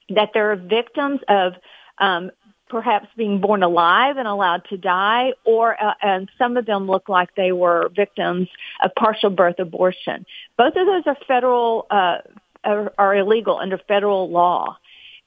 that 0.10 0.30
they're 0.34 0.56
victims 0.56 1.22
of 1.28 1.54
um, 1.98 2.30
perhaps 2.70 3.08
being 3.16 3.40
born 3.40 3.64
alive 3.64 4.18
and 4.18 4.28
allowed 4.28 4.66
to 4.70 4.78
die, 4.78 5.34
or 5.44 5.82
uh, 5.82 5.94
and 6.02 6.30
some 6.38 6.58
of 6.58 6.66
them 6.66 6.88
look 6.88 7.10
like 7.10 7.36
they 7.36 7.52
were 7.52 7.90
victims 7.96 8.48
of 8.84 8.94
partial 8.96 9.30
birth 9.30 9.60
abortion. 9.60 10.26
Both 10.58 10.76
of 10.76 10.86
those 10.86 11.04
are 11.06 11.18
federal 11.28 11.86
uh, 11.90 12.18
are, 12.64 12.94
are 12.98 13.16
illegal 13.16 13.58
under 13.58 13.78
federal 13.78 14.30
law. 14.30 14.78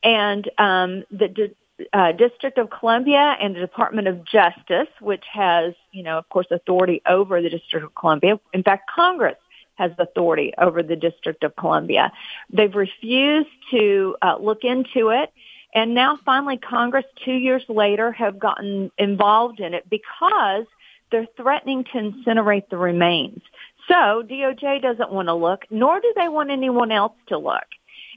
And 0.02 0.48
um, 0.58 1.04
the 1.10 1.28
D- 1.28 1.54
uh, 1.92 2.12
District 2.12 2.58
of 2.58 2.70
Columbia 2.70 3.36
and 3.40 3.54
the 3.54 3.60
Department 3.60 4.08
of 4.08 4.24
Justice, 4.24 4.88
which 5.00 5.24
has, 5.32 5.74
you 5.92 6.02
know, 6.02 6.18
of 6.18 6.28
course, 6.28 6.46
authority 6.50 7.00
over 7.06 7.40
the 7.40 7.50
District 7.50 7.84
of 7.84 7.94
Columbia. 7.94 8.40
In 8.52 8.62
fact, 8.62 8.90
Congress 8.90 9.36
has 9.76 9.92
authority 9.98 10.52
over 10.58 10.82
the 10.82 10.96
District 10.96 11.44
of 11.44 11.54
Columbia. 11.54 12.12
They've 12.50 12.74
refused 12.74 13.48
to 13.70 14.16
uh, 14.20 14.36
look 14.40 14.64
into 14.64 15.10
it. 15.10 15.32
And 15.74 15.94
now 15.94 16.18
finally 16.24 16.56
Congress 16.56 17.04
two 17.24 17.34
years 17.34 17.62
later 17.68 18.10
have 18.12 18.38
gotten 18.38 18.90
involved 18.98 19.60
in 19.60 19.74
it 19.74 19.88
because 19.88 20.64
they're 21.10 21.26
threatening 21.36 21.84
to 21.84 21.98
incinerate 21.98 22.68
the 22.70 22.76
remains. 22.76 23.42
So 23.86 24.22
DOJ 24.22 24.82
doesn't 24.82 25.12
want 25.12 25.28
to 25.28 25.34
look, 25.34 25.64
nor 25.70 26.00
do 26.00 26.12
they 26.16 26.28
want 26.28 26.50
anyone 26.50 26.92
else 26.92 27.14
to 27.28 27.38
look. 27.38 27.64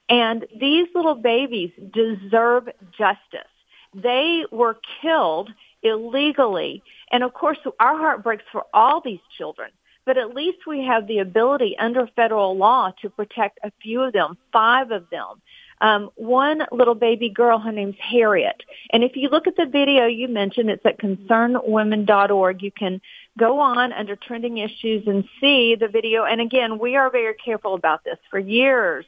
And 0.09 0.45
these 0.59 0.87
little 0.93 1.15
babies 1.15 1.71
deserve 1.93 2.67
justice. 2.97 3.47
They 3.93 4.45
were 4.51 4.77
killed 5.01 5.49
illegally. 5.83 6.83
And 7.11 7.23
of 7.23 7.33
course, 7.33 7.57
our 7.79 7.97
heart 7.97 8.23
breaks 8.23 8.43
for 8.51 8.65
all 8.73 9.01
these 9.01 9.21
children. 9.37 9.71
but 10.05 10.17
at 10.17 10.33
least 10.33 10.65
we 10.67 10.83
have 10.85 11.07
the 11.07 11.19
ability 11.19 11.75
under 11.77 12.07
federal 12.15 12.57
law 12.57 12.91
to 13.01 13.09
protect 13.09 13.59
a 13.63 13.71
few 13.81 14.01
of 14.01 14.13
them, 14.13 14.37
five 14.51 14.91
of 14.91 15.09
them. 15.09 15.41
Um, 15.82 16.11
one 16.15 16.61
little 16.71 16.93
baby 16.93 17.29
girl, 17.29 17.57
her 17.57 17.71
name's 17.71 17.95
Harriet. 17.99 18.61
And 18.91 19.03
if 19.03 19.15
you 19.15 19.29
look 19.29 19.47
at 19.47 19.57
the 19.57 19.65
video 19.65 20.05
you 20.05 20.27
mentioned, 20.27 20.69
it's 20.69 20.86
at 20.86 20.99
concernedwomen.org. 20.99 22.61
You 22.61 22.71
can 22.71 23.01
go 23.38 23.59
on 23.59 23.91
under 23.91 24.15
trending 24.15 24.59
issues 24.59 25.07
and 25.07 25.23
see 25.41 25.75
the 25.75 25.88
video. 25.88 26.23
And 26.23 26.39
again, 26.39 26.77
we 26.77 26.95
are 26.97 27.09
very 27.09 27.34
careful 27.34 27.73
about 27.73 28.03
this. 28.03 28.17
For 28.29 28.38
years, 28.38 29.05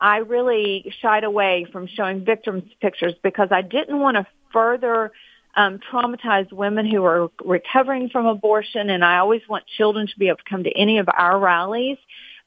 I 0.00 0.18
really 0.18 0.94
shied 1.02 1.24
away 1.24 1.66
from 1.72 1.88
showing 1.88 2.24
victims' 2.24 2.70
pictures 2.80 3.14
because 3.24 3.48
I 3.50 3.62
didn't 3.62 3.98
want 3.98 4.16
to 4.16 4.26
further 4.52 5.10
um, 5.56 5.80
traumatize 5.90 6.52
women 6.52 6.88
who 6.88 7.04
are 7.04 7.30
recovering 7.44 8.10
from 8.10 8.26
abortion. 8.26 8.90
And 8.90 9.04
I 9.04 9.18
always 9.18 9.42
want 9.48 9.64
children 9.76 10.06
to 10.06 10.18
be 10.20 10.28
able 10.28 10.38
to 10.38 10.44
come 10.48 10.62
to 10.62 10.70
any 10.70 10.98
of 10.98 11.08
our 11.12 11.36
rallies. 11.40 11.98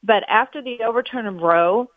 But 0.02 0.24
after 0.28 0.62
the 0.62 0.82
overturn 0.82 1.26
of 1.26 1.42
Roe, 1.42 1.90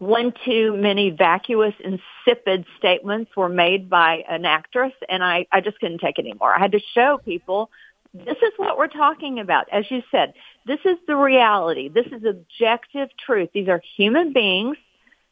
one 0.00 0.32
too 0.46 0.74
many 0.78 1.10
vacuous, 1.10 1.74
insipid 1.78 2.64
statements 2.78 3.36
were 3.36 3.50
made 3.50 3.90
by 3.90 4.24
an 4.28 4.46
actress, 4.46 4.94
and 5.10 5.22
I, 5.22 5.46
I 5.52 5.60
just 5.60 5.78
couldn't 5.78 5.98
take 5.98 6.18
it 6.18 6.22
anymore. 6.22 6.54
I 6.54 6.58
had 6.58 6.72
to 6.72 6.80
show 6.94 7.20
people 7.22 7.70
this 8.14 8.38
is 8.38 8.52
what 8.56 8.78
we're 8.78 8.88
talking 8.88 9.38
about. 9.40 9.68
As 9.70 9.84
you 9.90 10.02
said, 10.10 10.32
this 10.66 10.80
is 10.86 10.96
the 11.06 11.16
reality. 11.16 11.90
This 11.90 12.06
is 12.06 12.24
objective 12.24 13.10
truth. 13.24 13.50
These 13.52 13.68
are 13.68 13.82
human 13.96 14.32
beings 14.32 14.78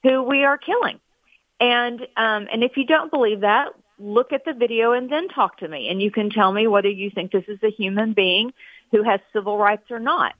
who 0.02 0.22
we 0.22 0.44
are 0.44 0.58
killing. 0.58 1.00
And 1.58 2.02
um, 2.16 2.46
and 2.52 2.62
if 2.62 2.76
you 2.76 2.84
don't 2.84 3.10
believe 3.10 3.40
that, 3.40 3.68
look 3.98 4.34
at 4.34 4.44
the 4.44 4.52
video 4.52 4.92
and 4.92 5.10
then 5.10 5.28
talk 5.28 5.58
to 5.58 5.68
me, 5.68 5.88
and 5.88 6.00
you 6.00 6.10
can 6.10 6.28
tell 6.28 6.52
me 6.52 6.66
whether 6.66 6.90
you 6.90 7.10
think 7.10 7.32
this 7.32 7.48
is 7.48 7.58
a 7.62 7.70
human 7.70 8.12
being 8.12 8.52
who 8.92 9.02
has 9.02 9.20
civil 9.32 9.56
rights 9.56 9.90
or 9.90 9.98
not. 9.98 10.34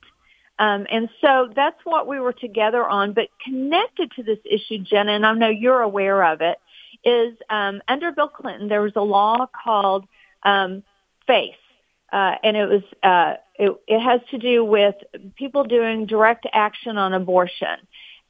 Um, 0.59 0.85
and 0.91 1.09
so 1.21 1.49
that's 1.55 1.79
what 1.85 2.05
we 2.05 2.19
were 2.19 2.33
together 2.33 2.85
on. 2.85 3.13
But 3.13 3.29
connected 3.43 4.11
to 4.17 4.23
this 4.23 4.39
issue, 4.45 4.79
Jenna, 4.79 5.13
and 5.13 5.25
I 5.25 5.33
know 5.33 5.47
you're 5.49 5.81
aware 5.81 6.23
of 6.23 6.41
it, 6.41 6.59
is 7.03 7.37
um, 7.49 7.81
under 7.87 8.11
Bill 8.11 8.27
Clinton 8.27 8.67
there 8.67 8.81
was 8.81 8.91
a 8.97 9.01
law 9.01 9.47
called 9.63 10.05
um, 10.43 10.83
FACE, 11.25 11.55
uh, 12.11 12.35
and 12.43 12.57
it 12.57 12.65
was 12.65 12.83
uh, 13.01 13.35
it, 13.55 13.71
it 13.87 13.99
has 14.01 14.19
to 14.31 14.37
do 14.37 14.65
with 14.65 14.95
people 15.35 15.63
doing 15.63 16.05
direct 16.05 16.45
action 16.51 16.97
on 16.97 17.13
abortion. 17.13 17.77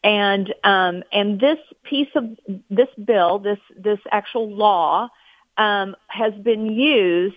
And 0.04 0.54
um, 0.64 1.04
and 1.12 1.40
this 1.40 1.58
piece 1.84 2.10
of 2.16 2.26
this 2.70 2.88
bill, 3.04 3.40
this 3.40 3.60
this 3.76 4.00
actual 4.12 4.50
law, 4.50 5.10
um, 5.58 5.96
has 6.08 6.34
been 6.36 6.68
used 6.68 7.36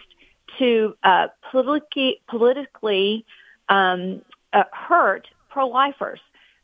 to 0.58 0.94
uh, 1.02 1.28
politically 1.50 2.20
politically 2.28 3.24
um, 3.68 4.22
uh, 4.52 4.64
hurt 4.72 5.28
pro-lifers. 5.50 6.20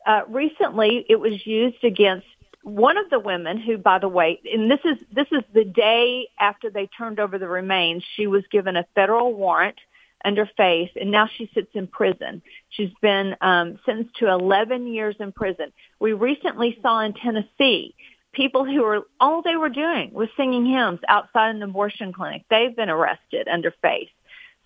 Uh, 0.07 0.23
recently, 0.29 1.05
it 1.09 1.17
was 1.17 1.47
used 1.47 1.83
against 1.85 2.27
one 2.63 2.97
of 2.97 3.09
the 3.11 3.19
women 3.19 3.59
who, 3.59 3.79
by 3.79 3.99
the 3.99 4.09
way, 4.09 4.41
and 4.53 4.71
this 4.71 4.81
is 4.85 4.99
this 5.13 5.27
is 5.33 5.43
the 5.55 5.65
day 5.65 6.29
after 6.39 6.71
they 6.71 6.87
turned 6.87 7.21
over 7.21 7.39
the 7.39 7.49
remains. 7.49 8.05
She 8.17 8.27
was 8.27 8.45
given 8.51 8.77
a 8.77 8.87
federal 8.95 9.33
warrant 9.33 9.79
under 10.25 10.49
FACE, 10.57 10.91
and 11.01 11.11
now 11.11 11.29
she 11.29 11.51
sits 11.55 11.71
in 11.75 11.87
prison. 11.87 12.43
She's 12.71 12.93
been 13.01 13.37
um, 13.41 13.79
sentenced 13.87 14.17
to 14.17 14.29
11 14.29 14.87
years 14.89 15.17
in 15.21 15.33
prison. 15.33 15.73
We 16.01 16.13
recently 16.13 16.79
saw 16.83 17.01
in 17.01 17.15
Tennessee 17.15 17.95
people 18.33 18.65
who 18.65 18.83
were 18.83 19.07
all 19.21 19.43
they 19.43 19.57
were 19.57 19.69
doing 19.69 20.13
was 20.13 20.29
singing 20.37 20.67
hymns 20.67 21.01
outside 21.09 21.55
an 21.55 21.63
abortion 21.63 22.13
clinic. 22.13 22.45
They've 22.51 22.75
been 22.75 22.91
arrested 22.91 23.49
under 23.49 23.73
FACE. 23.83 24.11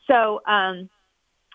So 0.06 0.40
um, 0.46 0.88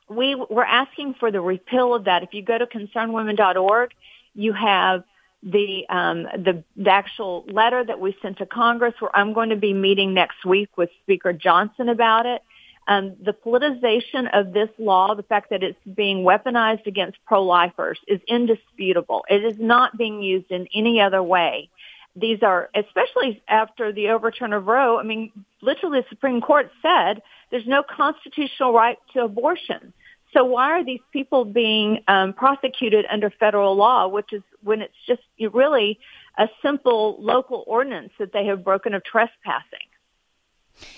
we 0.10 0.36
were 0.36 0.66
asking 0.66 1.16
for 1.16 1.32
the 1.32 1.42
repeal 1.42 1.94
of 1.94 2.06
that. 2.06 2.24
If 2.24 2.34
you 2.34 2.42
go 2.42 2.58
to 2.58 2.66
concernedwomen.org, 2.66 3.92
you 4.34 4.54
have 4.54 5.04
the, 5.44 5.86
um, 5.90 6.24
the 6.24 6.64
the 6.76 6.90
actual 6.90 7.46
letter 7.48 7.84
that 7.84 8.00
we 8.00 8.18
sent 8.22 8.40
to 8.40 8.46
Congress. 8.46 8.94
Where 9.00 9.16
I'm 9.16 9.34
going 9.34 9.50
to 9.50 9.56
be 9.56 9.74
meeting 9.74 10.14
next 10.14 10.44
week 10.46 10.70
with 10.78 10.90
Speaker 11.04 11.34
Johnson 11.34 11.90
about 11.90 12.26
it. 12.26 12.42
Um, 12.88 13.18
the 13.22 13.34
politicization 13.34 14.30
of 14.34 14.54
this 14.54 14.70
law, 14.78 15.14
the 15.14 15.24
fact 15.24 15.50
that 15.50 15.62
it's 15.62 15.78
being 15.94 16.24
weaponized 16.24 16.88
against 16.88 17.18
pro-lifers, 17.26 18.00
is 18.08 18.22
indisputable. 18.28 19.26
It 19.30 19.44
is 19.44 19.60
not 19.60 19.98
being 19.98 20.22
used 20.22 20.52
in 20.52 20.68
any 20.74 21.02
other 21.02 21.22
way. 21.22 21.70
These 22.16 22.42
are, 22.44 22.70
especially 22.74 23.44
after 23.48 23.92
the 23.92 24.10
overturn 24.10 24.54
of 24.54 24.66
Roe. 24.66 24.98
I 24.98 25.04
mean, 25.04 25.32
literally, 25.62 26.00
the 26.00 26.06
Supreme 26.10 26.42
Court 26.42 26.72
said 26.82 27.22
there's 27.52 27.68
no 27.68 27.84
constitutional 27.84 28.74
right 28.74 28.98
to 29.14 29.24
abortion. 29.24 29.94
So 30.38 30.46
why 30.46 30.70
are 30.70 30.86
these 30.86 31.02
people 31.12 31.46
being 31.46 32.04
um, 32.08 32.32
prosecuted 32.32 33.06
under 33.12 33.32
federal 33.32 33.76
law, 33.76 34.08
which 34.08 34.32
is 34.32 34.44
when 34.62 34.82
it's 34.84 34.94
just 35.08 35.24
really 35.52 36.00
a 36.38 36.48
simple 36.62 37.18
local 37.20 37.64
ordinance 37.66 38.12
that 38.20 38.34
they 38.34 38.46
have 38.46 38.64
broken 38.64 38.94
of 38.94 39.04
trespassing? 39.04 39.88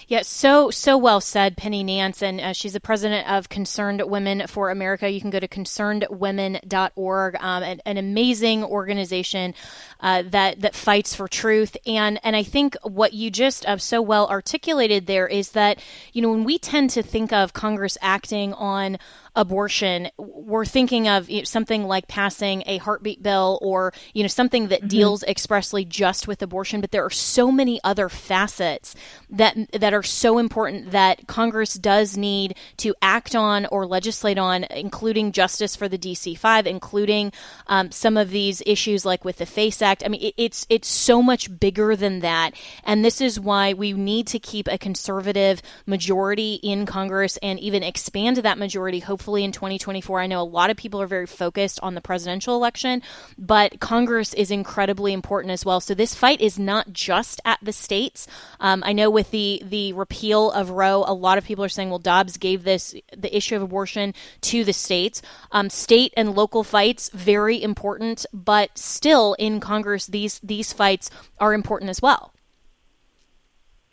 Yeah, 0.07 0.23
so 0.23 0.71
so 0.71 0.97
well 0.97 1.21
said, 1.21 1.57
Penny 1.57 1.83
Nance, 1.83 2.21
and 2.21 2.41
uh, 2.41 2.53
she's 2.53 2.73
the 2.73 2.79
president 2.79 3.29
of 3.29 3.49
Concerned 3.49 4.01
Women 4.05 4.47
for 4.47 4.69
America. 4.69 5.09
You 5.09 5.21
can 5.21 5.29
go 5.29 5.39
to 5.39 5.47
concernedwomen.org, 5.47 7.35
um, 7.39 7.63
an, 7.63 7.81
an 7.85 7.97
amazing 7.97 8.63
organization 8.63 9.53
uh, 9.99 10.23
that 10.27 10.61
that 10.61 10.75
fights 10.75 11.15
for 11.15 11.27
truth. 11.27 11.77
And 11.85 12.19
and 12.23 12.35
I 12.35 12.43
think 12.43 12.75
what 12.83 13.13
you 13.13 13.29
just 13.29 13.65
uh, 13.65 13.77
so 13.77 14.01
well 14.01 14.27
articulated 14.27 15.05
there 15.07 15.27
is 15.27 15.51
that 15.51 15.81
you 16.13 16.21
know 16.21 16.31
when 16.31 16.43
we 16.43 16.57
tend 16.57 16.89
to 16.91 17.03
think 17.03 17.31
of 17.31 17.53
Congress 17.53 17.97
acting 18.01 18.53
on 18.53 18.97
abortion, 19.35 20.09
we're 20.17 20.65
thinking 20.65 21.07
of 21.07 21.29
you 21.29 21.39
know, 21.39 21.43
something 21.43 21.83
like 21.85 22.07
passing 22.07 22.63
a 22.65 22.77
heartbeat 22.77 23.21
bill 23.23 23.59
or 23.61 23.93
you 24.13 24.23
know 24.23 24.27
something 24.27 24.67
that 24.67 24.79
mm-hmm. 24.79 24.87
deals 24.87 25.23
expressly 25.23 25.85
just 25.85 26.27
with 26.27 26.41
abortion. 26.41 26.81
But 26.81 26.91
there 26.91 27.05
are 27.05 27.09
so 27.09 27.51
many 27.51 27.79
other 27.83 28.09
facets 28.09 28.95
that 29.29 29.55
that 29.73 29.93
are 29.93 30.03
so 30.03 30.37
important 30.37 30.91
that 30.91 31.27
Congress 31.27 31.73
does 31.73 32.17
need 32.17 32.55
to 32.77 32.95
act 33.01 33.35
on 33.35 33.65
or 33.67 33.85
legislate 33.85 34.37
on, 34.37 34.63
including 34.65 35.31
justice 35.31 35.75
for 35.75 35.87
the 35.87 35.97
DC 35.97 36.37
five, 36.37 36.65
including 36.65 37.31
um, 37.67 37.91
some 37.91 38.17
of 38.17 38.29
these 38.29 38.63
issues 38.65 39.05
like 39.05 39.25
with 39.25 39.37
the 39.37 39.45
FACE 39.45 39.81
Act. 39.81 40.03
I 40.05 40.09
mean, 40.09 40.21
it, 40.21 40.33
it's 40.37 40.65
it's 40.69 40.87
so 40.87 41.21
much 41.21 41.59
bigger 41.59 41.95
than 41.95 42.21
that, 42.21 42.53
and 42.83 43.03
this 43.03 43.21
is 43.21 43.39
why 43.39 43.73
we 43.73 43.93
need 43.93 44.27
to 44.27 44.39
keep 44.39 44.67
a 44.67 44.77
conservative 44.77 45.61
majority 45.85 46.55
in 46.55 46.85
Congress 46.85 47.37
and 47.37 47.59
even 47.59 47.83
expand 47.83 48.37
that 48.37 48.57
majority. 48.57 48.99
Hopefully 48.99 49.43
in 49.43 49.51
2024. 49.51 50.21
I 50.21 50.27
know 50.27 50.41
a 50.41 50.43
lot 50.43 50.69
of 50.69 50.77
people 50.77 51.01
are 51.01 51.07
very 51.07 51.25
focused 51.25 51.79
on 51.81 51.95
the 51.95 52.01
presidential 52.01 52.55
election, 52.55 53.01
but 53.37 53.79
Congress 53.79 54.33
is 54.33 54.51
incredibly 54.51 55.13
important 55.13 55.51
as 55.51 55.65
well. 55.65 55.79
So 55.81 55.93
this 55.93 56.15
fight 56.15 56.41
is 56.41 56.57
not 56.57 56.93
just 56.93 57.41
at 57.45 57.59
the 57.61 57.73
states. 57.73 58.27
Um, 58.59 58.83
I 58.85 58.93
know 58.93 59.09
with 59.09 59.31
the 59.31 59.58
the 59.63 59.93
repeal 59.93 60.51
of 60.51 60.69
Roe, 60.71 61.03
a 61.05 61.13
lot 61.13 61.37
of 61.37 61.45
people 61.45 61.63
are 61.63 61.69
saying, 61.69 61.89
well, 61.89 61.99
Dobbs 61.99 62.37
gave 62.37 62.63
this 62.63 62.95
the 63.15 63.35
issue 63.35 63.55
of 63.55 63.61
abortion 63.61 64.13
to 64.41 64.63
the 64.63 64.73
states. 64.73 65.21
Um, 65.51 65.69
state 65.69 66.13
and 66.15 66.35
local 66.35 66.63
fights 66.63 67.09
very 67.13 67.61
important, 67.61 68.25
but 68.33 68.77
still 68.77 69.35
in 69.39 69.59
Congress, 69.59 70.07
these 70.07 70.39
these 70.39 70.73
fights 70.73 71.09
are 71.39 71.53
important 71.53 71.89
as 71.89 72.01
well. 72.01 72.33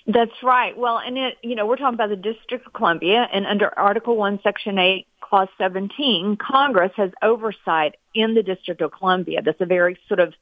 That's 0.06 0.42
right. 0.42 0.76
Well, 0.78 0.98
and 0.98 1.18
it, 1.18 1.38
you 1.42 1.56
know, 1.56 1.66
we're 1.66 1.76
talking 1.76 1.94
about 1.94 2.10
the 2.10 2.16
District 2.16 2.64
of 2.64 2.72
Columbia, 2.72 3.26
and 3.32 3.44
under 3.44 3.76
Article 3.76 4.16
One, 4.16 4.38
Section 4.42 4.78
Eight, 4.78 5.08
Clause 5.20 5.48
17, 5.58 6.36
Congress 6.36 6.92
has 6.96 7.10
oversight 7.22 7.96
in 8.14 8.34
the 8.34 8.42
District 8.44 8.80
of 8.80 8.92
Columbia. 8.92 9.42
That's 9.42 9.60
a 9.60 9.66
very 9.66 9.98
sort 10.06 10.20
of 10.20 10.34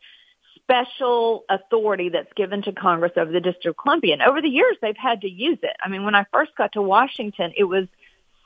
special 0.64 1.44
authority 1.48 2.08
that's 2.08 2.32
given 2.34 2.62
to 2.62 2.72
Congress 2.72 3.12
over 3.16 3.30
the 3.30 3.40
District 3.40 3.66
of 3.66 3.76
Columbia. 3.76 4.14
And 4.14 4.22
over 4.22 4.40
the 4.40 4.48
years, 4.48 4.76
they've 4.80 4.96
had 4.96 5.20
to 5.20 5.28
use 5.28 5.58
it. 5.62 5.76
I 5.82 5.88
mean, 5.88 6.04
when 6.04 6.14
I 6.14 6.24
first 6.32 6.52
got 6.56 6.72
to 6.72 6.82
Washington, 6.82 7.52
it 7.56 7.64
was 7.64 7.86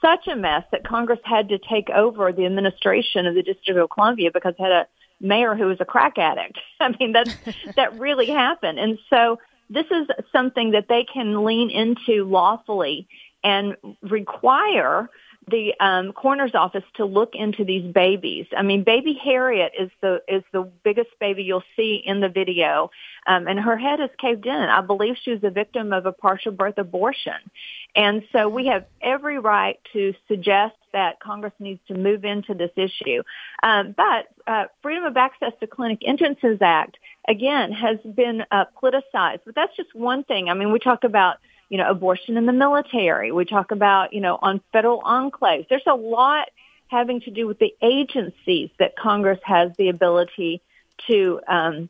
such 0.01 0.27
a 0.29 0.37
mess 0.37 0.65
that 0.73 0.87
Congress 0.87 1.21
had 1.25 1.49
to 1.49 1.59
take 1.59 1.91
over 1.91 2.33
the 2.33 2.47
administration 2.47 3.27
of 3.27 3.35
the 3.35 3.43
District 3.43 3.79
of 3.79 3.91
Columbia 3.91 4.31
because 4.33 4.55
it 4.59 4.63
had 4.63 4.73
a 4.73 4.87
mayor 5.21 5.55
who 5.55 5.67
was 5.67 5.79
a 5.81 5.85
crack 5.85 6.19
addict. 6.19 6.59
I 6.81 6.95
mean, 6.99 7.13
that 7.13 7.35
that 7.77 7.99
really 7.99 8.27
happened. 8.27 8.79
And 8.79 8.99
so 9.11 9.39
this 9.71 9.87
is 9.91 10.07
something 10.33 10.73
that 10.73 10.87
they 10.89 11.05
can 11.05 11.45
lean 11.45 11.71
into 11.71 12.25
lawfully 12.25 13.09
and 13.45 13.77
require 14.03 15.09
the 15.51 15.75
um, 15.81 16.13
coroner's 16.13 16.55
office 16.55 16.85
to 16.95 17.05
look 17.05 17.35
into 17.35 17.65
these 17.65 17.93
babies. 17.93 18.47
I 18.57 18.63
mean, 18.63 18.85
baby 18.85 19.19
Harriet 19.23 19.73
is 19.79 19.91
the 20.01 20.23
is 20.29 20.43
the 20.53 20.71
biggest 20.85 21.11
baby 21.21 21.43
you'll 21.43 21.65
see 21.77 22.03
in 22.05 22.21
the 22.21 22.29
video, 22.29 22.91
um, 23.27 23.47
and 23.47 23.59
her 23.59 23.77
head 23.77 24.01
is 24.01 24.11
caved 24.19 24.47
in. 24.47 24.53
I 24.53 24.81
believe 24.81 25.17
she 25.23 25.33
was 25.33 25.45
a 25.45 25.51
victim 25.51 25.93
of 25.93 26.07
a 26.07 26.13
partial 26.13 26.53
birth 26.53 26.79
abortion, 26.79 27.35
and 27.95 28.23
so 28.33 28.49
we 28.49 28.67
have 28.67 28.87
every 29.01 29.39
right 29.39 29.79
to 29.93 30.15
suggest 30.29 30.77
that 30.93 31.21
Congress 31.21 31.53
needs 31.59 31.81
to 31.89 31.95
move 31.95 32.25
into 32.25 32.55
this 32.55 32.71
issue. 32.77 33.23
Um, 33.63 33.95
but 33.97 34.29
uh, 34.47 34.65
Freedom 34.83 35.05
of 35.05 35.17
Access 35.17 35.53
to 35.61 35.67
Clinic 35.67 36.01
Entrances 36.07 36.59
Act 36.61 36.97
again 37.29 37.73
has 37.73 37.99
been 38.15 38.45
uh, 38.51 38.65
politicized, 38.81 39.41
but 39.45 39.55
that's 39.55 39.77
just 39.77 39.95
one 39.95 40.25
thing. 40.25 40.49
I 40.49 40.55
mean, 40.55 40.73
we 40.73 40.79
talk 40.79 41.05
about 41.05 41.37
you 41.69 41.79
know, 41.79 41.89
abortion 41.89 42.37
in 42.37 42.47
the 42.47 42.53
military. 42.53 43.33
We 43.33 43.45
talk 43.45 43.71
about, 43.71 44.13
you 44.13 44.21
know, 44.21 44.39
on 44.41 44.61
federal 44.73 45.03
enclaves. 45.03 45.69
There's 45.69 45.83
a 45.87 45.95
lot 45.95 46.49
having 46.89 47.21
to 47.21 47.31
do 47.31 47.47
with 47.47 47.59
the 47.59 47.75
agencies 47.83 48.71
that 48.79 48.97
Congress 48.97 49.41
has 49.45 49.77
the 49.77 49.91
ability 49.91 50.63
to 51.07 51.41
um, 51.47 51.89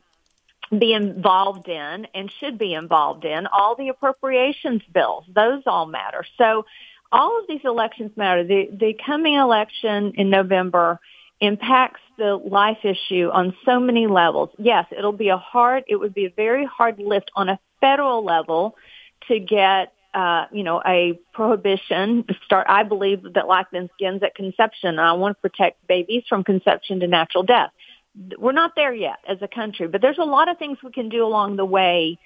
be 0.77 0.93
involved 0.93 1.67
in 1.67 2.07
and 2.13 2.31
should 2.39 2.57
be 2.57 2.73
involved 2.73 3.25
in. 3.25 3.47
All 3.47 3.75
the 3.75 3.89
appropriations 3.89 4.81
bills, 4.93 5.25
those 5.33 5.63
all 5.65 5.85
matter. 5.85 6.25
So 6.37 6.65
all 7.11 7.39
of 7.39 7.47
these 7.47 7.61
elections 7.63 8.11
matter. 8.15 8.43
The, 8.43 8.69
the 8.71 8.95
coming 9.05 9.35
election 9.35 10.13
in 10.15 10.29
November 10.29 10.99
impacts 11.41 12.01
the 12.17 12.35
life 12.35 12.79
issue 12.83 13.29
on 13.31 13.55
so 13.65 13.79
many 13.79 14.07
levels. 14.07 14.49
Yes, 14.57 14.85
it'll 14.95 15.13
be 15.13 15.29
a 15.29 15.37
hard, 15.37 15.85
it 15.87 15.95
would 15.95 16.13
be 16.13 16.25
a 16.25 16.29
very 16.29 16.65
hard 16.65 16.99
lift 16.99 17.31
on 17.35 17.49
a 17.49 17.59
federal 17.79 18.23
level 18.23 18.75
to 19.29 19.39
get 19.39 19.93
uh, 20.13 20.45
you 20.51 20.63
know, 20.63 20.81
a 20.85 21.19
prohibition 21.33 22.25
start. 22.43 22.65
I 22.67 22.83
believe 22.83 23.33
that 23.33 23.47
life 23.47 23.67
begins 23.71 24.23
at 24.23 24.33
conception. 24.35 24.97
I 24.97 25.13
want 25.13 25.37
to 25.37 25.49
protect 25.49 25.85
babies 25.87 26.23
from 26.27 26.43
conception 26.43 26.99
to 27.01 27.07
natural 27.07 27.43
death. 27.43 27.69
We're 28.37 28.53
not 28.53 28.73
there 28.75 28.93
yet 28.93 29.19
as 29.27 29.37
a 29.41 29.47
country, 29.47 29.87
but 29.87 30.01
there's 30.01 30.17
a 30.17 30.25
lot 30.25 30.49
of 30.49 30.57
things 30.57 30.79
we 30.83 30.91
can 30.91 31.09
do 31.09 31.23
along 31.23 31.57
the 31.57 31.65
way 31.65 32.17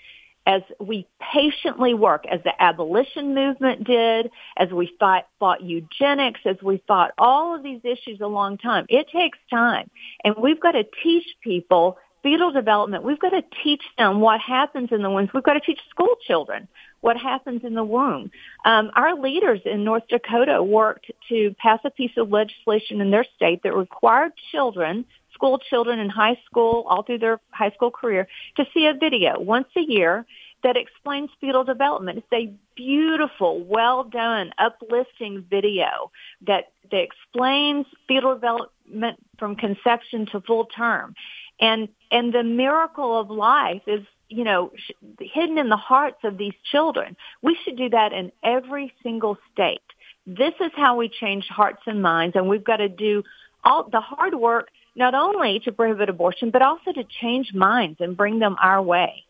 as 0.45 0.61
we 0.79 1.07
patiently 1.33 1.93
work, 1.93 2.25
as 2.25 2.41
the 2.43 2.61
abolition 2.61 3.33
movement 3.33 3.85
did, 3.85 4.29
as 4.57 4.69
we 4.69 4.93
fought, 4.99 5.27
fought 5.39 5.61
eugenics, 5.61 6.41
as 6.45 6.57
we 6.61 6.83
fought 6.87 7.11
all 7.17 7.55
of 7.55 7.63
these 7.63 7.81
issues 7.83 8.19
a 8.21 8.27
long 8.27 8.57
time. 8.57 8.85
It 8.89 9.07
takes 9.09 9.37
time. 9.49 9.89
And 10.23 10.35
we've 10.37 10.59
got 10.59 10.71
to 10.71 10.83
teach 11.01 11.27
people 11.41 11.97
fetal 12.23 12.51
development. 12.51 13.03
We've 13.03 13.19
got 13.19 13.31
to 13.31 13.43
teach 13.63 13.83
them 13.97 14.21
what 14.21 14.39
happens 14.39 14.89
in 14.91 15.01
the 15.01 15.09
womb. 15.09 15.29
We've 15.33 15.43
got 15.43 15.53
to 15.53 15.59
teach 15.59 15.79
school 15.89 16.15
children 16.25 16.67
what 17.01 17.17
happens 17.17 17.63
in 17.65 17.73
the 17.73 17.83
womb. 17.83 18.31
Um, 18.63 18.89
our 18.95 19.19
leaders 19.19 19.59
in 19.65 19.83
North 19.83 20.07
Dakota 20.09 20.63
worked 20.63 21.11
to 21.29 21.53
pass 21.59 21.79
a 21.83 21.89
piece 21.89 22.13
of 22.15 22.31
legislation 22.31 23.01
in 23.01 23.11
their 23.11 23.25
state 23.35 23.61
that 23.63 23.75
required 23.75 24.31
children 24.51 25.05
school 25.33 25.59
children 25.59 25.99
in 25.99 26.09
high 26.09 26.37
school, 26.45 26.85
all 26.87 27.03
through 27.03 27.17
their 27.17 27.39
high 27.49 27.71
school 27.71 27.91
career, 27.91 28.27
to 28.55 28.65
see 28.73 28.85
a 28.85 28.93
video 28.93 29.39
once 29.39 29.67
a 29.75 29.81
year 29.81 30.25
that 30.63 30.77
explains 30.77 31.29
fetal 31.41 31.65
development. 31.65 32.19
It's 32.19 32.27
a 32.33 32.53
beautiful, 32.75 33.61
well 33.63 34.05
done, 34.05 34.51
uplifting 34.57 35.45
video 35.49 36.11
that, 36.47 36.71
that 36.89 37.01
explains 37.01 37.85
fetal 38.07 38.35
development 38.35 39.19
from 39.37 39.55
conception 39.57 40.27
to 40.31 40.39
full 40.41 40.65
term. 40.65 41.15
And, 41.59 41.89
and 42.11 42.33
the 42.33 42.43
miracle 42.43 43.19
of 43.19 43.29
life 43.29 43.83
is, 43.87 44.01
you 44.29 44.43
know, 44.43 44.71
hidden 45.19 45.57
in 45.57 45.69
the 45.69 45.77
hearts 45.77 46.19
of 46.23 46.37
these 46.37 46.53
children. 46.71 47.15
We 47.41 47.57
should 47.63 47.77
do 47.77 47.89
that 47.89 48.11
in 48.11 48.31
every 48.43 48.93
single 49.03 49.37
state. 49.53 49.81
This 50.25 50.53
is 50.59 50.71
how 50.75 50.97
we 50.97 51.09
change 51.09 51.45
hearts 51.47 51.81
and 51.85 52.01
minds, 52.01 52.35
and 52.35 52.47
we've 52.47 52.63
got 52.63 52.77
to 52.77 52.89
do 52.89 53.23
all 53.63 53.87
the 53.89 54.01
hard 54.01 54.33
work 54.35 54.69
not 54.95 55.15
only 55.15 55.59
to 55.61 55.71
prohibit 55.71 56.09
abortion, 56.09 56.51
but 56.51 56.61
also 56.61 56.91
to 56.91 57.03
change 57.03 57.53
minds 57.53 57.99
and 57.99 58.15
bring 58.15 58.39
them 58.39 58.55
our 58.61 58.81
way. 58.81 59.23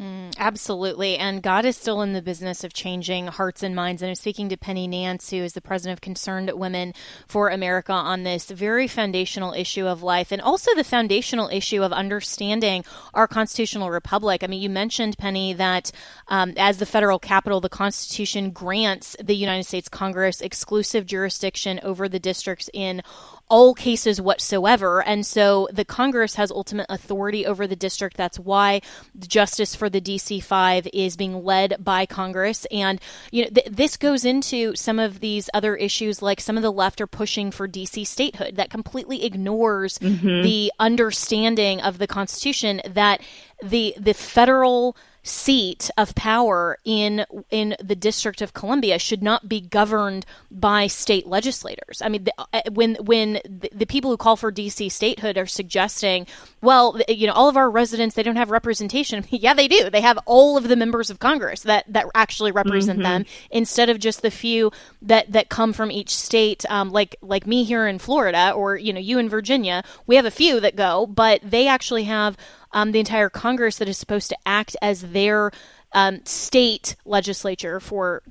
Mm, 0.00 0.32
absolutely. 0.38 1.16
And 1.16 1.42
God 1.42 1.64
is 1.64 1.76
still 1.76 2.02
in 2.02 2.12
the 2.12 2.22
business 2.22 2.62
of 2.62 2.72
changing 2.72 3.26
hearts 3.26 3.64
and 3.64 3.74
minds. 3.74 4.00
And 4.00 4.10
I'm 4.10 4.14
speaking 4.14 4.48
to 4.50 4.56
Penny 4.56 4.86
Nance, 4.86 5.30
who 5.30 5.38
is 5.38 5.54
the 5.54 5.60
president 5.60 5.96
of 5.96 6.00
Concerned 6.00 6.52
Women 6.54 6.94
for 7.26 7.48
America, 7.48 7.92
on 7.92 8.22
this 8.22 8.48
very 8.48 8.86
foundational 8.86 9.52
issue 9.52 9.86
of 9.86 10.04
life 10.04 10.30
and 10.30 10.40
also 10.40 10.72
the 10.76 10.84
foundational 10.84 11.48
issue 11.48 11.82
of 11.82 11.92
understanding 11.92 12.84
our 13.12 13.26
constitutional 13.26 13.90
republic. 13.90 14.44
I 14.44 14.46
mean, 14.46 14.62
you 14.62 14.70
mentioned, 14.70 15.18
Penny, 15.18 15.52
that 15.54 15.90
um, 16.28 16.54
as 16.56 16.78
the 16.78 16.86
federal 16.86 17.18
capital, 17.18 17.60
the 17.60 17.68
Constitution 17.68 18.50
grants 18.50 19.16
the 19.20 19.34
United 19.34 19.64
States 19.64 19.88
Congress 19.88 20.40
exclusive 20.40 21.06
jurisdiction 21.06 21.80
over 21.82 22.08
the 22.08 22.20
districts 22.20 22.70
in 22.72 23.02
all 23.48 23.74
cases 23.74 24.20
whatsoever. 24.20 25.02
And 25.02 25.26
so 25.26 25.68
the 25.72 25.84
Congress 25.84 26.34
has 26.34 26.50
ultimate 26.50 26.86
authority 26.88 27.46
over 27.46 27.66
the 27.66 27.76
district. 27.76 28.16
That's 28.16 28.38
why 28.38 28.80
justice 29.18 29.74
for 29.74 29.88
the 29.88 30.00
DC 30.00 30.42
5 30.42 30.88
is 30.92 31.16
being 31.16 31.44
led 31.44 31.82
by 31.82 32.06
Congress. 32.06 32.66
And, 32.70 33.00
you 33.30 33.44
know, 33.44 33.50
th- 33.50 33.68
this 33.70 33.96
goes 33.96 34.24
into 34.24 34.74
some 34.76 34.98
of 34.98 35.20
these 35.20 35.48
other 35.54 35.76
issues, 35.76 36.22
like 36.22 36.40
some 36.40 36.56
of 36.56 36.62
the 36.62 36.72
left 36.72 37.00
are 37.00 37.06
pushing 37.06 37.50
for 37.50 37.66
DC 37.66 38.06
statehood 38.06 38.56
that 38.56 38.70
completely 38.70 39.24
ignores 39.24 39.98
mm-hmm. 39.98 40.42
the 40.42 40.72
understanding 40.78 41.80
of 41.80 41.98
the 41.98 42.06
Constitution 42.06 42.80
that 42.86 43.22
the, 43.62 43.94
the 43.98 44.14
federal 44.14 44.96
seat 45.28 45.90
of 45.98 46.14
power 46.14 46.78
in 46.84 47.26
in 47.50 47.76
the 47.82 47.94
District 47.94 48.40
of 48.40 48.54
Columbia 48.54 48.98
should 48.98 49.22
not 49.22 49.48
be 49.48 49.60
governed 49.60 50.24
by 50.50 50.86
state 50.86 51.26
legislators. 51.26 52.00
I 52.02 52.08
mean, 52.08 52.24
the, 52.24 52.32
uh, 52.38 52.62
when 52.72 52.96
when 52.96 53.34
the, 53.44 53.70
the, 53.72 53.86
people 53.86 54.10
who 54.10 54.16
call 54.16 54.36
for 54.36 54.50
DC 54.50 54.90
statehood 54.90 55.36
are 55.36 55.46
suggesting, 55.46 56.26
well, 56.62 56.98
you 57.08 57.26
know, 57.26 57.32
all 57.34 57.48
of 57.48 57.56
our 57.56 57.70
residents 57.70 58.14
they 58.14 58.22
don't 58.22 58.36
have 58.36 58.50
representation. 58.50 59.24
yeah, 59.30 59.54
they 59.54 59.68
do. 59.68 59.90
They 59.90 60.00
have 60.00 60.18
all 60.24 60.56
of 60.56 60.68
the 60.68 60.76
members 60.76 61.10
of 61.10 61.18
Congress 61.18 61.62
that 61.62 61.84
that 61.92 62.06
actually 62.14 62.52
represent 62.52 63.00
mm-hmm. 63.00 63.24
them 63.24 63.26
instead 63.50 63.90
of 63.90 63.98
just 63.98 64.22
the 64.22 64.30
few 64.30 64.72
that 65.02 65.30
that 65.32 65.50
come 65.50 65.72
from 65.72 65.90
each 65.90 66.16
state. 66.16 66.64
Um, 66.70 66.90
like 66.90 67.16
like 67.20 67.46
me 67.46 67.64
here 67.64 67.86
in 67.86 67.98
Florida, 67.98 68.52
or 68.52 68.76
you 68.76 68.92
know, 68.92 69.00
you 69.00 69.18
in 69.18 69.28
Virginia, 69.28 69.84
we 70.06 70.16
have 70.16 70.24
a 70.24 70.30
few 70.30 70.58
that 70.60 70.74
go, 70.74 71.06
but 71.06 71.40
they 71.44 71.68
actually 71.68 72.04
have 72.04 72.36
um, 72.72 72.92
the 72.92 72.98
entire 72.98 73.30
Congress 73.30 73.78
that 73.78 73.88
is 73.88 73.98
supposed 73.98 74.28
to 74.30 74.38
act 74.44 74.76
as 74.82 75.12
their 75.12 75.50
um, 75.92 76.20
state 76.24 76.96
legislature 77.04 77.80
for 77.80 78.22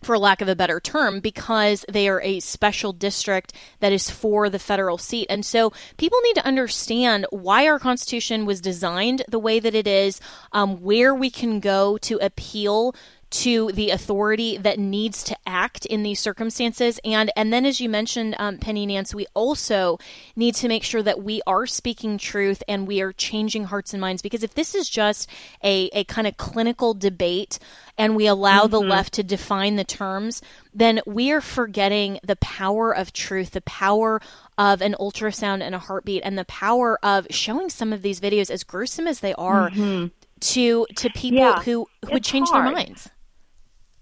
for 0.00 0.16
lack 0.16 0.40
of 0.40 0.46
a 0.46 0.54
better 0.54 0.78
term, 0.78 1.18
because 1.18 1.84
they 1.88 2.08
are 2.08 2.20
a 2.20 2.38
special 2.38 2.92
district 2.92 3.52
that 3.80 3.92
is 3.92 4.08
for 4.08 4.48
the 4.48 4.58
federal 4.60 4.96
seat. 4.96 5.26
And 5.28 5.44
so 5.44 5.72
people 5.96 6.20
need 6.22 6.34
to 6.34 6.46
understand 6.46 7.26
why 7.30 7.66
our 7.66 7.80
Constitution 7.80 8.46
was 8.46 8.60
designed 8.60 9.24
the 9.26 9.40
way 9.40 9.58
that 9.58 9.74
it 9.74 9.88
is, 9.88 10.20
um, 10.52 10.82
where 10.82 11.12
we 11.12 11.30
can 11.30 11.58
go 11.58 11.98
to 11.98 12.16
appeal 12.24 12.94
to 13.30 13.70
the 13.72 13.90
authority 13.90 14.56
that 14.56 14.78
needs 14.78 15.22
to 15.22 15.36
act 15.46 15.84
in 15.86 16.02
these 16.02 16.18
circumstances 16.18 16.98
and 17.04 17.30
and 17.36 17.52
then 17.52 17.66
as 17.66 17.80
you 17.80 17.88
mentioned 17.88 18.34
um, 18.38 18.56
penny 18.56 18.86
nance 18.86 19.14
we 19.14 19.26
also 19.34 19.98
need 20.34 20.54
to 20.54 20.66
make 20.66 20.82
sure 20.82 21.02
that 21.02 21.22
we 21.22 21.42
are 21.46 21.66
speaking 21.66 22.16
truth 22.16 22.62
and 22.66 22.86
we 22.86 23.02
are 23.02 23.12
changing 23.12 23.64
hearts 23.64 23.92
and 23.92 24.00
minds 24.00 24.22
because 24.22 24.42
if 24.42 24.54
this 24.54 24.74
is 24.74 24.88
just 24.88 25.28
a, 25.62 25.90
a 25.92 26.04
kind 26.04 26.26
of 26.26 26.36
clinical 26.38 26.94
debate 26.94 27.58
and 27.98 28.16
we 28.16 28.26
allow 28.26 28.62
mm-hmm. 28.62 28.72
the 28.72 28.80
left 28.80 29.12
to 29.12 29.22
define 29.22 29.76
the 29.76 29.84
terms 29.84 30.40
then 30.72 31.00
we 31.04 31.30
are 31.30 31.42
forgetting 31.42 32.18
the 32.24 32.36
power 32.36 32.94
of 32.94 33.12
truth 33.12 33.50
the 33.50 33.60
power 33.62 34.22
of 34.56 34.80
an 34.80 34.96
ultrasound 34.98 35.60
and 35.60 35.74
a 35.74 35.78
heartbeat 35.78 36.22
and 36.24 36.38
the 36.38 36.46
power 36.46 36.98
of 37.04 37.26
showing 37.28 37.68
some 37.68 37.92
of 37.92 38.00
these 38.00 38.20
videos 38.20 38.50
as 38.50 38.64
gruesome 38.64 39.06
as 39.06 39.20
they 39.20 39.34
are 39.34 39.68
mm-hmm. 39.68 40.06
to 40.40 40.86
to 40.96 41.10
people 41.10 41.38
yeah, 41.38 41.62
who 41.62 41.86
who 42.06 42.12
would 42.12 42.24
change 42.24 42.48
hard. 42.48 42.66
their 42.66 42.72
minds 42.72 43.10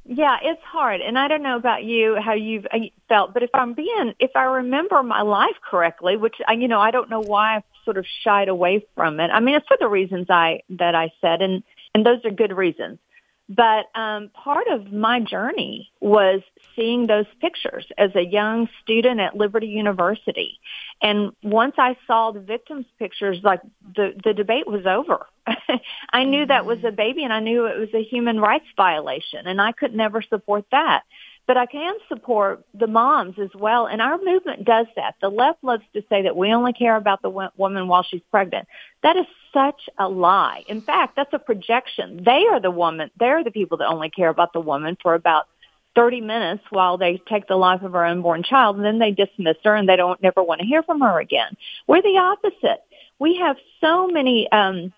yeah, 0.09 0.37
it's 0.43 0.63
hard. 0.63 1.01
And 1.01 1.19
I 1.19 1.29
don't 1.29 1.43
know 1.43 1.57
about 1.57 1.85
you, 1.85 2.17
how 2.21 2.35
you've 2.35 2.67
uh, 2.73 2.79
felt, 3.09 3.35
but 3.35 3.43
if 3.43 3.51
I'm 3.55 3.75
being, 3.75 4.15
if 4.21 4.31
I 4.35 4.45
remember 4.45 5.03
my 5.03 5.23
life 5.23 5.57
correctly, 5.69 6.17
which 6.17 6.37
I, 6.47 6.53
you 6.53 6.69
know, 6.69 6.81
I 6.81 6.91
don't 6.91 7.11
know 7.11 7.21
why 7.21 7.57
I've 7.57 7.65
sort 7.85 7.99
of 7.99 8.07
shied 8.23 8.49
away 8.49 8.87
from 8.95 9.21
it. 9.21 9.31
I 9.33 9.41
mean, 9.41 9.55
it's 9.57 9.67
for 9.67 9.77
the 9.79 9.89
reasons 9.89 10.27
I, 10.31 10.61
that 10.71 10.95
I 10.95 11.13
said, 11.21 11.43
and, 11.43 11.63
and 11.95 12.07
those 12.07 12.25
are 12.25 12.31
good 12.31 12.57
reasons. 12.57 12.99
But 13.49 13.87
um, 13.95 14.31
part 14.35 14.67
of 14.67 14.93
my 14.93 15.21
journey 15.21 15.93
was 16.01 16.43
seeing 16.75 17.07
those 17.07 17.27
pictures 17.41 17.87
as 17.97 18.11
a 18.17 18.23
young 18.23 18.69
student 18.83 19.21
at 19.21 19.37
Liberty 19.37 19.69
University. 19.69 20.59
And 21.01 21.31
once 21.45 21.75
I 21.79 21.97
saw 22.09 22.33
the 22.33 22.41
victims' 22.41 22.87
pictures, 22.99 23.39
like 23.45 23.61
the, 23.95 24.15
the 24.25 24.35
debate 24.35 24.67
was 24.67 24.85
over. 24.85 25.27
I 26.13 26.25
knew 26.25 26.47
that 26.47 26.67
was 26.67 26.83
a 26.83 26.91
baby 26.91 27.23
and 27.23 27.33
I 27.33 27.39
knew 27.39 27.67
it 27.67 27.79
was 27.79 27.95
a 27.95 28.03
human 28.03 28.41
rights 28.41 28.67
violation 28.77 29.47
and 29.47 29.61
I 29.61 29.71
could 29.71 29.95
never 29.95 30.23
support 30.23 30.65
that. 30.73 31.03
But 31.47 31.57
I 31.57 31.67
can 31.67 31.95
support 32.09 32.65
the 32.75 32.87
moms 32.87 33.39
as 33.39 33.51
well. 33.55 33.87
And 33.87 34.03
our 34.03 34.19
movement 34.19 34.65
does 34.65 34.87
that. 34.97 35.15
The 35.21 35.29
left 35.29 35.63
loves 35.63 35.85
to 35.95 36.03
say 36.09 36.23
that 36.23 36.37
we 36.37 36.53
only 36.53 36.73
care 36.73 36.97
about 36.97 37.23
the 37.23 37.31
woman 37.57 37.87
while 37.87 38.03
she's 38.03 38.23
pregnant. 38.31 38.67
That 39.03 39.17
is 39.17 39.27
such 39.55 39.89
a 39.99 40.09
lie. 40.09 40.65
In 40.69 40.83
fact, 40.83 41.15
that's 41.17 41.33
a 41.33 41.39
projection. 41.39 42.23
They 42.25 42.45
are 42.51 42.61
the 42.61 42.71
woman, 42.71 43.11
they're 43.19 43.45
the 43.45 43.51
people 43.51 43.79
that 43.79 43.87
only 43.87 44.11
care 44.11 44.29
about 44.29 44.53
the 44.53 44.61
woman 44.61 44.97
for 45.01 45.15
about 45.15 45.47
30 45.97 46.21
minutes 46.21 46.63
while 46.71 46.99
they 46.99 47.21
take 47.29 47.49
the 47.49 47.57
life 47.57 47.83
of 47.83 47.93
her 47.93 48.05
unborn 48.05 48.43
child 48.43 48.77
and 48.77 48.85
then 48.85 48.99
they 48.99 49.13
dismiss 49.13 49.57
her 49.65 49.75
and 49.75 49.89
they 49.89 49.97
don't 49.97 50.23
never 50.23 50.43
want 50.43 50.61
to 50.61 50.67
hear 50.67 50.83
from 50.83 51.01
her 51.01 51.19
again. 51.19 51.57
We're 51.87 52.03
the 52.03 52.19
opposite. 52.19 52.85
We 53.19 53.39
have 53.39 53.57
so 53.81 54.07
many 54.07 54.47
um 54.53 54.93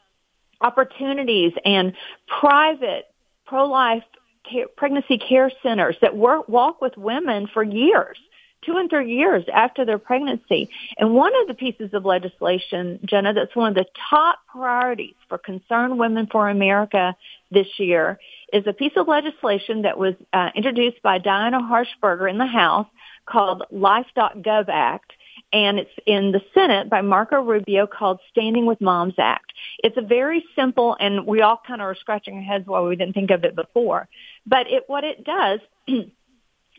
opportunities 0.61 1.53
and 1.65 1.93
private 2.41 3.05
pro-life 3.47 4.03
care, 4.51 4.67
pregnancy 4.77 5.19
care 5.19 5.51
centers 5.63 5.97
that 6.01 6.17
work, 6.17 6.49
walk 6.49 6.81
with 6.81 6.97
women 6.97 7.49
for 7.53 7.63
years, 7.63 8.19
two 8.65 8.77
and 8.77 8.91
three 8.91 9.15
years 9.15 9.45
after 9.53 9.85
their 9.85 9.99
pregnancy. 9.99 10.69
And 10.97 11.15
one 11.15 11.33
of 11.41 11.49
the 11.49 11.55
pieces 11.55 11.95
of 11.95 12.05
legislation, 12.05 13.01
Jenna, 13.05 13.33
that's 13.33 13.55
one 13.55 13.71
of 13.71 13.75
the 13.75 13.87
top 14.11 14.41
priorities 14.51 15.15
for 15.29 15.39
Concerned 15.39 15.99
Women 15.99 16.27
for 16.31 16.49
America 16.49 17.17
this 17.51 17.69
year 17.79 18.19
is 18.53 18.67
a 18.67 18.73
piece 18.73 18.93
of 18.97 19.09
legislation 19.09 19.83
that 19.83 19.99
was 19.99 20.15
uh, 20.33 20.51
introduced 20.55 21.03
by 21.03 21.19
Diana 21.19 21.61
Harshbarger 21.61 22.29
in 22.29 22.39
the 22.39 22.47
House 22.47 22.87
called 23.27 23.63
Life.gov 23.71 24.69
Act 24.69 25.13
and 25.53 25.79
it's 25.79 25.91
in 26.07 26.33
the 26.33 26.41
Senate 26.55 26.91
by 26.91 27.01
Marco 27.01 27.41
Rubio 27.41 27.87
called 27.87 28.21
Standing 28.31 28.67
with 28.67 28.81
Moms 28.81 29.15
Act. 29.19 29.53
It's 29.83 29.97
a 29.97 30.03
very 30.03 30.45
simple, 30.57 30.97
and 30.99 31.27
we 31.27 31.43
all 31.43 31.61
kind 31.67 31.81
of 31.81 31.87
are 31.87 31.95
scratching 31.95 32.37
our 32.37 32.43
heads 32.43 32.67
why 32.67 32.81
we 32.81 32.97
didn't 32.97 33.15
think 33.15 33.31
of 33.31 33.45
it 33.45 33.55
before. 33.55 34.09
But 34.47 34.67
it, 34.69 34.85
what 34.87 35.05
it 35.05 35.25
does 35.25 35.61
is 35.87 36.07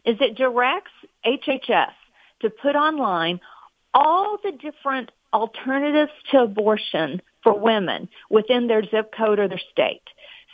it 0.05 0.37
directs 0.37 0.91
HHS 1.25 1.91
to 2.41 2.49
put 2.49 2.75
online 2.75 3.39
all 3.93 4.37
the 4.43 4.51
different 4.51 5.11
alternatives 5.33 6.11
to 6.31 6.41
abortion 6.41 7.21
for 7.43 7.57
women 7.57 8.09
within 8.29 8.67
their 8.67 8.83
zip 8.83 9.13
code 9.15 9.39
or 9.39 9.47
their 9.47 9.61
state. 9.71 10.01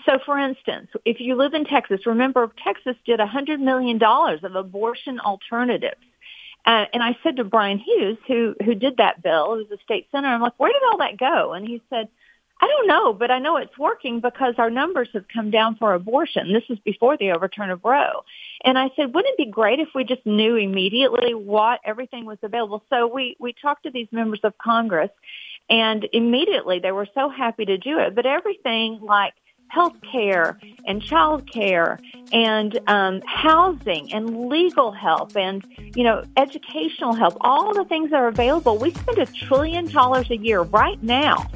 So 0.05 0.19
for 0.25 0.37
instance, 0.37 0.89
if 1.03 1.19
you 1.19 1.35
live 1.35 1.53
in 1.53 1.65
Texas, 1.65 2.05
remember 2.05 2.51
Texas 2.63 2.95
did 3.05 3.19
$100 3.19 3.59
million 3.59 3.99
of 4.03 4.55
abortion 4.55 5.19
alternatives. 5.19 6.01
Uh, 6.65 6.85
and 6.93 7.03
I 7.03 7.17
said 7.21 7.35
to 7.37 7.43
Bryan 7.43 7.77
Hughes, 7.77 8.17
who 8.27 8.55
who 8.63 8.73
did 8.73 8.97
that 8.97 9.21
bill, 9.21 9.55
who's 9.55 9.71
a 9.71 9.81
state 9.83 10.07
senator, 10.11 10.33
I'm 10.33 10.41
like, 10.41 10.59
where 10.59 10.71
did 10.71 10.81
all 10.91 10.97
that 10.97 11.17
go? 11.17 11.53
And 11.53 11.67
he 11.67 11.81
said, 11.89 12.09
I 12.61 12.67
don't 12.67 12.87
know, 12.87 13.13
but 13.13 13.31
I 13.31 13.39
know 13.39 13.57
it's 13.57 13.77
working 13.77 14.21
because 14.21 14.55
our 14.57 14.69
numbers 14.69 15.09
have 15.13 15.27
come 15.27 15.51
down 15.51 15.75
for 15.75 15.93
abortion. 15.93 16.53
This 16.53 16.63
is 16.69 16.79
before 16.79 17.17
the 17.17 17.31
overturn 17.31 17.69
of 17.69 17.83
Roe. 17.83 18.23
And 18.63 18.77
I 18.77 18.91
said, 18.95 19.13
wouldn't 19.13 19.33
it 19.33 19.45
be 19.45 19.51
great 19.51 19.79
if 19.79 19.89
we 19.93 20.05
just 20.05 20.25
knew 20.25 20.55
immediately 20.55 21.33
what 21.33 21.81
everything 21.83 22.25
was 22.25 22.37
available? 22.41 22.81
So 22.89 23.07
we, 23.07 23.35
we 23.39 23.53
talked 23.53 23.83
to 23.83 23.91
these 23.91 24.07
members 24.11 24.39
of 24.43 24.57
Congress 24.57 25.11
and 25.69 26.07
immediately 26.13 26.79
they 26.79 26.91
were 26.91 27.07
so 27.13 27.29
happy 27.29 27.65
to 27.65 27.77
do 27.77 27.99
it. 27.99 28.15
But 28.15 28.25
everything 28.25 28.99
like 29.01 29.33
health 29.67 29.95
care 30.11 30.57
and 30.85 31.01
child 31.01 31.51
care 31.51 31.99
and 32.31 32.79
um, 32.87 33.21
housing 33.25 34.11
and 34.13 34.47
legal 34.49 34.91
help 34.91 35.35
and 35.35 35.65
you 35.95 36.03
know 36.03 36.23
educational 36.37 37.13
help 37.13 37.35
all 37.41 37.73
the 37.73 37.85
things 37.85 38.11
that 38.11 38.19
are 38.19 38.27
available. 38.27 38.77
We 38.77 38.91
spend 38.91 39.17
a 39.17 39.25
trillion 39.25 39.87
dollars 39.87 40.29
a 40.31 40.37
year 40.37 40.61
right 40.61 41.01
now 41.03 41.49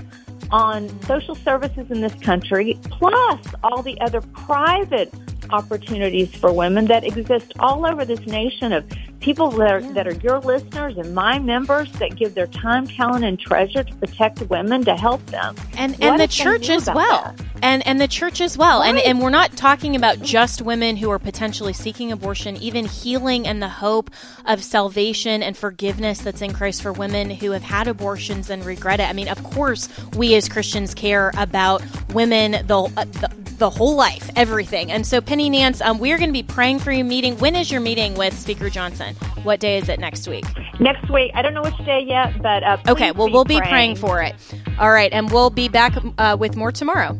on 0.51 0.89
social 1.03 1.36
services 1.36 1.91
in 1.91 2.01
this 2.01 2.16
country 2.16 2.80
plus 2.89 3.45
all 3.64 3.84
the 3.84 3.99
other 4.01 4.22
private 4.22 5.14
opportunities 5.51 6.34
for 6.36 6.51
women 6.51 6.86
that 6.86 7.03
exist 7.03 7.53
all 7.60 7.86
over 7.86 8.05
this 8.05 8.26
nation 8.26 8.74
of 8.74 8.86
people 9.20 9.52
that 9.52 9.72
are, 9.72 9.82
that 9.94 10.08
are 10.08 10.14
your 10.16 10.40
listeners 10.40 10.98
and 10.98 11.14
my 11.14 11.40
members 11.40 11.92
that 11.94 12.16
give 12.16 12.36
their 12.36 12.48
time, 12.48 12.88
talent, 12.88 13.26
and 13.26 13.40
treasure 13.40 13.84
to 13.84 13.96
protect 13.96 14.42
women 14.50 14.84
to 14.86 14.96
help 14.96 15.26
them. 15.28 15.56
And 15.78 16.02
and 16.02 16.20
the 16.20 16.28
church 16.28 16.70
as 16.70 16.88
well. 16.88 17.34
That? 17.36 17.46
And 17.62 17.86
and 17.86 18.00
the 18.00 18.08
church 18.08 18.40
as 18.40 18.58
well. 18.58 18.80
Right. 18.80 18.90
And 18.90 19.00
and 19.00 19.22
we're 19.22 19.30
not 19.30 19.56
talking 19.58 19.96
about 19.96 20.22
just 20.22 20.62
women 20.62 20.96
who 20.96 21.10
are 21.10 21.20
potentially 21.20 21.74
seeking 21.74 22.12
abortion, 22.12 22.56
even 22.58 22.86
healing 22.86 23.46
and 23.46 23.62
the 23.62 23.70
hope 23.70 24.10
of 24.46 24.64
salvation 24.64 25.44
and 25.44 25.58
forgiveness 25.58 26.20
that's 26.20 26.42
in 26.42 26.54
Christ 26.54 26.82
for 26.82 26.94
women 26.94 27.30
who 27.30 27.52
have 27.52 27.64
had 27.64 27.88
abortions 27.88 28.50
and 28.50 28.66
regret 28.66 29.00
it. 29.00 29.10
I 29.10 29.14
mean, 29.14 29.28
of 29.28 29.44
course, 29.44 29.90
we 30.16 30.36
as 30.36 30.48
Christians 30.48 30.94
care 30.94 31.32
about 31.38 31.84
women 32.14 32.52
the, 32.52 32.92
uh, 32.96 33.06
the 33.06 33.49
the 33.60 33.70
whole 33.70 33.95
life, 33.95 34.30
everything. 34.36 34.91
And 34.91 35.05
so, 35.05 35.22
Penny 35.22 35.49
Nance, 35.49 35.82
um, 35.82 35.99
we 35.99 36.12
are 36.12 36.18
going 36.18 36.30
to 36.30 36.34
be 36.34 36.43
praying 36.43 36.80
for 36.80 36.91
you 36.91 37.03
meeting. 37.03 37.38
When 37.38 37.55
is 37.55 37.70
your 37.70 37.82
meeting 37.82 38.16
with 38.16 38.38
Speaker 38.38 38.70
Johnson? 38.70 39.16
What 39.43 39.60
day 39.60 39.78
is 39.78 39.89
it 39.89 39.99
next 39.99 40.28
week? 40.28 40.45
Next 40.80 41.10
week. 41.12 41.32
I 41.36 41.41
don't 41.41 41.53
know 41.53 41.62
which 41.62 41.78
day 41.86 42.03
yet, 42.07 42.41
but 42.41 42.64
uh, 42.64 42.78
okay. 42.88 43.12
Well, 43.12 43.30
we'll 43.30 43.45
be 43.45 43.57
praying. 43.57 43.70
praying. 43.70 43.95
for 43.97 44.22
it. 44.22 44.36
All 44.80 44.91
right, 44.91 45.12
and 45.14 45.30
we'll 45.32 45.49
be 45.49 45.68
back 45.70 45.95
uh, 46.18 46.38
with 46.39 46.55
more 46.55 46.72
tomorrow. 46.72 47.20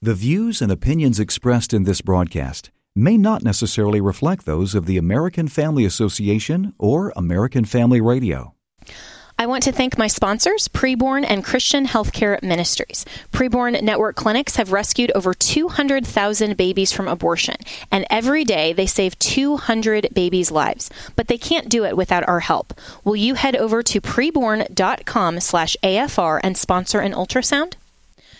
The 0.00 0.14
views 0.14 0.62
and 0.62 0.72
opinions 0.72 1.20
expressed 1.20 1.74
in 1.74 1.82
this 1.82 2.00
broadcast 2.00 2.70
may 2.96 3.16
not 3.16 3.42
necessarily 3.42 4.00
reflect 4.00 4.46
those 4.46 4.74
of 4.74 4.86
the 4.86 4.96
American 4.96 5.46
Family 5.46 5.84
Association 5.84 6.72
or 6.78 7.12
American 7.16 7.64
Family 7.64 8.00
Radio. 8.00 8.54
I 9.40 9.46
want 9.46 9.62
to 9.62 9.72
thank 9.72 9.96
my 9.96 10.06
sponsors, 10.06 10.68
Preborn 10.68 11.24
and 11.26 11.42
Christian 11.42 11.86
Healthcare 11.86 12.42
Ministries. 12.42 13.06
Preborn 13.32 13.80
Network 13.80 14.14
clinics 14.14 14.56
have 14.56 14.70
rescued 14.70 15.10
over 15.14 15.32
200,000 15.32 16.58
babies 16.58 16.92
from 16.92 17.08
abortion, 17.08 17.56
and 17.90 18.04
every 18.10 18.44
day 18.44 18.74
they 18.74 18.84
save 18.84 19.18
200 19.18 20.08
babies' 20.12 20.50
lives. 20.50 20.90
But 21.16 21.28
they 21.28 21.38
can't 21.38 21.70
do 21.70 21.86
it 21.86 21.96
without 21.96 22.28
our 22.28 22.40
help. 22.40 22.74
Will 23.02 23.16
you 23.16 23.32
head 23.32 23.56
over 23.56 23.82
to 23.82 23.98
preborn.com 24.02 25.40
slash 25.40 25.74
AFR 25.82 26.40
and 26.42 26.58
sponsor 26.58 27.00
an 27.00 27.14
ultrasound? 27.14 27.76